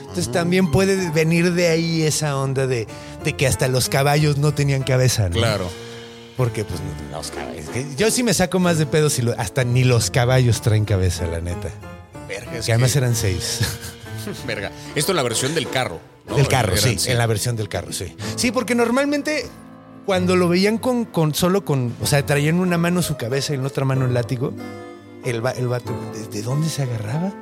Entonces 0.00 0.30
también 0.32 0.70
puede 0.72 1.10
venir 1.10 1.52
de 1.52 1.68
ahí 1.68 2.02
esa 2.02 2.36
onda 2.36 2.66
de, 2.66 2.86
de 3.24 3.32
que 3.36 3.46
hasta 3.46 3.68
los 3.68 3.88
caballos 3.88 4.38
no 4.38 4.52
tenían 4.52 4.82
cabeza, 4.82 5.28
¿no? 5.28 5.36
Claro. 5.36 5.68
Porque 6.36 6.64
pues 6.64 6.80
los 7.12 7.30
caballos. 7.30 7.66
Yo 7.96 8.10
sí 8.10 8.22
me 8.22 8.34
saco 8.34 8.58
más 8.58 8.78
de 8.78 8.86
pedo 8.86 9.08
si 9.10 9.22
lo- 9.22 9.34
hasta 9.38 9.62
ni 9.62 9.84
los 9.84 10.10
caballos 10.10 10.62
traen 10.62 10.84
cabeza, 10.84 11.26
la 11.26 11.40
neta. 11.40 11.68
Verga, 12.28 12.56
es 12.58 12.66
que 12.66 12.72
además 12.72 12.92
que- 12.92 12.98
eran 12.98 13.14
seis. 13.14 13.60
Verga. 14.46 14.70
Esto 14.94 15.12
es 15.12 15.16
la 15.16 15.22
versión 15.22 15.54
del 15.54 15.68
carro. 15.70 16.00
¿no? 16.28 16.36
Del 16.36 16.48
carro, 16.48 16.74
Eran- 16.74 16.98
sí, 16.98 17.10
en 17.10 17.18
la 17.18 17.26
versión 17.26 17.56
del 17.56 17.68
carro, 17.68 17.92
sí. 17.92 18.16
Sí, 18.36 18.50
porque 18.52 18.74
normalmente 18.74 19.46
cuando 20.06 20.36
lo 20.36 20.48
veían 20.48 20.78
con, 20.78 21.04
con 21.04 21.34
solo 21.34 21.64
con, 21.64 21.94
o 22.00 22.06
sea, 22.06 22.24
traían 22.26 22.58
una 22.60 22.78
mano 22.78 23.02
su 23.02 23.16
cabeza 23.16 23.52
y 23.52 23.56
en 23.56 23.66
otra 23.66 23.84
mano 23.84 24.06
el 24.06 24.14
látigo, 24.14 24.52
el, 25.24 25.44
va- 25.44 25.52
el 25.52 25.68
vato, 25.68 25.92
¿de, 26.14 26.26
de 26.28 26.42
dónde 26.42 26.68
se 26.68 26.82
agarraba? 26.82 27.32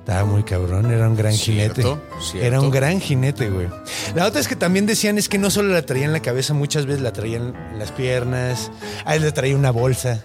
Estaba 0.00 0.24
muy 0.24 0.42
cabrón, 0.42 0.90
era 0.90 1.08
un 1.08 1.14
gran 1.16 1.32
Cierto, 1.32 1.82
jinete. 1.82 2.00
cierto. 2.20 2.46
Era 2.46 2.60
un 2.60 2.70
gran 2.70 3.00
jinete, 3.00 3.48
güey. 3.48 3.68
La 4.14 4.26
otra 4.26 4.40
es 4.40 4.48
que 4.48 4.56
también 4.56 4.86
decían 4.86 5.18
es 5.18 5.28
que 5.28 5.38
no 5.38 5.50
solo 5.50 5.72
la 5.72 5.82
traían 5.82 6.06
en 6.08 6.12
la 6.14 6.20
cabeza, 6.22 6.52
muchas 6.52 6.86
veces 6.86 7.00
la 7.02 7.12
traían 7.12 7.54
en 7.72 7.78
las 7.78 7.92
piernas, 7.92 8.72
a 9.04 9.14
él 9.14 9.22
le 9.22 9.30
traía 9.30 9.54
una 9.54 9.70
bolsa. 9.70 10.24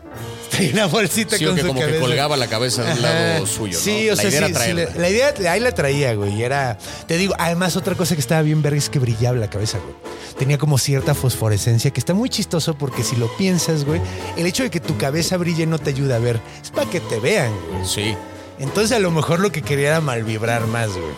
Traía 0.50 0.72
una 0.74 0.86
bolsita 0.88 1.38
Sí, 1.38 1.46
con 1.46 1.56
que 1.56 1.62
su 1.62 1.68
como 1.68 1.80
cabeza. 1.80 1.98
que 1.98 2.02
colgaba 2.02 2.38
la 2.38 2.48
cabeza 2.48 2.84
de 2.84 2.94
un 2.94 3.02
lado 3.02 3.46
suyo, 3.48 3.78
¿no? 3.78 3.84
Sí, 3.84 4.10
o 4.10 4.16
la 4.16 4.22
sea, 4.22 4.30
idea 4.30 4.48
sí, 4.48 4.54
era 4.54 4.66
sí, 4.66 4.74
la, 4.74 5.02
la 5.02 5.10
idea, 5.10 5.34
ahí 5.52 5.60
la 5.60 5.72
traía, 5.74 6.14
güey. 6.16 6.34
y 6.36 6.44
Era, 6.44 6.78
te 7.08 7.18
digo, 7.18 7.34
además 7.38 7.76
otra 7.76 7.96
cosa 7.96 8.16
que 8.16 8.22
estaba 8.22 8.42
bien 8.42 8.62
verga 8.62 8.78
es 8.78 8.90
que 8.90 9.00
brillaba 9.00 9.38
la 9.38 9.50
cabeza, 9.50 9.80
güey. 9.80 9.94
Tenía 10.38 10.58
como 10.58 10.78
cierta 10.78 11.14
fosforescencia 11.16 11.92
que 11.92 12.00
está 12.00 12.14
muy 12.14 12.30
chistoso 12.30 12.78
porque 12.78 13.04
si 13.04 13.16
lo 13.16 13.28
piensas, 13.38 13.86
güey, 13.86 14.02
el 14.38 14.46
hecho 14.46 14.64
de 14.64 14.70
que 14.70 14.80
tu 14.80 14.98
cabeza 14.98 15.38
brille 15.38 15.66
no 15.66 15.80
te 15.80 15.90
ayuda 15.92 16.18
a 16.18 16.20
ver. 16.20 16.40
Es 16.62 16.72
para 16.72 16.90
que 16.90 17.00
te 17.00 17.20
vean, 17.20 17.52
güey. 17.72 17.86
Sí. 17.86 18.16
Entonces 18.60 18.92
a 18.96 19.00
lo 19.00 19.12
mejor 19.12 19.40
lo 19.40 19.52
que 19.52 19.62
quería 19.62 19.88
era 19.90 20.02
malvibrar 20.02 20.68
más, 20.68 20.90
güey. 20.90 21.14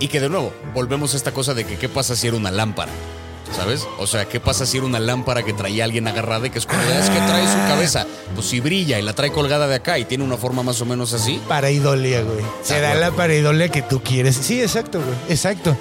Y 0.00 0.08
que 0.08 0.18
de 0.20 0.28
nuevo, 0.28 0.52
volvemos 0.74 1.14
a 1.14 1.16
esta 1.16 1.32
cosa 1.32 1.54
de 1.54 1.64
que 1.64 1.76
qué 1.76 1.88
pasa 1.88 2.16
si 2.16 2.26
era 2.26 2.36
una 2.36 2.50
lámpara. 2.50 2.90
¿Sabes? 3.56 3.86
O 3.98 4.06
sea, 4.06 4.24
¿qué 4.26 4.40
pasa 4.40 4.66
si 4.66 4.78
era 4.78 4.86
una 4.86 4.98
lámpara 4.98 5.42
que 5.42 5.52
traía 5.52 5.84
alguien 5.84 6.08
agarrada 6.08 6.46
y 6.46 6.50
que 6.50 6.58
es 6.58 6.66
como, 6.66 6.80
es 6.80 7.10
que 7.10 7.18
trae 7.18 7.46
su 7.46 7.58
cabeza? 7.68 8.06
Pues 8.34 8.46
si 8.46 8.60
brilla 8.60 8.98
y 8.98 9.02
la 9.02 9.12
trae 9.12 9.30
colgada 9.30 9.66
de 9.66 9.74
acá 9.74 9.98
y 9.98 10.04
tiene 10.04 10.24
una 10.24 10.36
forma 10.36 10.62
más 10.62 10.80
o 10.80 10.86
menos 10.86 11.12
así. 11.12 11.40
Paraidolia, 11.48 12.22
güey. 12.22 12.44
Se 12.62 12.80
da 12.80 12.94
la 12.94 13.10
paraidolia 13.10 13.68
que 13.68 13.82
tú 13.82 14.02
quieres. 14.02 14.36
Sí, 14.36 14.60
exacto, 14.60 15.00
güey. 15.00 15.16
Exacto. 15.28 15.76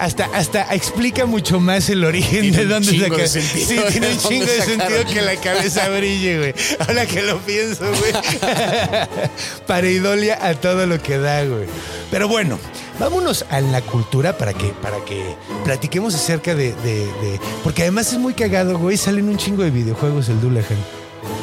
Hasta, 0.00 0.24
hasta 0.32 0.74
explica 0.74 1.26
mucho 1.26 1.60
más 1.60 1.90
el 1.90 2.04
origen 2.04 2.40
Tiene 2.40 2.56
de 2.56 2.64
dónde 2.66 2.90
chingo 2.90 3.04
saca- 3.08 3.16
de 3.22 3.28
sentido 3.28 3.66
Sí, 3.66 3.92
tiene 3.92 4.08
un 4.08 4.18
chingo 4.18 4.46
de 4.46 4.62
sentido 4.62 5.04
que 5.12 5.20
la 5.20 5.36
cabeza 5.36 5.88
brille, 5.90 6.38
güey. 6.38 6.54
Ahora 6.78 7.04
que 7.06 7.22
lo 7.22 7.38
pienso, 7.40 7.84
güey. 7.86 8.12
Pareidolia 9.66 10.38
a 10.40 10.54
todo 10.54 10.86
lo 10.86 11.02
que 11.02 11.18
da, 11.18 11.44
güey. 11.44 11.66
Pero 12.10 12.28
bueno, 12.28 12.58
vámonos 12.98 13.44
a 13.50 13.60
la 13.60 13.82
cultura 13.82 14.36
para 14.38 14.52
que, 14.54 14.68
para 14.82 15.04
que 15.04 15.34
platiquemos 15.64 16.14
acerca 16.14 16.54
de, 16.54 16.72
de- 16.72 17.04
de- 17.06 17.40
Porque 17.62 17.82
además 17.82 18.12
es 18.12 18.18
muy 18.18 18.34
cagado, 18.34 18.78
güey. 18.78 18.96
Salen 18.96 19.28
un 19.28 19.36
chingo 19.36 19.62
de 19.62 19.70
videojuegos 19.70 20.28
el 20.28 20.40
Dulahan. 20.40 20.78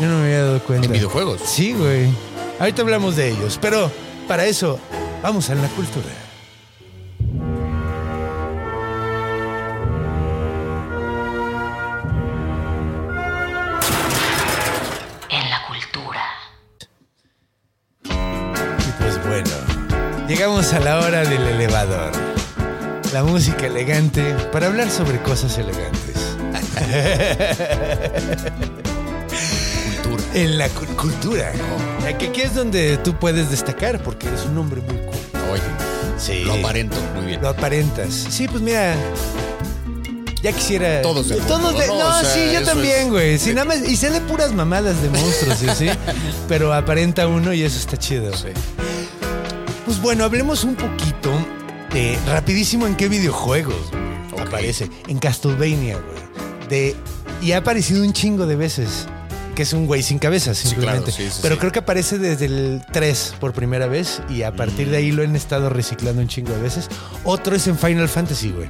Yo 0.02 0.08
no 0.08 0.18
me 0.20 0.26
había 0.26 0.44
dado 0.44 0.64
cuenta. 0.64 0.86
En 0.88 0.92
videojuegos. 0.94 1.42
Sí, 1.46 1.74
güey. 1.74 2.08
Ahorita 2.60 2.82
hablamos 2.82 3.16
de 3.16 3.30
ellos, 3.30 3.60
pero 3.62 3.92
para 4.28 4.46
eso, 4.46 4.80
vamos 5.22 5.50
a 5.52 5.56
la 5.56 5.68
cultura. 5.70 6.08
Llegamos 20.48 20.72
a 20.72 20.80
la 20.80 21.00
hora 21.02 21.24
del 21.26 21.42
elevador. 21.46 22.12
La 23.12 23.22
música 23.24 23.66
elegante 23.68 24.34
para 24.54 24.68
hablar 24.68 24.90
sobre 24.90 25.22
cosas 25.22 25.58
elegantes. 25.58 26.16
Cultura. 30.02 30.24
En 30.34 30.58
la 30.58 30.70
cu- 30.70 30.86
cultura. 30.96 31.52
Aquí 32.08 32.32
es 32.42 32.56
donde 32.56 32.98
tú 32.98 33.14
puedes 33.20 33.50
destacar 33.52 34.02
porque 34.02 34.28
eres 34.30 34.46
un 34.46 34.58
hombre 34.58 34.80
muy 34.82 34.96
cool. 34.98 35.42
Oye, 35.52 35.62
Sí. 36.18 36.46
lo 36.46 36.54
aparento 36.54 36.96
muy 37.16 37.26
bien. 37.26 37.42
Lo 37.42 37.50
aparentas. 37.50 38.14
Sí, 38.30 38.48
pues 38.48 38.62
mira. 38.62 38.96
Ya 40.42 40.54
quisiera. 40.54 41.02
Todos 41.02 41.28
de 41.28 41.36
Todos 41.42 41.78
de- 41.78 41.88
¿no? 41.88 42.00
No, 42.00 42.08
O 42.08 42.22
sea, 42.22 42.34
sí, 42.34 42.52
yo 42.54 42.64
también, 42.64 43.10
güey. 43.10 43.38
Sí, 43.38 43.54
nada 43.54 43.66
más. 43.66 43.82
Y 43.86 43.98
sé 43.98 44.12
de 44.12 44.22
puras 44.22 44.54
mamadas 44.54 45.02
de 45.02 45.10
monstruos, 45.10 45.58
¿sí? 45.58 45.68
¿sí? 45.78 45.90
Pero 46.48 46.74
aparenta 46.74 47.28
uno 47.28 47.52
y 47.54 47.64
eso 47.64 47.78
está 47.80 47.98
chido. 47.98 48.32
Sí. 48.38 48.48
Pues 49.98 50.04
bueno, 50.04 50.26
hablemos 50.26 50.64
un 50.64 50.76
poquito 50.76 51.32
de 51.92 52.20
rapidísimo 52.28 52.86
en 52.86 52.96
qué 52.96 53.10
videojuegos 53.10 53.90
güey, 54.32 54.46
aparece. 54.46 54.92
En 55.08 55.18
Castlevania, 55.18 55.96
güey. 55.98 56.68
De, 56.70 56.96
y 57.42 57.54
ha 57.54 57.58
aparecido 57.58 58.04
un 58.04 58.14
chingo 58.14 58.46
de 58.46 58.56
veces. 58.56 59.08
Que 59.56 59.64
es 59.64 59.74
un 59.74 59.88
güey 59.88 60.04
sin 60.04 60.20
cabeza, 60.20 60.54
simplemente. 60.54 61.12
claro, 61.12 61.18
sí, 61.18 61.32
sí, 61.32 61.40
Pero 61.42 61.58
creo 61.58 61.72
que 61.72 61.80
aparece 61.80 62.20
desde 62.20 62.46
el 62.46 62.84
3 62.94 63.38
por 63.40 63.54
primera 63.54 63.88
vez. 63.88 64.22
Y 64.30 64.44
a 64.44 64.56
partir 64.56 64.92
de 64.92 64.98
ahí 64.98 65.12
lo 65.12 65.24
han 65.24 65.36
estado 65.36 65.68
reciclando 65.72 66.22
un 66.22 66.28
chingo 66.28 66.54
de 66.54 66.62
veces. 66.62 66.90
Otro 67.24 67.56
es 67.56 67.66
en 67.66 67.76
Final 67.76 68.08
Fantasy, 68.08 68.52
güey. 68.52 68.70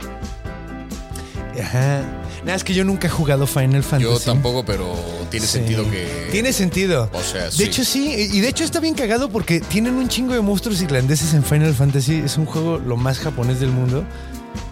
Ajá. 1.61 2.05
Nada, 2.47 2.55
es 2.55 2.63
que 2.63 2.73
yo 2.73 2.83
nunca 2.85 3.07
he 3.07 3.09
jugado 3.09 3.45
Final 3.45 3.83
Fantasy. 3.83 4.03
Yo 4.11 4.19
tampoco, 4.19 4.63
pero 4.65 4.95
tiene 5.29 5.45
Sí. 5.45 5.51
sentido 5.59 5.83
que. 5.91 6.29
Tiene 6.31 6.53
sentido. 6.53 7.09
O 7.13 7.21
sea, 7.21 7.43
De 7.45 7.51
sí. 7.51 7.63
hecho, 7.63 7.83
sí. 7.83 8.29
Y 8.33 8.39
de 8.39 8.47
hecho 8.47 8.63
está 8.63 8.79
bien 8.79 8.95
cagado 8.95 9.29
porque 9.29 9.59
tienen 9.59 9.95
un 9.95 10.07
chingo 10.07 10.33
de 10.33 10.39
monstruos 10.41 10.81
irlandeses 10.81 11.33
en 11.33 11.43
Final 11.43 11.73
Fantasy. 11.73 12.15
Es 12.25 12.37
un 12.37 12.45
juego 12.45 12.77
lo 12.79 12.95
más 12.95 13.19
japonés 13.19 13.59
del 13.59 13.69
mundo. 13.71 14.05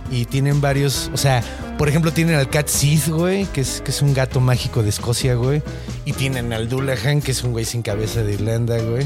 Y 0.09 0.23
tienen 0.25 0.61
varios. 0.61 1.09
O 1.13 1.17
sea, 1.17 1.43
por 1.77 1.89
ejemplo, 1.89 2.13
tienen 2.13 2.35
al 2.35 2.49
Cat 2.49 2.67
Sith, 2.69 3.07
güey, 3.09 3.45
que 3.47 3.61
es, 3.61 3.81
que 3.81 3.91
es 3.91 4.01
un 4.01 4.13
gato 4.13 4.39
mágico 4.39 4.81
de 4.81 4.89
Escocia, 4.89 5.33
güey. 5.35 5.61
Y 6.05 6.13
tienen 6.13 6.53
al 6.53 6.69
Dullahan, 6.69 7.21
que 7.21 7.31
es 7.31 7.43
un 7.43 7.51
güey 7.51 7.65
sin 7.65 7.81
cabeza 7.81 8.23
de 8.23 8.33
Irlanda, 8.35 8.77
güey. 8.79 9.05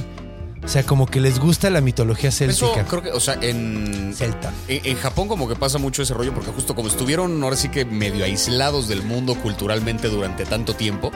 O 0.64 0.68
sea, 0.68 0.84
como 0.84 1.05
que 1.07 1.20
les 1.20 1.39
gusta 1.39 1.70
la 1.70 1.82
mitología 1.82 2.30
Eso 2.30 2.38
céltica. 2.38 2.86
creo 2.86 3.01
que, 3.01 3.12
o 3.12 3.20
sea, 3.20 3.38
en. 3.41 4.14
Celta. 4.16 4.53
En, 4.68 4.86
en 4.86 4.97
Japón 4.97 5.28
como 5.28 5.47
que 5.47 5.55
pasa 5.55 5.78
mucho 5.78 6.03
ese 6.03 6.14
rollo 6.14 6.34
porque 6.34 6.51
justo 6.51 6.76
como 6.76 6.88
estuvieron 6.89 7.41
ahora 7.43 7.55
sí 7.55 7.70
que 7.70 7.86
medio 7.86 8.26
aislados 8.26 8.88
del 8.88 9.01
mundo 9.03 9.36
culturalmente 9.36 10.10
durante 10.10 10.45
tanto 10.45 10.76
tiempo, 10.76 11.12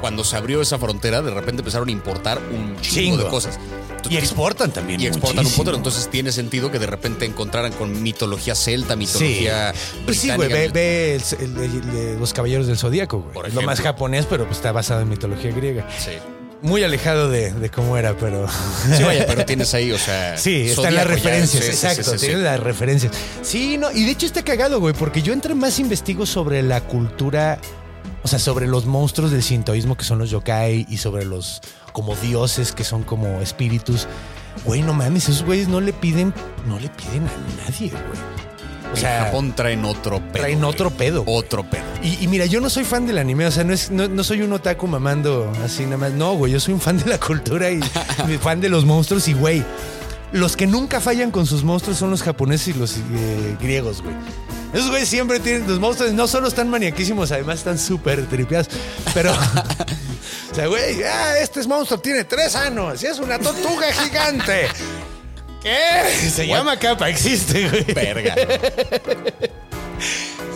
cuando 0.00 0.24
se 0.24 0.36
abrió 0.36 0.60
esa 0.62 0.78
frontera 0.78 1.20
de 1.22 1.30
repente 1.32 1.60
empezaron 1.60 1.88
a 1.88 1.92
importar 1.92 2.38
un 2.52 2.76
chingo, 2.80 3.00
Chingo. 3.16 3.16
de 3.24 3.28
cosas. 3.28 3.58
Y 4.08 4.16
exportan 4.18 4.70
también. 4.70 5.00
Y 5.00 5.06
exportan 5.06 5.38
un 5.38 5.44
muchísimo. 5.44 5.64
poco, 5.64 5.76
entonces 5.76 6.08
tiene 6.08 6.30
sentido 6.30 6.70
que 6.70 6.78
de 6.78 6.86
repente 6.86 7.24
encontraran 7.24 7.72
con 7.72 8.02
mitología 8.04 8.54
celta, 8.54 8.92
Sí. 8.94 8.98
mitología 9.00 9.74
Pues 10.04 10.18
sí, 10.20 10.30
güey, 10.30 10.48
ve, 10.48 10.68
británica. 10.68 10.72
ve 10.74 11.14
el- 11.40 11.56
el- 11.56 11.64
el 11.64 11.92
de 11.92 12.16
los 12.20 12.32
caballeros 12.32 12.68
del 12.68 12.78
zodíaco, 12.78 13.18
güey. 13.34 13.48
Es 13.48 13.54
Lo 13.54 13.62
más 13.62 13.80
japonés, 13.80 14.24
pero 14.30 14.44
pues 14.44 14.58
está 14.58 14.70
basado 14.70 15.00
en 15.00 15.08
mitología 15.08 15.50
griega. 15.50 15.88
Sí. 15.98 16.12
Muy 16.62 16.82
alejado 16.82 17.28
de, 17.30 17.52
de 17.52 17.70
cómo 17.70 17.96
era, 17.96 18.16
pero. 18.16 18.48
Sí, 18.96 19.02
vaya, 19.02 19.26
pero 19.26 19.44
tienes 19.44 19.74
ahí, 19.74 19.92
o 19.92 19.98
sea. 19.98 20.36
Sí, 20.38 20.68
están 20.68 20.94
las 20.94 21.06
referencias, 21.06 21.64
exacto, 21.64 22.12
sí, 22.12 22.18
sí. 22.18 22.26
tienen 22.26 22.44
las 22.44 22.60
referencias. 22.60 23.12
Sí, 23.42 23.76
no, 23.78 23.92
y 23.92 24.04
de 24.04 24.12
hecho 24.12 24.26
está 24.26 24.42
cagado, 24.42 24.80
güey, 24.80 24.94
porque 24.94 25.22
yo 25.22 25.32
entre 25.32 25.54
más 25.54 25.78
investigo 25.78 26.24
sobre 26.26 26.62
la 26.62 26.80
cultura, 26.80 27.58
o 28.22 28.28
sea, 28.28 28.38
sobre 28.38 28.66
los 28.66 28.86
monstruos 28.86 29.30
del 29.30 29.42
sintoísmo 29.42 29.96
que 29.96 30.04
son 30.04 30.18
los 30.18 30.30
yokai 30.30 30.86
y 30.88 30.96
sobre 30.96 31.24
los 31.24 31.60
como 31.92 32.16
dioses 32.16 32.72
que 32.72 32.84
son 32.84 33.02
como 33.02 33.40
espíritus, 33.40 34.08
güey, 34.64 34.82
no 34.82 34.94
mames, 34.94 35.28
esos 35.28 35.44
güeyes 35.44 35.68
no 35.68 35.80
le 35.80 35.92
piden, 35.92 36.32
no 36.66 36.78
le 36.78 36.88
piden 36.88 37.26
a 37.26 37.64
nadie, 37.70 37.90
güey. 37.90 38.36
O 38.96 38.98
En 38.98 39.02
sea, 39.02 39.24
Japón 39.26 39.52
traen 39.54 39.84
otro 39.84 40.20
pedo. 40.20 40.32
traen 40.32 40.60
güey. 40.60 40.70
otro 40.70 40.90
pedo. 40.90 41.22
Otro 41.26 41.68
pedo. 41.68 41.84
Y, 42.02 42.24
y 42.24 42.28
mira, 42.28 42.46
yo 42.46 42.62
no 42.62 42.70
soy 42.70 42.84
fan 42.84 43.06
del 43.06 43.18
anime, 43.18 43.44
o 43.44 43.50
sea, 43.50 43.62
no, 43.62 43.74
es, 43.74 43.90
no, 43.90 44.08
no 44.08 44.24
soy 44.24 44.40
un 44.40 44.54
otaku 44.54 44.86
mamando 44.86 45.52
así 45.62 45.84
nada 45.84 45.98
más. 45.98 46.12
No, 46.12 46.34
güey, 46.34 46.52
yo 46.52 46.60
soy 46.60 46.72
un 46.72 46.80
fan 46.80 46.96
de 46.96 47.04
la 47.10 47.18
cultura 47.18 47.70
y, 47.70 47.80
fan 48.42 48.62
de 48.62 48.70
los 48.70 48.86
monstruos 48.86 49.28
y, 49.28 49.34
güey, 49.34 49.62
los 50.32 50.56
que 50.56 50.66
nunca 50.66 50.98
fallan 51.02 51.30
con 51.30 51.44
sus 51.44 51.62
monstruos 51.62 51.98
son 51.98 52.10
los 52.10 52.22
japoneses 52.22 52.68
y 52.68 52.78
los 52.78 52.96
eh, 52.96 53.56
griegos, 53.60 54.00
güey. 54.00 54.14
Esos 54.72 54.88
güeyes 54.88 55.08
siempre 55.08 55.40
tienen, 55.40 55.68
los 55.68 55.78
monstruos 55.78 56.12
no 56.14 56.26
solo 56.26 56.48
están 56.48 56.70
maniaquísimos, 56.70 57.30
además 57.32 57.58
están 57.58 57.78
súper 57.78 58.26
tripeados, 58.26 58.68
pero... 59.12 59.32
o 60.52 60.54
sea, 60.54 60.66
güey, 60.68 61.02
ah, 61.02 61.38
este 61.38 61.66
monstruo 61.68 62.00
tiene 62.00 62.24
tres 62.24 62.56
años 62.56 63.02
y 63.02 63.06
es 63.06 63.18
una 63.18 63.38
tortuga 63.38 63.92
gigante. 63.92 64.68
¿Qué? 65.66 66.30
Se 66.30 66.46
llama 66.46 66.78
capa, 66.78 67.08
existe, 67.08 67.68
güey. 67.68 67.82
Verga. 67.92 68.36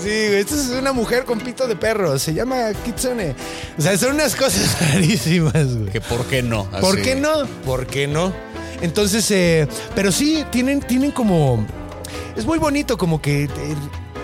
Sí, 0.00 0.28
güey, 0.28 0.36
esta 0.36 0.54
es 0.54 0.68
una 0.68 0.92
mujer 0.92 1.24
con 1.24 1.40
pito 1.40 1.66
de 1.66 1.74
perro, 1.74 2.16
se 2.18 2.32
llama 2.32 2.72
Kitsune. 2.84 3.34
O 3.76 3.82
sea, 3.82 3.98
son 3.98 4.14
unas 4.14 4.36
cosas 4.36 4.78
rarísimas, 4.92 5.76
güey. 5.76 5.90
que 5.90 6.00
por 6.00 6.24
qué 6.26 6.42
no. 6.42 6.70
¿Por 6.80 7.02
qué 7.02 7.16
no? 7.16 7.44
¿Por 7.66 7.88
qué 7.88 8.06
no? 8.06 8.32
Entonces, 8.82 9.28
eh, 9.32 9.66
pero 9.96 10.12
sí, 10.12 10.44
tienen, 10.50 10.80
tienen 10.80 11.10
como... 11.10 11.66
Es 12.36 12.46
muy 12.46 12.58
bonito 12.58 12.96
como 12.96 13.20
que 13.20 13.44
eh, 13.44 13.48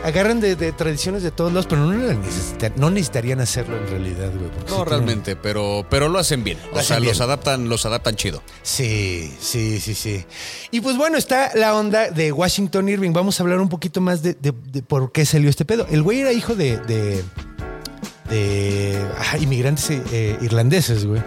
agarran 0.04 0.40
de, 0.40 0.54
de 0.56 0.72
tradiciones 0.72 1.22
de 1.22 1.30
todos 1.30 1.52
lados, 1.52 1.66
pero 1.68 1.84
no, 1.84 1.92
la 1.92 2.14
necesita- 2.14 2.72
no 2.76 2.90
necesitarían 2.90 3.40
hacerlo 3.40 3.76
en 3.76 3.86
realidad, 3.88 4.30
güey. 4.36 4.50
sí 4.50 4.56
No, 4.60 4.64
tienen- 4.66 4.86
realmente, 4.88 5.36
pero, 5.36 5.84
pero 5.90 6.08
lo 6.08 6.18
hacen 6.18 6.44
bien. 6.44 6.58
Lo 6.72 6.78
o 6.78 6.82
sea, 6.82 7.00
los 7.00 7.20
adaptan, 7.20 7.68
los 7.68 7.86
adaptan 7.86 8.14
chido. 8.16 8.42
Sí, 8.62 9.34
sí, 9.40 9.80
sí, 9.80 9.94
sí. 9.94 10.24
Y 10.70 10.80
pues 10.80 10.96
bueno, 10.96 11.16
está 11.18 11.50
la 11.54 11.74
onda 11.74 12.10
de 12.10 12.32
Washington 12.32 12.88
Irving. 12.88 13.12
Vamos 13.12 13.40
a 13.40 13.42
hablar 13.42 13.58
un 13.60 13.68
poquito 13.68 14.00
más 14.00 14.22
de, 14.22 14.34
de- 14.34 14.52
de 14.70 14.82
por 14.82 15.10
qué 15.12 15.24
salió 15.26 15.50
este 15.50 15.64
pedo. 15.64 15.86
El 15.90 16.02
güey 16.02 16.20
era 16.20 16.32
hijo 16.32 16.54
de, 16.54 16.76
de, 18.28 18.98
ah, 19.18 19.38
inmigrantes 19.38 19.90
eh, 20.12 20.36
irlandeses, 20.40 21.06
güey. 21.06 21.22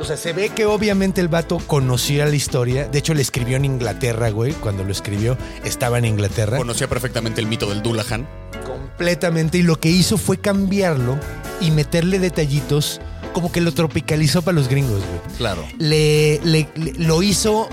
O 0.00 0.04
sea, 0.04 0.16
se 0.16 0.32
ve 0.32 0.48
que 0.48 0.66
obviamente 0.66 1.20
el 1.20 1.28
vato 1.28 1.58
conocía 1.66 2.26
la 2.26 2.34
historia. 2.34 2.88
De 2.88 2.98
hecho, 2.98 3.14
le 3.14 3.22
escribió 3.22 3.56
en 3.56 3.64
Inglaterra, 3.64 4.30
güey. 4.30 4.52
Cuando 4.52 4.82
lo 4.84 4.90
escribió, 4.90 5.36
estaba 5.64 5.98
en 5.98 6.04
Inglaterra. 6.06 6.58
Conocía 6.58 6.88
perfectamente 6.88 7.40
el 7.40 7.46
mito 7.46 7.68
del 7.68 7.82
Dullahan. 7.82 8.26
completamente. 8.66 9.58
Y 9.58 9.62
lo 9.62 9.78
que 9.78 9.88
hizo 9.90 10.16
fue 10.18 10.38
cambiarlo 10.38 11.18
y 11.60 11.70
meterle 11.70 12.18
detallitos 12.18 13.00
como 13.32 13.50
que 13.52 13.60
lo 13.60 13.72
tropicalizó 13.72 14.42
para 14.42 14.54
los 14.56 14.68
gringos, 14.68 14.98
güey 15.00 15.36
Claro. 15.38 15.64
le, 15.78 16.38
le- 16.44 16.68
le- 16.74 16.92
lo 16.98 17.22
hizo 17.22 17.68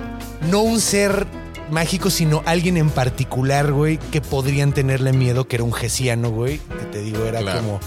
no 0.49 0.61
un 0.61 0.79
ser 0.79 1.25
mágico, 1.72 2.09
sino 2.09 2.41
alguien 2.45 2.78
en 2.78 2.89
particular, 2.89 3.72
güey, 3.72 3.97
que 3.97 4.22
podrían 4.22 4.74
tenerle 4.74 5.13
miedo, 5.13 5.47
que 5.47 5.55
era 5.57 5.63
un 5.63 5.74
gesiano, 5.74 6.30
güey, 6.32 6.59
que 6.59 6.86
te 6.91 7.01
digo, 7.01 7.26
era 7.26 7.39
Claro. 7.41 7.59
como 7.59 7.80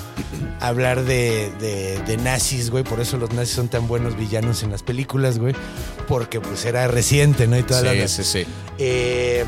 hablar 0.60 1.02
de, 1.04 1.50
de- 1.60 1.98
de 2.06 2.16
nazis, 2.18 2.70
güey, 2.70 2.84
por 2.84 3.00
eso 3.00 3.16
los 3.16 3.32
nazis 3.32 3.54
son 3.54 3.68
tan 3.68 3.88
buenos 3.88 4.16
villanos 4.16 4.62
en 4.62 4.70
las 4.70 4.82
películas, 4.82 5.38
güey, 5.38 5.54
porque 6.08 6.40
pues 6.40 6.64
era 6.64 6.86
reciente, 6.88 7.46
¿no? 7.46 7.58
Y 7.58 7.62
toda 7.62 7.82
la... 7.82 7.92
Sí, 7.92 8.08
sí, 8.08 8.24
sí. 8.24 8.46
Eh, 8.78 9.44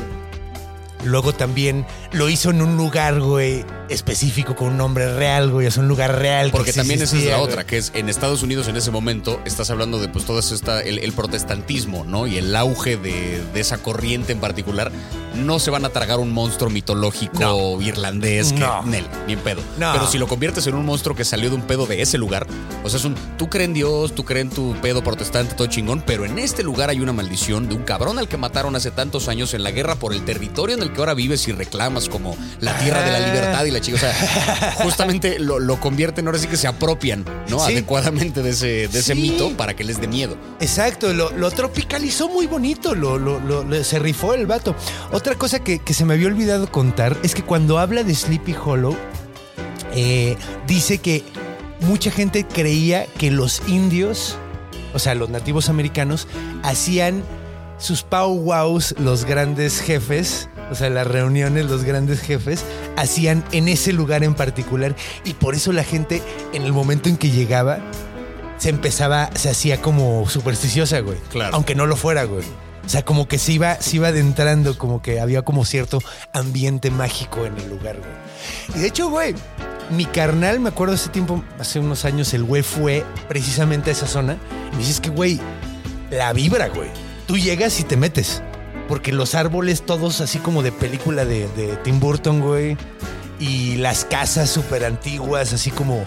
luego 1.03 1.33
también 1.33 1.85
lo 2.15 2.29
hizo 2.29 2.49
en 2.49 2.61
un 2.61 2.77
lugar, 2.77 3.19
güey, 3.19 3.65
específico, 3.89 4.55
con 4.55 4.69
un 4.69 4.77
nombre 4.77 5.13
real, 5.15 5.49
güey, 5.51 5.67
es 5.67 5.77
un 5.77 5.87
lugar 5.87 6.17
real. 6.17 6.47
que 6.47 6.51
Porque 6.57 6.73
también 6.73 7.01
esa 7.01 7.15
es 7.17 7.25
la 7.25 7.37
güey. 7.37 7.47
otra, 7.49 7.65
que 7.65 7.77
es 7.77 7.91
en 7.93 8.09
Estados 8.09 8.41
Unidos 8.43 8.67
en 8.67 8.75
ese 8.77 8.89
momento 8.91 9.39
estás 9.45 9.69
hablando 9.69 9.99
de 9.99 10.07
pues 10.07 10.25
todo 10.25 10.39
esta, 10.39 10.81
el, 10.81 10.99
el 10.99 11.11
protestantismo, 11.13 12.03
¿no? 12.05 12.25
Y 12.27 12.37
el 12.37 12.55
auge 12.55 12.97
de, 12.97 13.43
de 13.53 13.59
esa 13.59 13.77
corriente 13.77 14.31
en 14.33 14.39
particular, 14.39 14.91
no 15.35 15.59
se 15.59 15.69
van 15.69 15.83
a 15.83 15.89
tragar 15.89 16.19
un 16.19 16.31
monstruo 16.31 16.69
mitológico 16.69 17.39
No. 17.39 17.81
irlandés 17.81 18.53
que 18.53 18.59
No. 18.59 18.83
Nel, 18.83 19.05
ni 19.27 19.33
en 19.33 19.39
pedo. 19.39 19.61
No. 19.77 19.91
Pero 19.91 20.07
si 20.07 20.17
lo 20.17 20.27
conviertes 20.27 20.65
en 20.67 20.75
un 20.75 20.85
monstruo 20.85 21.15
que 21.15 21.25
salió 21.25 21.49
de 21.49 21.55
un 21.57 21.63
pedo 21.63 21.85
de 21.85 22.01
ese 22.01 22.17
lugar, 22.17 22.47
o 22.83 22.89
sea, 22.89 22.97
es 22.99 23.05
un 23.05 23.15
tú 23.37 23.49
crees 23.49 23.67
en 23.67 23.73
Dios, 23.73 24.15
tú 24.15 24.23
crees 24.23 24.45
en 24.45 24.49
tu 24.51 24.73
pedo 24.81 25.03
protestante, 25.03 25.53
todo 25.55 25.67
chingón, 25.67 26.01
pero 26.05 26.25
en 26.25 26.39
este 26.39 26.63
lugar 26.63 26.89
hay 26.89 27.01
una 27.01 27.11
maldición 27.13 27.67
de 27.67 27.75
un 27.75 27.83
cabrón 27.83 28.17
al 28.19 28.27
que 28.29 28.37
mataron 28.37 28.75
hace 28.77 28.91
tantos 28.91 29.27
años 29.27 29.53
en 29.53 29.63
la 29.63 29.71
guerra 29.71 29.95
por 29.95 30.13
el 30.13 30.23
territorio 30.23 30.75
en 30.77 30.81
el 30.83 30.93
que 30.93 30.99
ahora 30.99 31.13
vives 31.13 31.47
y 31.47 31.51
reclamas 31.51 32.04
como 32.09 32.35
la 32.59 32.77
tierra 32.79 33.01
de 33.03 33.11
la 33.11 33.19
libertad 33.19 33.65
y 33.65 33.71
la 33.71 33.81
chica. 33.81 33.97
O 33.97 33.99
sea, 33.99 34.73
justamente 34.83 35.39
lo, 35.39 35.59
lo 35.59 35.79
convierten, 35.79 36.25
ahora 36.27 36.39
sí 36.39 36.47
que 36.47 36.57
se 36.57 36.67
apropian, 36.67 37.25
¿no? 37.49 37.59
Sí. 37.59 37.73
Adecuadamente 37.73 38.41
de 38.43 38.49
ese, 38.51 38.67
de 38.87 38.99
ese 38.99 39.13
Sí. 39.15 39.21
mito 39.21 39.55
para 39.57 39.75
que 39.75 39.83
les 39.83 39.99
dé 40.01 40.07
miedo. 40.07 40.37
Exacto, 40.59 41.13
lo, 41.13 41.31
lo 41.31 41.51
tropicalizó 41.51 42.29
muy 42.29 42.47
bonito, 42.47 42.95
lo, 42.95 43.17
lo- 43.17 43.39
lo- 43.39 43.63
lo- 43.63 43.83
se 43.83 43.99
rifó 43.99 44.33
el 44.33 44.45
vato. 44.47 44.75
Otra 45.11 45.35
cosa 45.35 45.59
que, 45.59 45.79
que 45.79 45.93
se 45.93 46.05
me 46.05 46.13
había 46.15 46.27
olvidado 46.27 46.71
contar 46.71 47.17
es 47.23 47.33
que 47.35 47.43
cuando 47.43 47.77
habla 47.79 48.03
de 48.03 48.13
Sleepy 48.15 48.53
Hollow, 48.63 48.95
eh, 49.93 50.35
dice 50.67 50.97
que 50.97 51.23
mucha 51.81 52.11
gente 52.11 52.45
creía 52.45 53.05
que 53.17 53.31
los 53.31 53.61
indios, 53.67 54.37
o 54.93 54.99
sea, 54.99 55.15
los 55.15 55.29
nativos 55.29 55.69
americanos, 55.69 56.27
hacían 56.63 57.23
sus 57.77 58.03
powwows, 58.03 58.95
los 58.99 59.25
grandes 59.25 59.81
jefes, 59.81 60.49
o 60.71 60.75
sea, 60.75 60.89
las 60.89 61.07
reuniones, 61.07 61.65
los 61.65 61.83
grandes 61.83 62.21
jefes, 62.21 62.63
hacían 62.95 63.43
en 63.51 63.67
ese 63.67 63.93
lugar 63.93 64.23
en 64.23 64.33
particular. 64.33 64.95
Y 65.23 65.33
por 65.33 65.55
eso 65.55 65.71
la 65.71 65.83
gente, 65.83 66.21
en 66.53 66.63
el 66.63 66.73
momento 66.73 67.09
en 67.09 67.17
que 67.17 67.29
llegaba, 67.29 67.79
se 68.57 68.69
empezaba, 68.69 69.29
se 69.35 69.49
hacía 69.49 69.81
como 69.81 70.27
supersticiosa, 70.29 70.99
güey. 70.99 71.17
Claro. 71.29 71.55
Aunque 71.55 71.75
no 71.75 71.85
lo 71.85 71.95
fuera, 71.95 72.23
güey. 72.23 72.43
O 72.85 72.89
sea, 72.89 73.03
como 73.03 73.27
que 73.27 73.39
se 73.39 73.53
iba, 73.53 73.75
se 73.81 73.95
iba 73.95 74.09
adentrando, 74.09 74.77
como 74.77 75.01
que 75.01 75.19
había 75.19 75.41
como 75.41 75.65
cierto 75.65 75.99
ambiente 76.33 76.91
mágico 76.91 77.45
en 77.45 77.57
el 77.57 77.69
lugar, 77.69 77.97
güey. 77.97 78.75
Y 78.75 78.79
de 78.81 78.87
hecho, 78.87 79.09
güey, 79.09 79.33
mi 79.89 80.05
carnal, 80.05 80.59
me 80.59 80.69
acuerdo 80.69 80.93
hace 80.93 81.09
tiempo, 81.09 81.43
hace 81.59 81.79
unos 81.79 82.05
años, 82.05 82.33
el 82.33 82.43
güey 82.43 82.61
fue 82.61 83.03
precisamente 83.27 83.89
a 83.89 83.93
esa 83.93 84.07
zona. 84.07 84.37
Y 84.71 84.75
me 84.75 84.81
dices 84.81 85.01
que, 85.01 85.09
güey, 85.09 85.39
la 86.11 86.31
vibra, 86.33 86.67
güey. 86.67 86.89
Tú 87.25 87.37
llegas 87.37 87.79
y 87.79 87.83
te 87.83 87.97
metes. 87.97 88.43
Porque 88.87 89.11
los 89.11 89.35
árboles 89.35 89.81
todos 89.83 90.21
así 90.21 90.39
como 90.39 90.61
de 90.63 90.71
película 90.71 91.25
de, 91.25 91.47
de 91.49 91.75
Tim 91.83 91.99
Burton, 91.99 92.41
güey. 92.41 92.77
Y 93.39 93.75
las 93.77 94.05
casas 94.05 94.49
súper 94.49 94.85
antiguas, 94.85 95.51
así 95.53 95.71
como 95.71 96.05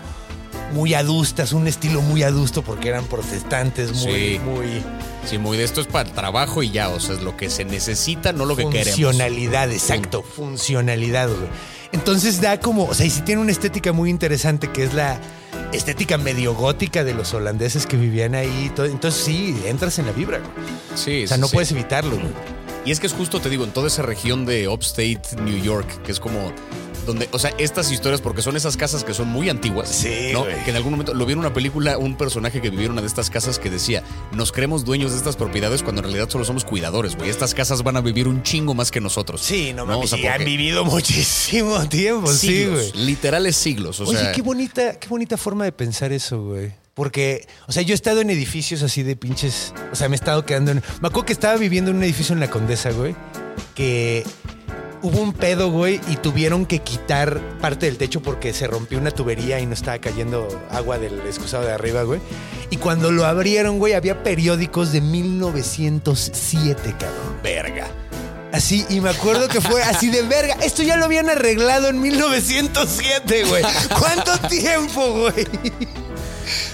muy 0.73 0.95
adustas, 0.95 1.53
un 1.53 1.67
estilo 1.67 2.01
muy 2.03 2.23
adusto 2.23 2.63
porque 2.63 2.89
eran 2.89 3.05
protestantes, 3.07 3.93
muy, 3.93 4.13
Sí. 4.13 4.41
muy 4.45 4.83
Sí, 5.27 5.37
muy 5.39 5.59
de 5.59 5.65
esto 5.65 5.81
es 5.83 5.87
para 5.87 6.09
el 6.09 6.15
trabajo 6.15 6.63
y 6.63 6.71
ya, 6.71 6.89
o 6.89 7.01
sea, 7.01 7.15
es 7.15 7.23
lo 7.23 7.37
que 7.37 7.51
se 7.51 7.65
necesita, 7.67 8.33
no 8.33 8.47
lo 8.47 8.57
que 8.57 8.63
queremos. 8.69 8.95
funcionalidad, 9.01 9.71
exacto, 9.71 10.23
funcionalidad, 10.23 11.29
güey. 11.29 11.49
Entonces 11.93 12.41
da 12.41 12.61
como, 12.61 12.85
o 12.85 12.95
sea, 12.95 13.05
y 13.07 13.11
si 13.11 13.21
tiene 13.23 13.41
una 13.43 13.51
estética 13.53 13.93
muy 13.93 14.09
interesante 14.11 14.71
que 14.71 14.85
es 14.85 14.95
la 14.95 15.19
estética 15.73 16.17
medio 16.19 16.55
gótica 16.55 17.05
de 17.05 17.13
los 17.15 17.35
holandeses 17.35 17.87
que 17.87 17.97
vivían 17.99 18.35
ahí. 18.35 18.71
todo. 18.75 18.87
Entonces 18.87 19.23
sí, 19.23 19.59
entras 19.67 19.99
en 19.99 20.07
la 20.07 20.13
vibra, 20.13 20.39
güey. 20.39 20.51
Sí, 20.95 21.25
O 21.25 21.29
sea, 21.29 21.37
no 21.37 21.47
sí. 21.49 21.55
puedes 21.55 21.73
evitarlo, 21.73 22.17
güey. 22.17 22.29
Y 22.89 22.91
es 22.91 23.01
que 23.01 23.07
es 23.07 23.13
justo, 23.13 23.39
te 23.39 23.51
digo, 23.51 23.65
en 23.65 23.71
toda 23.71 23.87
esa 23.89 24.01
región 24.01 24.47
de 24.47 24.67
Upstate 24.67 25.21
New 25.43 25.63
York, 25.63 25.87
que 26.05 26.11
es 26.11 26.19
como 26.19 26.55
donde, 27.05 27.29
o 27.33 27.39
sea, 27.39 27.53
estas 27.59 27.93
historias, 27.93 28.23
porque 28.23 28.41
son 28.41 28.57
esas 28.57 28.79
casas 28.79 29.05
que 29.05 29.13
son 29.13 29.29
muy 29.29 29.51
antiguas, 29.51 29.91
Sí, 29.91 30.31
¿no? 30.33 30.47
Que 30.47 30.71
en 30.71 30.77
algún 30.77 30.93
momento 30.93 31.13
lo 31.13 31.27
vi 31.27 31.35
en 31.35 31.39
una 31.39 31.53
película, 31.53 31.99
un 31.99 32.17
personaje 32.17 32.63
que 32.63 32.71
vivía 32.71 32.87
en 32.87 32.93
una 32.93 33.03
de 33.03 33.07
estas 33.07 33.29
casas 33.29 33.59
que 33.59 33.69
decía, 33.69 34.03
nos 34.33 34.53
creemos 34.53 34.87
dueños 34.87 35.11
de 35.11 35.19
estas 35.19 35.37
propiedades 35.37 35.83
cuando 35.83 36.01
en 36.01 36.05
realidad 36.05 36.31
solo 36.31 36.47
somos 36.47 36.65
cuidadores, 36.65 37.15
güey. 37.15 37.29
Estas 37.29 37.53
casas 37.53 37.83
van 37.83 37.99
a 37.99 38.01
vivir 38.01 38.27
un 38.27 38.43
chingo 38.43 38.73
más 38.73 38.91
que 38.91 39.03
nosotros. 39.03 39.43
Sí, 39.43 39.75
no 39.75 39.83
O 39.83 40.07
sea, 40.07 40.17
sí, 40.17 40.27
han 40.27 40.47
vivido 40.47 40.87
muchísimo 40.87 41.87
tiempo, 41.91 42.33
sí, 42.33 42.47
siglos, 42.47 42.93
güey. 42.95 43.05
literales 43.05 43.55
siglos, 43.55 44.01
o 44.01 44.05
Oye, 44.05 44.19
sea, 44.19 44.33
qué 44.33 44.41
bonita, 44.41 44.99
qué 44.99 45.09
bonita 45.09 45.37
forma 45.37 45.65
de 45.67 45.73
pensar 45.73 46.11
eso, 46.11 46.43
güey. 46.43 46.73
Porque, 46.99 47.47
o 47.69 47.73
sea, 47.73 47.85
yo 47.85 47.93
he 47.93 47.95
estado 47.95 48.23
en 48.23 48.29
edificios 48.29 48.83
así 48.83 49.05
de 49.05 49.15
pinches. 49.15 49.73
O 49.93 49.95
sea, 49.95 50.09
me 50.09 50.17
he 50.17 50.19
estado 50.19 50.45
quedando 50.45 50.73
en. 50.73 50.83
Me 51.01 51.07
acuerdo 51.07 51.27
que 51.27 51.33
estaba 51.33 51.57
viviendo 51.57 51.93
en 51.93 51.99
un 51.99 52.03
edificio 52.03 52.33
en 52.33 52.41
la 52.41 52.51
Condesa, 52.51 52.91
güey. 52.91 53.15
Que 53.77 54.27
hubo 55.03 55.21
un 55.21 55.33
pedo, 55.33 55.71
güey, 55.71 56.01
y 56.09 56.17
tuvieron 56.17 56.67
que 56.67 56.81
quitar 56.81 57.41
parte 57.61 57.87
del 57.87 57.99
techo 57.99 58.21
porque 58.21 58.53
se 58.53 58.67
rompió 58.67 58.99
una 58.99 59.13
tubería 59.13 59.61
y 59.61 59.67
no 59.67 59.75
estaba 59.75 60.01
cayendo 60.01 60.49
agua 60.73 60.99
del 60.99 61.21
excusado 61.21 61.65
de 61.65 61.71
arriba, 61.71 62.03
güey. 62.03 62.21
Y 62.71 62.79
cuando 62.79 63.13
lo 63.13 63.27
abrieron, 63.27 63.79
güey, 63.79 63.93
había 63.93 64.25
periódicos 64.25 64.91
de 64.91 65.01
1907, 65.01 66.97
cabrón. 66.99 67.43
verga. 67.45 67.87
Así, 68.53 68.85
y 68.89 69.01
me 69.01 69.11
acuerdo 69.11 69.47
que 69.47 69.61
fue 69.61 69.85
así 69.85 70.11
de 70.11 70.23
verga. 70.23 70.57
Esto 70.65 70.83
ya 70.83 70.97
lo 70.97 71.05
habían 71.05 71.31
arreglado 71.31 71.91
en 71.91 72.01
1907, 72.01 73.45
güey. 73.45 73.63
¿Cuánto 74.01 74.37
tiempo, 74.49 75.13
güey? 75.13 75.47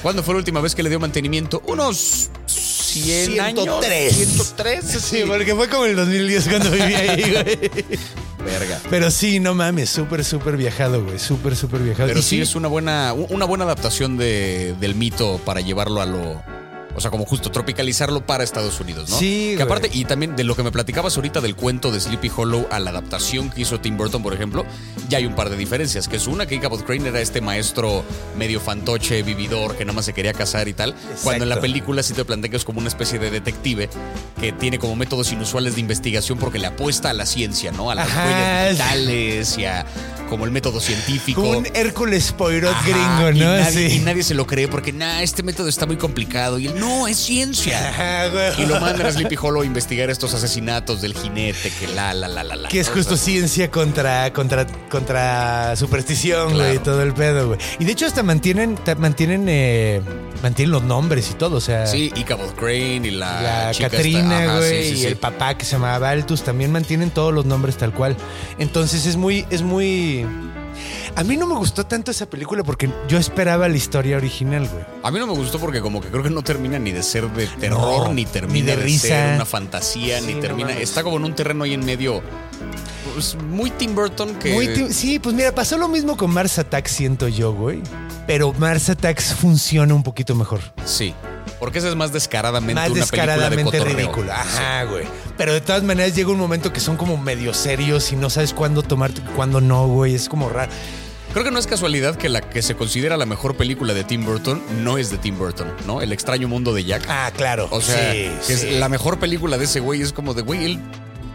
¿Cuándo 0.03 0.23
fue 0.23 0.35
la 0.35 0.39
última 0.39 0.61
vez 0.61 0.75
que 0.75 0.83
le 0.83 0.89
dio 0.91 1.01
mantenimiento? 1.01 1.63
Unos 1.67 2.31
100 2.47 3.41
años. 3.41 3.65
103. 3.65 4.15
103, 4.15 4.85
Sí, 4.85 5.23
porque 5.27 5.55
fue 5.55 5.69
como 5.69 5.85
el 5.87 5.97
2010 5.97 6.49
cuando 6.49 6.71
viví 6.71 6.95
ahí, 6.95 7.31
güey. 7.33 7.59
Verga. 8.45 8.81
Pero 8.91 9.11
sí, 9.11 9.41
no 9.41 9.55
mames, 9.55 9.89
súper, 9.91 10.25
súper 10.25 10.57
viajado, 10.57 11.03
güey. 11.03 11.19
Súper, 11.19 11.57
súper 11.57 11.81
viajado. 11.81 12.09
Pero 12.09 12.21
Y 12.21 12.23
sí, 12.23 12.41
es 12.41 12.55
una 12.55 12.69
buena, 12.69 13.13
una 13.15 13.45
buena 13.47 13.65
adaptación 13.65 14.17
de- 14.19 14.75
del 14.81 14.95
mito 14.95 15.41
para 15.45 15.61
llevarlo 15.61 16.01
a 16.03 16.07
lo. 16.07 16.43
O 16.97 17.01
sea, 17.01 17.11
como 17.11 17.25
justo 17.25 17.51
tropicalizarlo 17.51 18.25
para 18.27 18.45
Estados 18.45 18.79
Unidos, 18.81 19.11
¿no? 19.11 19.19
Sí, 19.19 19.49
Que 19.51 19.55
güey. 19.57 19.63
aparte, 19.67 19.91
y 19.93 20.05
también 20.05 20.37
de 20.37 20.45
lo 20.45 20.55
que 20.57 20.63
me 20.63 20.71
platicabas 20.73 21.17
ahorita 21.17 21.41
del 21.41 21.57
cuento 21.57 21.91
de 21.91 22.01
Sleepy 22.01 22.31
Hollow 22.35 22.67
a 22.71 22.79
la 22.79 22.91
adaptación 22.91 23.51
que 23.51 23.63
hizo 23.63 23.81
Tim 23.81 23.97
Burton, 23.97 24.23
por 24.23 24.33
ejemplo, 24.35 24.65
ya 25.09 25.19
hay 25.19 25.27
un 25.27 25.35
par 25.35 25.51
de 25.51 25.57
diferencias. 25.57 26.09
Que 26.09 26.17
es 26.17 26.27
una 26.27 26.47
que 26.47 26.61
Cabot 26.61 26.85
Crane 26.85 27.09
era 27.09 27.21
este 27.21 27.41
maestro 27.41 28.05
medio 28.37 28.61
fantoche, 28.61 29.23
vividor, 29.23 29.77
que 29.77 29.85
nada 29.85 29.97
más 29.97 30.05
se 30.05 30.13
quería 30.13 30.33
casar 30.33 30.69
y 30.69 30.73
tal. 30.75 30.95
Cuando 31.23 31.45
en 31.45 31.49
la 31.49 31.61
película 31.61 32.03
sí 32.03 32.15
te 32.15 32.25
plantean 32.25 32.51
que 32.51 32.57
es 32.57 32.65
como 32.65 32.79
una 32.79 32.89
especie 32.89 33.19
de 33.19 33.31
detective 33.31 33.89
que 34.41 34.53
tiene 34.53 34.79
como 34.79 34.97
métodos 34.97 35.33
inusuales 35.33 35.75
de 35.75 35.81
investigación 35.81 36.39
porque 36.39 36.59
le 36.59 36.67
apuesta 36.67 37.11
a 37.11 37.13
la 37.13 37.27
ciencia, 37.27 37.73
¿no? 37.73 37.91
A 37.91 37.95
las 37.95 38.09
Ajá, 38.09 38.25
huellas 38.27 38.69
sí. 38.69 38.71
digitales 38.77 39.59
y 39.59 39.65
a 39.65 39.87
como 40.29 40.45
el 40.45 40.51
método 40.51 40.81
científico. 40.81 41.43
Como 41.43 41.59
un 41.59 41.67
Hércules 41.75 42.33
Poirot 42.33 42.73
Ajá, 42.73 42.89
gringo, 42.89 43.31
y 43.31 43.41
¿no? 43.41 43.47
nadie, 43.57 43.91
Sí. 43.91 43.97
y 43.97 43.99
nadie 44.01 44.23
se 44.23 44.35
lo 44.35 44.47
cree 44.47 44.69
porque, 44.69 44.93
nah, 44.93 45.21
este 45.23 45.43
método 45.43 45.69
está 45.69 45.87
muy 45.87 45.97
complicado. 45.97 46.59
Y 46.59 46.67
él, 46.67 46.75
no, 46.79 47.07
es 47.09 47.17
ciencia. 47.19 47.89
Ajá, 47.91 48.29
güey. 48.33 48.63
Y 48.63 48.67
lo 48.67 48.81
mandan 48.81 49.07
a 49.07 49.13
Sleepy 49.13 49.37
Hollow 49.41 49.63
a 49.63 49.67
investigar 49.67 50.11
estos 50.11 50.35
asesinatos 50.35 51.01
del 51.03 51.15
jinete, 51.15 51.71
que 51.81 51.89
la, 51.89 52.15
la, 52.15 52.29
la, 52.29 52.45
la, 52.45 52.57
la. 52.57 52.69
Que 52.69 52.81
es 52.81 52.89
justo 52.89 53.17
ciencia 53.17 53.71
contra, 53.71 54.33
contra, 54.33 54.67
contra 54.91 55.77
superstición, 55.77 56.51
Claro. 56.53 56.65
güey, 56.71 56.79
todo 56.79 57.03
el 57.03 57.13
pedo, 57.15 57.49
güey. 57.49 57.59
Y 57.79 57.85
de 57.85 57.93
hecho 57.93 58.07
hasta 58.07 58.23
mantienen, 58.23 58.79
mantienen, 58.99 59.47
eh, 59.49 60.01
mantienen 60.43 60.73
los 60.73 60.83
nombres 60.83 61.31
y 61.31 61.35
todo, 61.35 61.57
o 61.57 61.61
sea. 61.61 61.87
Sí, 61.87 62.13
y 62.15 62.25
Cabot 62.25 62.55
Crane 62.55 63.07
y 63.09 63.11
la, 63.11 63.43
La 63.43 63.71
chica 63.73 63.89
ajá, 63.89 64.59
güey, 64.59 64.89
sí, 64.91 64.97
sí, 64.97 65.03
y 65.03 65.07
el 65.07 65.17
papá 65.17 65.57
que 65.57 65.65
se 65.65 65.73
llamaba 65.73 65.99
Baltus 65.99 66.43
también 66.43 66.71
mantienen 66.73 67.11
todos 67.11 67.33
los 67.33 67.45
nombres 67.45 67.77
tal 67.77 67.93
cual. 67.93 68.17
Entonces 68.59 69.07
es 69.07 69.17
muy, 69.17 69.45
es 69.51 69.63
muy. 69.63 70.14
A 71.17 71.23
mí 71.23 71.37
no 71.37 71.47
me 71.47 71.55
gustó 71.55 71.85
tanto 71.87 72.11
esa 72.11 72.27
película 72.27 72.65
porque 72.65 72.91
yo 73.09 73.19
esperaba 73.19 73.69
la 73.69 73.77
historia 73.77 74.17
original, 74.17 74.69
güey. 74.69 74.85
A 75.03 75.11
mí 75.11 75.19
no 75.19 75.27
me 75.27 75.35
gustó 75.35 75.59
porque 75.61 75.81
como 75.81 76.01
que 76.01 76.09
creo 76.09 76.23
que 76.23 76.31
no 76.31 76.43
termina 76.43 76.79
ni 76.79 76.91
de 76.93 77.03
ser 77.03 77.31
de 77.31 77.47
terror, 77.47 78.09
No, 78.09 78.13
ni 78.13 78.25
termina 78.25 78.55
ni 78.55 78.63
de 78.63 78.77
de, 78.77 78.83
risa. 78.83 79.09
ser 79.09 79.35
una 79.37 79.45
fantasía, 79.45 80.21
Sí, 80.21 80.27
ni 80.35 80.41
termina... 80.41 80.73
está 80.73 81.03
como 81.05 81.17
en 81.19 81.25
un 81.25 81.35
terreno 81.35 81.65
ahí 81.65 81.75
en 81.75 81.85
medio... 81.85 82.23
pues, 83.13 83.37
muy 83.37 83.71
Tim 83.71 83.95
Burton 83.95 84.35
que... 84.35 84.53
Muy 84.53 84.93
sí, 84.93 85.19
pues 85.21 85.35
mira, 85.35 85.55
pasó 85.55 85.79
lo 85.79 85.87
mismo 85.89 86.17
con 86.17 86.33
Mars 86.33 86.59
Attacks, 86.59 86.91
siento 86.91 87.29
yo, 87.29 87.53
güey. 87.53 87.81
Pero 88.27 88.53
Mars 88.55 88.89
Attacks 88.89 89.35
funciona 89.35 89.95
un 89.95 90.03
poquito 90.03 90.35
mejor. 90.35 90.61
Sí. 90.85 91.15
Porque 91.59 91.79
esa 91.79 91.89
es 91.89 91.97
más 91.97 92.13
descaradamente 92.13 92.75
Más 92.75 92.91
una 92.91 93.01
descaradamente 93.01 93.71
película 93.71 93.85
de 93.85 93.97
ridícula. 93.97 94.41
Ajá, 94.41 94.85
güey. 94.85 95.07
Pero 95.37 95.53
de 95.53 95.61
todas 95.61 95.83
maneras 95.83 96.15
llega 96.15 96.31
un 96.31 96.39
momento 96.39 96.73
que 96.73 96.81
son 96.81 96.97
como 96.97 97.17
medio 97.17 97.55
serios 97.55 98.13
y 98.13 98.17
no 98.17 98.31
sabes 98.31 98.53
cuándo 98.53 98.83
tomar, 98.83 99.13
cuándo 99.37 99.61
no, 99.61 99.87
güey. 99.87 100.15
Es 100.15 100.29
como 100.29 100.49
raro. 100.49 100.71
Creo 101.33 101.45
que 101.45 101.51
no 101.51 101.59
es 101.59 101.67
casualidad 101.67 102.15
que 102.15 102.29
la 102.29 102.41
que 102.43 102.63
se 102.63 102.77
considera 102.77 103.17
la 103.17 103.27
mejor 103.27 103.57
película 103.57 103.93
de 103.93 104.05
Tim 104.05 104.25
Burton 104.25 104.63
no 104.85 104.99
es 104.99 105.11
de 105.11 105.19
Tim 105.19 105.37
Burton, 105.37 105.67
¿no? 105.85 106.01
El 106.01 106.13
extraño 106.13 106.47
mundo 106.47 106.73
de 106.73 106.85
Jack. 106.85 107.07
Ah, 107.09 107.33
claro. 107.37 107.67
o 107.73 107.81
sea, 107.81 108.13
sí, 108.13 108.31
que 108.47 108.57
sí. 108.57 108.69
es 108.69 108.79
la 108.79 108.89
mejor 108.89 109.19
película 109.19 109.59
de 109.59 109.65
ese 109.65 109.81
güey 109.81 110.01
es 110.01 110.13
como 110.13 110.33
de, 110.35 110.43
güey, 110.43 110.65
él 110.65 110.81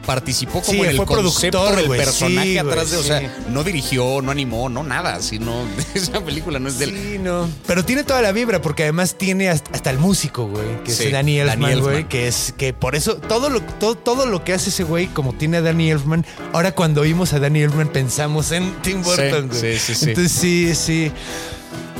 participó 0.06 0.62
como 0.62 0.72
Sí, 0.74 0.80
en 0.80 0.86
el 0.90 0.96
fue 0.98 1.06
concepto 1.06 1.58
productor, 1.60 1.76
del 1.78 1.88
güey, 1.88 2.00
personaje 2.00 2.48
sí, 2.48 2.58
atrás 2.58 2.92
de, 2.92 2.98
o 2.98 3.02
sí. 3.02 3.08
sea, 3.08 3.38
no 3.50 3.64
dirigió, 3.64 4.22
no 4.22 4.32
animó, 4.32 4.70
no 4.70 4.84
nada, 4.84 5.22
sino 5.22 5.66
esa 5.94 6.22
película 6.24 6.60
no 6.60 6.68
es 6.70 6.80
de 6.80 6.86
él. 6.86 6.92
Sí, 7.14 7.18
no. 7.20 7.50
Pero 7.68 7.86
tiene 7.86 8.04
toda 8.04 8.22
la 8.22 8.32
vibra, 8.32 8.62
porque 8.62 8.84
además 8.84 9.16
tiene 9.18 9.50
hasta, 9.50 9.90
el 9.90 10.00
músico, 10.00 10.48
güey, 10.48 10.84
que 10.84 10.92
es 10.92 11.12
Danny 11.12 11.40
Elfman, 11.40 11.80
güey, 11.82 12.08
que 12.08 12.28
es 12.28 12.54
que 12.58 12.74
por 12.74 12.96
eso 12.96 13.16
todo 13.18 13.50
lo, 13.50 13.62
todo, 13.62 13.96
todo 13.96 14.26
lo 14.26 14.44
que 14.44 14.54
hace 14.54 14.70
ese 14.70 14.84
güey, 14.84 15.08
como 15.08 15.34
tiene 15.34 15.58
a 15.58 15.62
Danny 15.62 15.92
Elfman, 15.92 16.26
ahora 16.54 16.72
cuando 16.74 17.02
oímos 17.02 17.34
a 17.34 17.40
Danny 17.40 17.62
Elfman 17.62 17.90
pensamos 17.90 18.52
en 18.52 18.74
Tim 18.82 19.02
Burton, 19.04 19.48
güey. 19.50 19.60
sí, 19.60 19.80
sí, 19.80 19.96
sí. 19.96 20.10
Entonces 20.10 20.32
sí, 20.32 20.76
sí. 20.76 21.12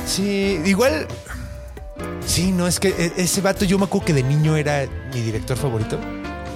Sí, 0.06 0.60
igual. 0.64 1.06
Sí, 2.26 2.52
no, 2.52 2.66
es 2.66 2.80
que 2.80 2.88
e- 2.88 3.12
ese 3.22 3.40
vato 3.40 3.64
yo 3.64 3.78
me 3.78 3.84
acuerdo 3.84 4.06
que 4.06 4.12
de 4.14 4.22
niño 4.22 4.56
era 4.56 4.86
mi 5.12 5.20
director 5.20 5.56
favorito. 5.56 5.98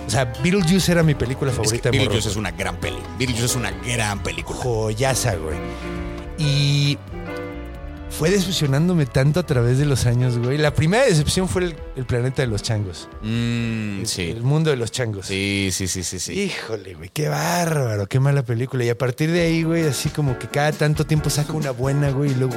O 0.07 0.11
sea, 0.11 0.25
Beetlejuice 0.43 0.93
era 0.93 1.03
mi 1.03 1.15
película 1.15 1.51
Es 1.51 1.57
que 1.59 1.65
favorita 1.65 1.91
de 1.91 1.97
morro. 1.99 2.11
Beetlejuice 2.11 2.29
es 2.31 2.37
una 2.37 2.51
gran 2.51 2.77
peli. 2.77 2.99
Beetlejuice 3.19 3.47
es 3.47 3.57
una 3.57 3.71
gran 3.71 4.23
película. 4.23 4.59
joyaza, 4.59 5.35
güey. 5.37 5.57
Y 6.39 6.99
fue 8.11 8.31
decepcionándome 8.31 9.07
tanto 9.07 9.41
a 9.41 9.47
través 9.47 9.79
de 9.79 9.87
los 9.87 10.07
años, 10.07 10.39
güey. 10.39 10.57
La 10.59 10.73
primera 10.75 11.05
decepción 11.05 11.49
fue 11.49 11.65
el, 11.65 11.77
el 11.97 12.05
planeta 12.05 12.43
de 12.43 12.49
los 12.49 12.63
changos. 12.63 13.09
Mm, 13.23 14.01
El- 14.01 14.07
sí. 14.07 14.31
El 14.31 14.43
mundo 14.43 14.71
de 14.71 14.77
los 14.77 14.93
changos. 14.93 15.27
Sí, 15.27 15.71
sí, 15.73 15.89
sí, 15.89 16.05
sí, 16.05 16.21
sí. 16.21 16.33
Híjole, 16.41 16.95
güey, 16.95 17.09
qué 17.09 17.29
bárbaro, 17.29 18.07
qué 18.07 18.21
mala 18.21 18.45
película. 18.45 18.85
Y 18.85 18.89
a 18.91 18.99
partir 18.99 19.33
de 19.33 19.41
ahí, 19.41 19.63
güey, 19.65 19.87
así 19.87 20.11
como 20.11 20.39
que 20.39 20.47
cada 20.49 20.71
tanto 20.73 21.05
tiempo 21.07 21.29
saca 21.31 21.53
una 21.55 21.71
buena, 21.73 22.11
güey, 22.11 22.31
y 22.31 22.35
luego. 22.35 22.55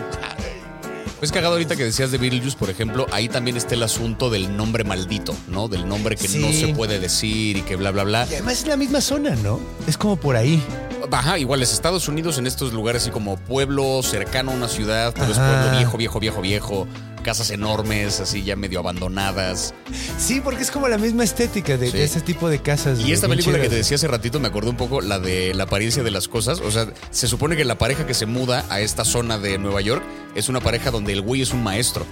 Pues 1.19 1.31
cagado 1.31 1.53
ahorita 1.53 1.75
que 1.75 1.83
decías 1.83 2.11
de 2.11 2.19
Beetlejuice, 2.19 2.57
por 2.57 2.69
ejemplo, 2.69 3.07
ahí 3.11 3.27
también 3.27 3.57
está 3.57 3.73
el 3.73 3.81
asunto 3.81 4.29
del 4.29 4.55
nombre 4.55 4.83
maldito, 4.83 5.35
¿no? 5.47 5.67
Del 5.67 5.87
nombre 5.87 6.15
que 6.15 6.27
no 6.29 6.51
se 6.51 6.67
puede 6.75 6.99
decir 6.99 7.57
y 7.57 7.61
que 7.63 7.75
bla, 7.75 7.89
bla, 7.89 8.03
bla. 8.03 8.27
Y 8.29 8.35
además 8.35 8.61
es 8.61 8.67
la 8.67 8.77
misma 8.77 9.01
zona, 9.01 9.35
¿no? 9.37 9.59
Es 9.87 9.97
como 9.97 10.15
por 10.15 10.35
ahí. 10.35 10.61
Ajá, 11.11 11.37
igual 11.39 11.61
es 11.61 11.73
Estados 11.73 12.07
Unidos 12.07 12.37
en 12.37 12.47
estos 12.47 12.73
lugares 12.73 13.03
así 13.03 13.11
como 13.11 13.37
pueblo 13.37 14.01
cercano 14.03 14.51
a 14.51 14.55
una 14.55 14.67
ciudad, 14.67 15.13
pero 15.13 15.31
es 15.31 15.37
pueblo 15.37 15.71
viejo, 15.77 15.97
viejo, 15.97 16.19
viejo, 16.19 16.41
viejo, 16.41 16.87
casas 17.23 17.49
enormes, 17.51 18.19
así 18.19 18.43
ya 18.43 18.55
medio 18.55 18.79
abandonadas. 18.79 19.73
Sí, 20.17 20.41
porque 20.41 20.63
es 20.63 20.71
como 20.71 20.87
la 20.87 20.97
misma 20.97 21.23
estética 21.23 21.77
de, 21.77 21.91
Sí. 21.91 21.97
de 21.97 22.03
ese 22.03 22.21
tipo 22.21 22.49
de 22.49 22.59
casas. 22.59 22.99
Y 22.99 23.11
esta 23.11 23.27
película 23.27 23.59
que 23.59 23.69
te 23.69 23.75
decía 23.75 23.95
hace 23.95 24.07
ratito 24.07 24.39
me 24.39 24.47
acordé 24.47 24.69
un 24.69 24.77
poco 24.77 25.01
la 25.01 25.19
de 25.19 25.53
la 25.53 25.63
apariencia 25.63 26.03
de 26.03 26.11
las 26.11 26.27
cosas. 26.27 26.59
O 26.61 26.71
sea, 26.71 26.87
se 27.11 27.27
supone 27.27 27.55
que 27.55 27.65
la 27.65 27.77
pareja 27.77 28.05
que 28.05 28.13
se 28.13 28.25
muda 28.25 28.65
a 28.69 28.79
esta 28.79 29.03
zona 29.05 29.37
de 29.37 29.57
Nueva 29.57 29.81
York 29.81 30.03
es 30.35 30.49
una 30.49 30.59
pareja 30.61 30.91
donde 30.91 31.13
el 31.13 31.21
güey 31.21 31.41
es 31.41 31.51
un 31.53 31.63
maestro. 31.63 32.05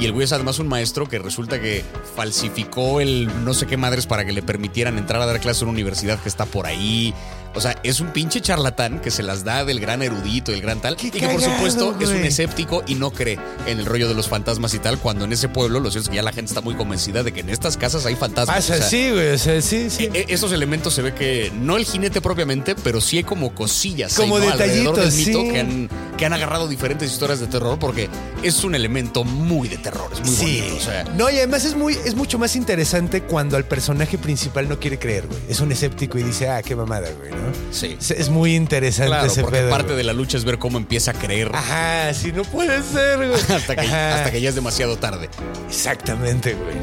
Y 0.00 0.04
el 0.04 0.12
güey 0.12 0.24
es 0.24 0.32
además 0.32 0.60
un 0.60 0.68
maestro 0.68 1.08
que 1.08 1.18
resulta 1.18 1.60
que 1.60 1.84
falsificó 2.14 3.00
el 3.00 3.28
no 3.44 3.52
sé 3.52 3.66
qué 3.66 3.76
madres 3.76 4.06
para 4.06 4.24
que 4.24 4.30
le 4.32 4.42
permitieran 4.42 4.96
entrar 4.96 5.20
a 5.20 5.26
dar 5.26 5.40
clases 5.40 5.62
en 5.62 5.68
una 5.68 5.74
universidad 5.76 6.20
que 6.20 6.28
está 6.28 6.44
por 6.46 6.66
ahí. 6.66 7.12
O 7.54 7.60
sea, 7.60 7.76
es 7.82 8.00
un 8.00 8.08
pinche 8.12 8.40
charlatán 8.40 9.00
que 9.00 9.10
se 9.10 9.22
las 9.22 9.42
da 9.44 9.64
del 9.64 9.80
gran 9.80 10.02
erudito, 10.02 10.52
el 10.52 10.60
gran 10.60 10.80
tal. 10.80 10.96
¡Qué 10.96 11.08
y 11.08 11.10
que 11.10 11.28
por 11.28 11.40
supuesto 11.40 11.96
es 12.00 12.08
un 12.10 12.24
escéptico 12.24 12.82
y 12.86 12.94
no 12.94 13.10
cree 13.10 13.38
en 13.66 13.78
el 13.78 13.86
rollo 13.86 14.08
de 14.08 14.14
los 14.14 14.28
fantasmas 14.28 14.74
y 14.74 14.78
tal. 14.78 14.98
Cuando 14.98 15.24
en 15.24 15.32
ese 15.32 15.48
pueblo, 15.48 15.80
lo 15.80 15.90
cierto 15.90 16.04
es 16.06 16.10
que 16.10 16.16
ya 16.16 16.22
la 16.22 16.32
gente 16.32 16.50
está 16.50 16.60
muy 16.60 16.74
convencida 16.74 17.22
de 17.22 17.32
que 17.32 17.40
en 17.40 17.48
estas 17.50 17.76
casas 17.76 18.06
hay 18.06 18.14
fantasmas. 18.16 18.56
Pasa, 18.56 18.74
O 18.74 18.76
sea, 18.78 18.86
sí, 18.88 19.10
güey, 19.10 19.30
o 19.32 19.38
sea, 19.38 19.60
sí, 19.62 19.90
sí. 19.90 20.08
e- 20.12 20.26
esos 20.28 20.52
elementos 20.52 20.94
se 20.94 21.02
ve 21.02 21.14
que 21.14 21.50
no 21.60 21.76
el 21.76 21.84
jinete 21.84 22.20
propiamente, 22.20 22.74
pero 22.76 23.00
sí 23.00 23.16
hay 23.18 23.24
como 23.24 23.54
cosillas 23.54 24.14
Como 24.14 24.36
ahí, 24.36 24.46
¿no? 24.46 24.52
alrededor 24.52 24.96
del 24.96 25.04
detallitos, 25.10 25.26
mito 25.26 25.40
sí. 25.42 25.50
que 25.50 25.60
han, 25.60 25.88
que 26.18 26.26
han 26.26 26.34
agarrado 26.34 26.68
diferentes 26.68 27.10
historias 27.10 27.40
de 27.40 27.46
terror 27.46 27.78
porque 27.78 28.10
es 28.42 28.62
un 28.64 28.74
elemento 28.74 29.24
muy 29.24 29.68
de 29.68 29.78
terror, 29.78 30.10
es 30.12 30.20
muy 30.20 30.28
sí. 30.28 30.58
bonito. 30.60 30.76
O 30.76 30.80
sea, 30.80 31.04
no, 31.16 31.30
y 31.30 31.36
además 31.38 31.64
es 31.64 31.74
muy, 31.76 31.94
es 31.94 32.14
mucho 32.14 32.38
más 32.38 32.56
interesante 32.56 33.22
cuando 33.22 33.56
al 33.56 33.64
personaje 33.64 34.18
principal 34.18 34.68
no 34.68 34.78
quiere 34.78 34.98
creer, 34.98 35.26
güey. 35.28 35.40
Es 35.48 35.60
un 35.60 35.72
escéptico 35.72 36.18
y 36.18 36.22
dice, 36.24 36.48
ah, 36.50 36.60
qué 36.62 36.76
mamada, 36.76 37.08
güey, 37.18 37.30
¿no? 37.30 37.38
sí. 37.70 37.96
Es, 37.98 38.10
es 38.10 38.28
muy 38.28 38.54
interesante 38.54 39.08
Claro, 39.10 39.26
ese 39.28 39.40
porque 39.42 39.58
pedo. 39.60 39.70
parte 39.70 39.86
güey. 39.86 39.96
de 39.98 40.04
la 40.04 40.12
lucha 40.12 40.36
es 40.36 40.44
ver 40.44 40.58
cómo 40.58 40.76
empieza 40.76 41.12
a 41.12 41.14
creer 41.14 41.50
Ajá, 41.54 42.12
sí, 42.12 42.32
no 42.32 42.42
puede 42.42 42.82
ser, 42.82 43.16
güey. 43.18 43.32
hasta, 43.56 43.76
que, 43.76 43.80
Ajá. 43.86 44.16
hasta 44.16 44.30
que 44.32 44.40
ya 44.40 44.48
es 44.48 44.54
demasiado 44.56 44.98
tarde. 44.98 45.30
Exactamente, 45.68 46.54
güey. 46.54 46.76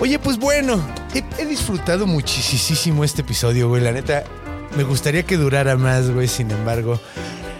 Oye, 0.00 0.18
pues 0.18 0.38
bueno, 0.38 0.84
he, 1.14 1.22
he 1.40 1.46
disfrutado 1.46 2.06
muchísimo 2.08 3.04
este 3.04 3.20
episodio, 3.22 3.68
güey. 3.68 3.80
La 3.80 3.92
neta, 3.92 4.24
me 4.76 4.82
gustaría 4.82 5.22
que 5.22 5.36
durara 5.36 5.76
más, 5.76 6.10
güey. 6.10 6.26
Sin 6.26 6.50
embargo, 6.50 7.00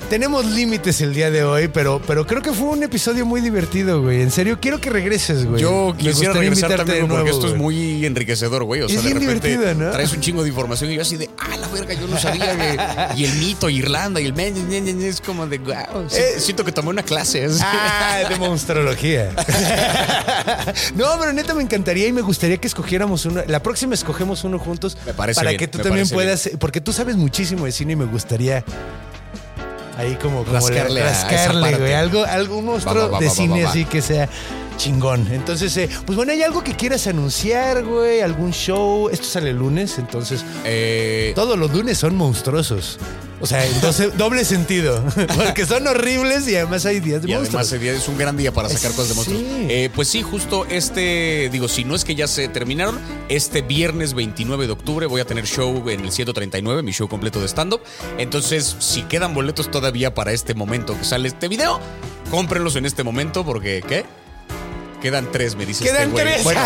tenemos 0.08 0.44
límites 0.46 1.00
el 1.00 1.14
día 1.14 1.30
de 1.30 1.44
hoy, 1.44 1.68
pero, 1.68 2.00
pero 2.06 2.26
creo 2.26 2.42
que 2.42 2.52
fue 2.52 2.68
un 2.68 2.82
episodio 2.82 3.24
muy 3.26 3.40
divertido, 3.40 4.02
güey. 4.02 4.22
En 4.22 4.30
serio, 4.30 4.58
quiero 4.60 4.80
que 4.80 4.90
regreses, 4.90 5.44
güey. 5.46 5.60
Yo 5.62 5.94
quisiera 5.96 6.32
regresar 6.34 6.74
también 6.76 7.02
de 7.02 7.08
porque 7.08 7.22
nuevo, 7.22 7.28
esto 7.28 7.46
es 7.46 7.58
güey. 7.58 7.62
muy 7.62 8.06
enriquecedor, 8.06 8.64
güey. 8.64 8.82
O 8.82 8.88
sea, 8.88 8.98
Es 8.98 9.04
de 9.04 9.10
bien 9.14 9.22
repente 9.22 9.48
divertido, 9.48 9.84
¿no? 9.86 9.90
traes 9.92 10.12
un 10.12 10.20
chingo 10.20 10.42
de 10.42 10.48
información 10.48 10.90
y 10.90 10.94
yo 10.96 11.02
así 11.02 11.16
de, 11.16 11.30
ah, 11.38 11.56
la 11.56 11.68
verga, 11.68 11.94
yo 11.94 12.06
no 12.06 12.18
sabía. 12.18 12.56
que- 12.56 13.16
y 13.20 13.24
el 13.24 13.34
mito, 13.38 13.68
Irlanda, 13.70 14.20
y 14.20 14.26
el 14.26 14.34
men, 14.34 14.54
es 15.02 15.20
como 15.20 15.46
de, 15.46 15.58
wow. 15.58 16.06
Eh. 16.12 16.34
siento 16.38 16.64
que 16.64 16.72
tomé 16.72 16.90
una 16.90 17.02
clase. 17.02 17.48
Ah, 17.66 18.22
de 18.28 18.36
monstrología. 18.36 19.30
no, 20.94 21.06
pero 21.18 21.32
neta 21.32 21.54
me 21.54 21.62
encantaría 21.62 22.06
y 22.06 22.12
me 22.12 22.20
gustaría 22.22 22.58
que 22.58 22.66
escogiéramos 22.68 23.24
uno. 23.24 23.42
La 23.46 23.62
próxima 23.62 23.94
escogemos 23.94 24.44
uno 24.44 24.58
juntos. 24.58 24.96
Me 25.06 25.14
parece 25.14 25.38
Para 25.38 25.50
bien, 25.50 25.58
que 25.58 25.68
tú 25.68 25.78
también 25.78 26.08
puedas. 26.08 26.50
Porque 26.58 26.80
tú 26.80 26.92
sabes 26.92 27.16
muchísimo 27.16 27.64
de 27.64 27.72
cine 27.72 27.94
y 27.94 27.96
me 27.96 28.04
gustaría. 28.04 28.64
Ahí 29.96 30.16
como, 30.16 30.44
como 30.44 30.52
Rascarle 30.54 31.76
güey. 31.78 31.94
Algo, 31.94 32.58
un 32.58 32.64
monstruo 32.64 32.94
Va, 32.94 33.06
va, 33.06 33.12
va, 33.12 33.18
de 33.20 33.30
cine 33.30 33.64
así 33.64 33.84
que 33.84 34.02
sea 34.02 34.28
chingón. 34.76 35.26
Entonces, 35.30 35.76
eh, 35.76 35.88
pues 36.06 36.16
bueno, 36.16 36.32
¿hay 36.32 36.42
algo 36.42 36.62
que 36.62 36.74
quieras 36.74 37.06
anunciar, 37.06 37.84
güey? 37.84 38.20
¿Algún 38.20 38.52
show? 38.52 39.08
Esto 39.10 39.26
sale 39.26 39.50
el 39.50 39.56
lunes, 39.56 39.98
entonces. 39.98 40.44
Eh, 40.64 41.32
Todos 41.34 41.58
los 41.58 41.72
lunes 41.72 41.98
son 41.98 42.16
monstruosos. 42.16 42.98
O 43.40 43.46
sea, 43.46 43.66
entonces, 43.66 44.10
doble 44.16 44.44
sentido. 44.44 45.04
Porque 45.36 45.66
son 45.66 45.86
horribles 45.86 46.48
y 46.48 46.56
además 46.56 46.86
hay 46.86 47.00
días 47.00 47.22
de 47.22 47.30
Y 47.30 47.34
además 47.34 47.70
día 47.78 47.92
es 47.92 48.08
un 48.08 48.16
gran 48.16 48.36
día 48.36 48.52
para 48.52 48.68
sacar 48.68 48.92
cosas 48.92 49.08
de 49.10 49.14
monstruos. 49.14 49.42
Sí. 49.42 49.66
Eh, 49.68 49.90
pues 49.94 50.08
sí, 50.08 50.22
justo 50.22 50.64
este, 50.70 51.50
digo, 51.52 51.68
si 51.68 51.84
no 51.84 51.94
es 51.94 52.04
que 52.04 52.14
ya 52.14 52.26
se 52.26 52.48
terminaron, 52.48 52.98
este 53.28 53.62
viernes 53.62 54.14
29 54.14 54.66
de 54.66 54.72
octubre 54.72 55.06
voy 55.06 55.20
a 55.20 55.26
tener 55.26 55.44
show 55.46 55.88
en 55.90 56.00
el 56.00 56.10
139, 56.10 56.82
mi 56.82 56.92
show 56.92 57.08
completo 57.08 57.40
de 57.40 57.48
stand-up. 57.48 57.82
Entonces, 58.18 58.76
si 58.78 59.02
quedan 59.02 59.34
boletos 59.34 59.70
todavía 59.70 60.14
para 60.14 60.32
este 60.32 60.54
momento 60.54 60.96
que 60.96 61.04
sale 61.04 61.28
este 61.28 61.48
video, 61.48 61.80
cómprenlos 62.30 62.76
en 62.76 62.86
este 62.86 63.02
momento 63.02 63.44
porque, 63.44 63.84
¿qué? 63.86 64.06
Quedan 65.04 65.30
tres, 65.30 65.54
me 65.54 65.66
dice 65.66 65.84
Quedan 65.84 66.08
este 66.08 66.12
güey. 66.12 66.24
tres. 66.24 66.44
Bueno, 66.44 66.60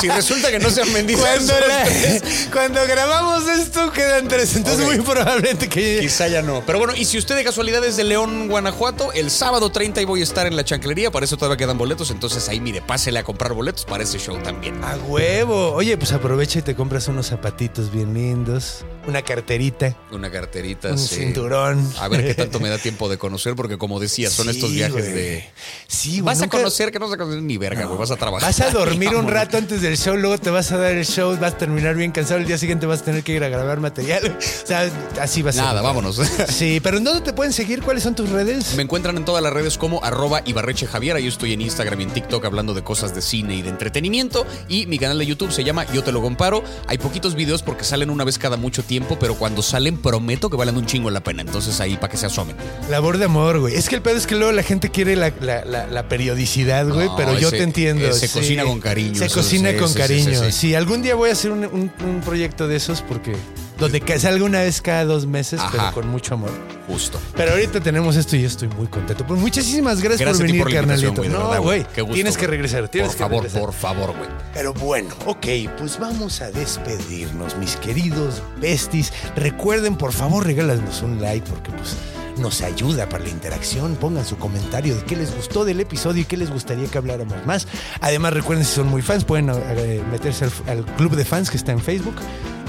si 0.00 0.08
resulta 0.08 0.50
que 0.50 0.58
no 0.58 0.70
se 0.70 0.82
han 0.82 0.92
vendido 0.92 1.20
Cuando, 1.20 1.52
esos 1.52 1.68
la- 1.68 1.84
tres, 1.84 2.48
cuando 2.52 2.84
grabamos 2.84 3.48
esto 3.48 3.92
quedan 3.92 4.26
tres, 4.26 4.56
entonces 4.56 4.84
Ok. 4.84 4.92
muy 4.96 5.04
probablemente 5.04 5.68
que... 5.68 5.98
Quizá 6.00 6.26
ya 6.26 6.42
no. 6.42 6.64
Pero 6.66 6.78
bueno, 6.80 6.94
y 6.96 7.04
si 7.04 7.16
usted 7.16 7.36
de 7.36 7.44
casualidad 7.44 7.84
es 7.84 7.96
de 7.96 8.02
León, 8.02 8.48
Guanajuato, 8.48 9.12
el 9.12 9.30
sábado 9.30 9.70
30 9.70 10.00
ahí 10.00 10.04
voy 10.04 10.18
a 10.20 10.24
estar 10.24 10.48
en 10.48 10.56
la 10.56 10.64
chanclería, 10.64 11.12
para 11.12 11.24
eso 11.26 11.36
todavía 11.36 11.56
quedan 11.56 11.78
boletos, 11.78 12.10
entonces 12.10 12.48
ahí 12.48 12.58
mire, 12.58 12.82
pásele 12.82 13.20
a 13.20 13.22
comprar 13.22 13.52
boletos 13.52 13.84
para 13.84 14.02
ese 14.02 14.18
show 14.18 14.36
también. 14.42 14.82
A 14.82 14.96
huevo. 14.96 15.70
Oye, 15.72 15.96
pues 15.96 16.10
aprovecha 16.10 16.58
y 16.58 16.62
te 16.62 16.74
compras 16.74 17.06
unos 17.06 17.28
zapatitos 17.28 17.92
bien 17.92 18.14
lindos, 18.14 18.84
una 19.06 19.22
carterita, 19.22 19.96
Una 20.10 20.28
carterita, 20.32 20.88
un 20.90 20.98
sí. 20.98 21.14
cinturón. 21.14 21.88
A 22.00 22.08
ver 22.08 22.24
qué 22.26 22.34
tanto 22.34 22.58
me 22.58 22.68
da 22.68 22.78
tiempo 22.86 23.08
de 23.08 23.16
conocer, 23.16 23.54
porque 23.54 23.78
como 23.78 24.00
decía, 24.00 24.28
son 24.28 24.46
Sí, 24.46 24.50
estos 24.50 24.72
viajes 24.72 25.04
güey. 25.04 25.12
de. 25.14 25.50
Sí, 25.86 26.10
güey. 26.20 26.34
Vas 26.34 26.42
a 26.42 26.48
conocer 26.48 26.90
que 26.90 26.98
no 26.98 27.06
vas 27.06 27.14
a 27.14 27.18
conocer 27.18 27.42
ni 27.42 27.56
verga, 27.58 27.75
güey. 27.84 27.98
Vas 27.98 28.10
a 28.10 28.16
trabajar. 28.16 28.48
Vas 28.48 28.60
a 28.60 28.70
dormir 28.70 29.14
un 29.14 29.28
rato 29.28 29.56
antes 29.58 29.80
del 29.82 29.96
show, 29.96 30.16
luego 30.16 30.38
te 30.38 30.50
vas 30.50 30.72
a 30.72 30.78
dar 30.78 30.92
el 30.92 31.04
show, 31.04 31.36
vas 31.40 31.52
a 31.54 31.58
terminar 31.58 31.94
bien 31.94 32.12
cansado, 32.12 32.40
el 32.40 32.46
día 32.46 32.58
siguiente 32.58 32.86
vas 32.86 33.00
a 33.02 33.04
tener 33.04 33.22
que 33.22 33.32
ir 33.34 33.44
a 33.44 33.48
grabar 33.48 33.80
material. 33.80 34.36
O 34.66 34.68
sea, 34.68 34.90
así 35.20 35.42
va 35.42 35.50
a 35.50 35.52
ser. 35.52 35.62
Nada, 35.62 35.80
vámonos. 35.80 36.20
Sí, 36.48 36.80
pero 36.82 36.98
¿en 36.98 37.04
dónde 37.04 37.20
te 37.20 37.32
pueden 37.32 37.52
seguir? 37.52 37.82
¿Cuáles 37.82 38.02
son 38.02 38.14
tus 38.16 38.28
redes? 38.30 38.74
Me 38.74 38.82
encuentran 38.82 39.16
en 39.16 39.24
todas 39.24 39.42
las 39.42 39.52
redes 39.52 39.78
como 39.78 40.02
arroba 40.02 40.42
Ibarreche 40.44 40.86
Javier. 40.88 41.14
Ahí 41.16 41.26
estoy 41.28 41.52
en 41.52 41.60
Instagram 41.60 42.00
y 42.00 42.04
en 42.04 42.10
TikTok 42.10 42.44
hablando 42.44 42.74
de 42.74 42.82
cosas 42.82 43.14
de 43.14 43.22
cine 43.22 43.54
y 43.54 43.62
de 43.62 43.68
entretenimiento. 43.68 44.44
Y 44.68 44.86
mi 44.86 44.98
canal 44.98 45.18
de 45.18 45.26
YouTube 45.26 45.52
se 45.52 45.62
llama 45.62 45.84
Yo 45.92 46.02
Te 46.02 46.10
Lo 46.12 46.20
Comparo. 46.22 46.64
Hay 46.88 46.98
poquitos 46.98 47.34
videos 47.36 47.62
porque 47.62 47.84
salen 47.84 48.10
una 48.10 48.24
vez 48.24 48.38
cada 48.38 48.56
mucho 48.56 48.82
tiempo, 48.82 49.18
pero 49.20 49.34
cuando 49.36 49.62
salen 49.62 49.98
prometo 49.98 50.50
que 50.50 50.56
valen 50.56 50.76
un 50.76 50.86
chingo 50.86 51.10
la 51.10 51.22
pena. 51.22 51.42
Entonces 51.42 51.80
ahí 51.80 51.96
para 51.96 52.10
que 52.10 52.16
se 52.16 52.26
asomen. 52.26 52.56
Labor 52.90 53.18
de 53.18 53.26
amor, 53.26 53.60
güey. 53.60 53.74
Es 53.76 53.88
que 53.88 53.94
el 53.96 54.02
pedo 54.02 54.16
es 54.16 54.26
que 54.26 54.34
luego 54.34 54.50
la 54.52 54.62
gente 54.64 54.90
quiere 54.90 55.14
la, 55.16 55.32
la- 55.40 55.64
la- 55.64 55.86
la 55.86 56.08
periodicidad, 56.08 56.88
güey, 56.88 57.06
No, 57.08 57.16
pero 57.16 57.38
yo 57.38 57.50
te 57.50 57.62
entiendo. 57.66 58.06
eh, 58.08 58.12
se 58.12 58.28
cocina 58.28 58.64
con 58.64 58.80
cariño, 58.80 59.14
Se 59.16 59.28
cocina 59.28 59.70
sí, 59.70 59.76
con 59.76 59.88
sí, 59.88 59.94
cariño. 59.98 60.50
sí, 60.50 60.74
algún 60.74 61.02
día 61.02 61.14
voy 61.14 61.30
a 61.30 61.32
hacer 61.32 61.50
un, 61.52 61.64
un- 61.66 61.92
un 62.04 62.20
proyecto 62.24 62.66
de 62.68 62.76
esos 62.76 63.02
porque 63.02 63.34
donde 63.78 64.00
salga 64.18 64.42
una 64.44 64.60
vez 64.60 64.80
cada 64.80 65.04
dos 65.04 65.26
meses, 65.26 65.60
Ajá. 65.60 65.70
pero 65.70 65.92
con 65.92 66.08
mucho 66.08 66.32
amor. 66.34 66.50
Justo. 66.86 67.20
Pero 67.36 67.50
ahorita 67.52 67.80
tenemos 67.80 68.16
esto 68.16 68.34
y 68.36 68.40
yo 68.42 68.46
estoy 68.46 68.68
muy 68.68 68.86
contento. 68.86 69.26
Pues 69.26 69.38
muchísimas 69.38 70.00
gracias, 70.00 70.30
por 70.38 70.46
venir, 70.46 70.62
por 70.62 70.72
carnalito. 70.72 71.20
de 71.22 71.28
no, 71.28 71.60
güey. 71.62 71.84
Tienes 72.14 72.38
que 72.38 72.46
regresar, 72.46 72.88
tienes 72.88 73.10
por 73.10 73.16
que 73.16 73.22
favor, 73.24 73.42
regresar. 73.42 73.60
por 73.60 73.74
favor, 73.74 74.16
güey. 74.16 74.30
Pero 74.54 74.72
bueno, 74.72 75.14
ok, 75.26 75.46
pues 75.76 75.98
vamos 75.98 76.40
a 76.40 76.50
despedirnos, 76.52 77.56
mis 77.58 77.76
queridos 77.76 78.40
besties. 78.62 79.12
Recuerden, 79.34 79.96
por 79.96 80.12
favor, 80.12 80.46
regálanos 80.46 81.02
un 81.02 81.20
like 81.20 81.46
porque 81.50 81.70
pues 81.72 81.96
nos 82.38 82.62
ayuda 82.62 83.08
para 83.08 83.24
la 83.24 83.30
interacción. 83.30 83.96
Pongan 83.96 84.24
su 84.24 84.36
comentario 84.36 84.94
de 84.94 85.04
qué 85.04 85.16
les 85.16 85.34
gustó 85.34 85.64
del 85.64 85.80
episodio 85.80 86.22
y 86.22 86.24
qué 86.24 86.36
les 86.36 86.50
gustaría 86.50 86.88
que 86.88 86.98
habláramos 86.98 87.44
más. 87.46 87.66
Además, 88.00 88.32
recuerden, 88.32 88.64
si 88.64 88.74
son 88.74 88.88
muy 88.88 89.02
fans, 89.02 89.24
pueden 89.24 89.50
eh, 89.50 90.02
meterse 90.10 90.46
al, 90.66 90.84
club 90.96 91.16
de 91.16 91.24
fans 91.24 91.50
que 91.50 91.56
está 91.56 91.72
en 91.72 91.80
Facebook, 91.80 92.16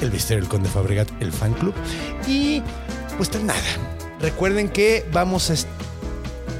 el 0.01 0.11
Misterio 0.11 0.41
del 0.41 0.49
Conde 0.49 0.70
Fabregat, 0.70 1.09
el 1.22 1.32
fan 1.32 1.53
club. 1.53 1.74
Y 2.28 2.61
pues 3.18 3.34
nada, 3.43 3.59
recuerden 4.20 4.70
que 4.70 5.05
vamos 5.11 5.49
a... 5.49 5.86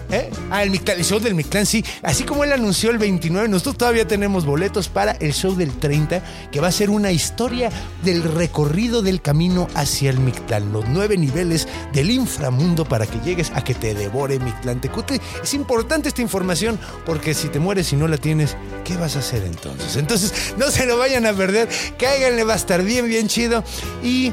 ¿Eh? 0.10 0.30
Ah, 0.50 0.64
el, 0.64 0.72
Mictlán, 0.72 0.98
el 0.98 1.06
show 1.06 1.20
del 1.20 1.36
Mictlán, 1.36 1.66
sí. 1.66 1.84
Así 2.02 2.24
como 2.24 2.44
él 2.44 2.54
anunció 2.54 2.92
el 2.92 2.98
29, 2.98 3.48
nosotros 3.50 3.78
todavía 3.78 4.08
tenemos 4.08 4.46
boletos 4.46 4.88
para 4.88 5.12
el 5.14 5.34
show 5.34 5.56
del 5.56 5.78
30, 5.78 6.50
que 6.52 6.60
va 6.62 6.70
a 6.70 6.72
ser 6.72 6.90
una 6.90 7.12
historia 7.12 7.70
del 8.04 8.24
recorrido 8.24 9.02
del 9.02 9.22
camino 9.22 9.68
hacia 9.76 10.10
el 10.10 10.20
Mictlán. 10.20 10.72
Los 10.72 10.88
nueve 10.88 11.18
niveles 11.18 11.68
del 11.94 12.12
inframundo 12.12 12.86
para 12.86 13.06
que 13.06 13.20
llegues 13.20 13.52
a 13.54 13.64
que 13.64 13.74
te 13.74 13.94
devore 13.94 14.40
Mictlán 14.40 14.80
Tecute. 14.80 15.20
Es 15.44 15.54
importante 15.54 16.10
esta 16.10 16.22
información 16.22 16.80
porque 17.06 17.34
si 17.34 17.50
te 17.50 17.60
mueres 17.60 17.92
y 17.92 17.98
no 17.98 18.08
la 18.08 18.18
tienes, 18.18 18.56
¿qué 18.86 18.96
vas 18.96 19.16
a 19.18 19.20
hacer 19.20 19.44
entonces? 19.44 19.98
Entonces, 19.98 20.54
no 20.58 20.72
se 20.72 20.86
lo 20.86 20.98
vayan 20.98 21.26
a 21.26 21.34
perder. 21.34 21.68
Cáiganle, 21.98 22.44
va 22.44 22.54
a 22.54 22.58
estar 22.58 22.82
bien, 22.84 23.08
bien 23.08 23.28
chido. 23.28 23.64
Y 24.02 24.32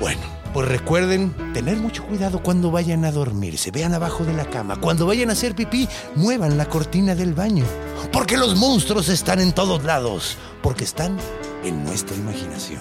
bueno. 0.00 0.39
Pues 0.52 0.66
recuerden 0.66 1.32
tener 1.52 1.76
mucho 1.76 2.04
cuidado 2.04 2.42
cuando 2.42 2.72
vayan 2.72 3.04
a 3.04 3.12
dormir, 3.12 3.56
se 3.56 3.70
vean 3.70 3.94
abajo 3.94 4.24
de 4.24 4.32
la 4.32 4.50
cama. 4.50 4.80
Cuando 4.80 5.06
vayan 5.06 5.30
a 5.30 5.34
hacer 5.34 5.54
pipí, 5.54 5.88
muevan 6.16 6.58
la 6.58 6.66
cortina 6.68 7.14
del 7.14 7.34
baño. 7.34 7.64
Porque 8.12 8.36
los 8.36 8.56
monstruos 8.56 9.08
están 9.08 9.38
en 9.38 9.52
todos 9.52 9.84
lados. 9.84 10.36
Porque 10.60 10.82
están 10.82 11.16
en 11.62 11.84
nuestra 11.84 12.16
imaginación. 12.16 12.80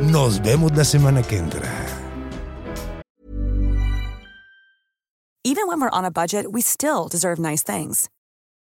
Nos 0.00 0.40
vemos 0.42 0.70
la 0.76 0.84
semana 0.84 1.22
que 1.22 1.38
entra. 1.38 1.68
Even 5.42 5.66
when 5.66 5.80
we're 5.80 5.90
on 5.90 6.04
a 6.04 6.10
budget, 6.10 6.46
we 6.52 6.60
still 6.60 7.08
deserve 7.08 7.40
nice 7.40 7.64
things. 7.64 8.08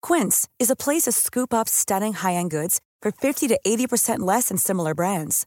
Quince 0.00 0.48
is 0.58 0.70
a 0.70 0.76
place 0.76 1.02
to 1.02 1.12
scoop 1.12 1.52
up 1.52 1.68
stunning 1.68 2.14
high-end 2.14 2.50
goods 2.50 2.80
for 3.02 3.12
50 3.12 3.48
to 3.48 3.58
80% 3.66 4.20
less 4.20 4.48
than 4.48 4.56
similar 4.56 4.94
brands. 4.94 5.46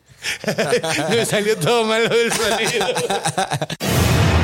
Me 1.09 1.25
salió 1.25 1.57
todo 1.57 1.85
malo 1.85 2.09
del 2.09 2.31
sonido. 2.31 2.85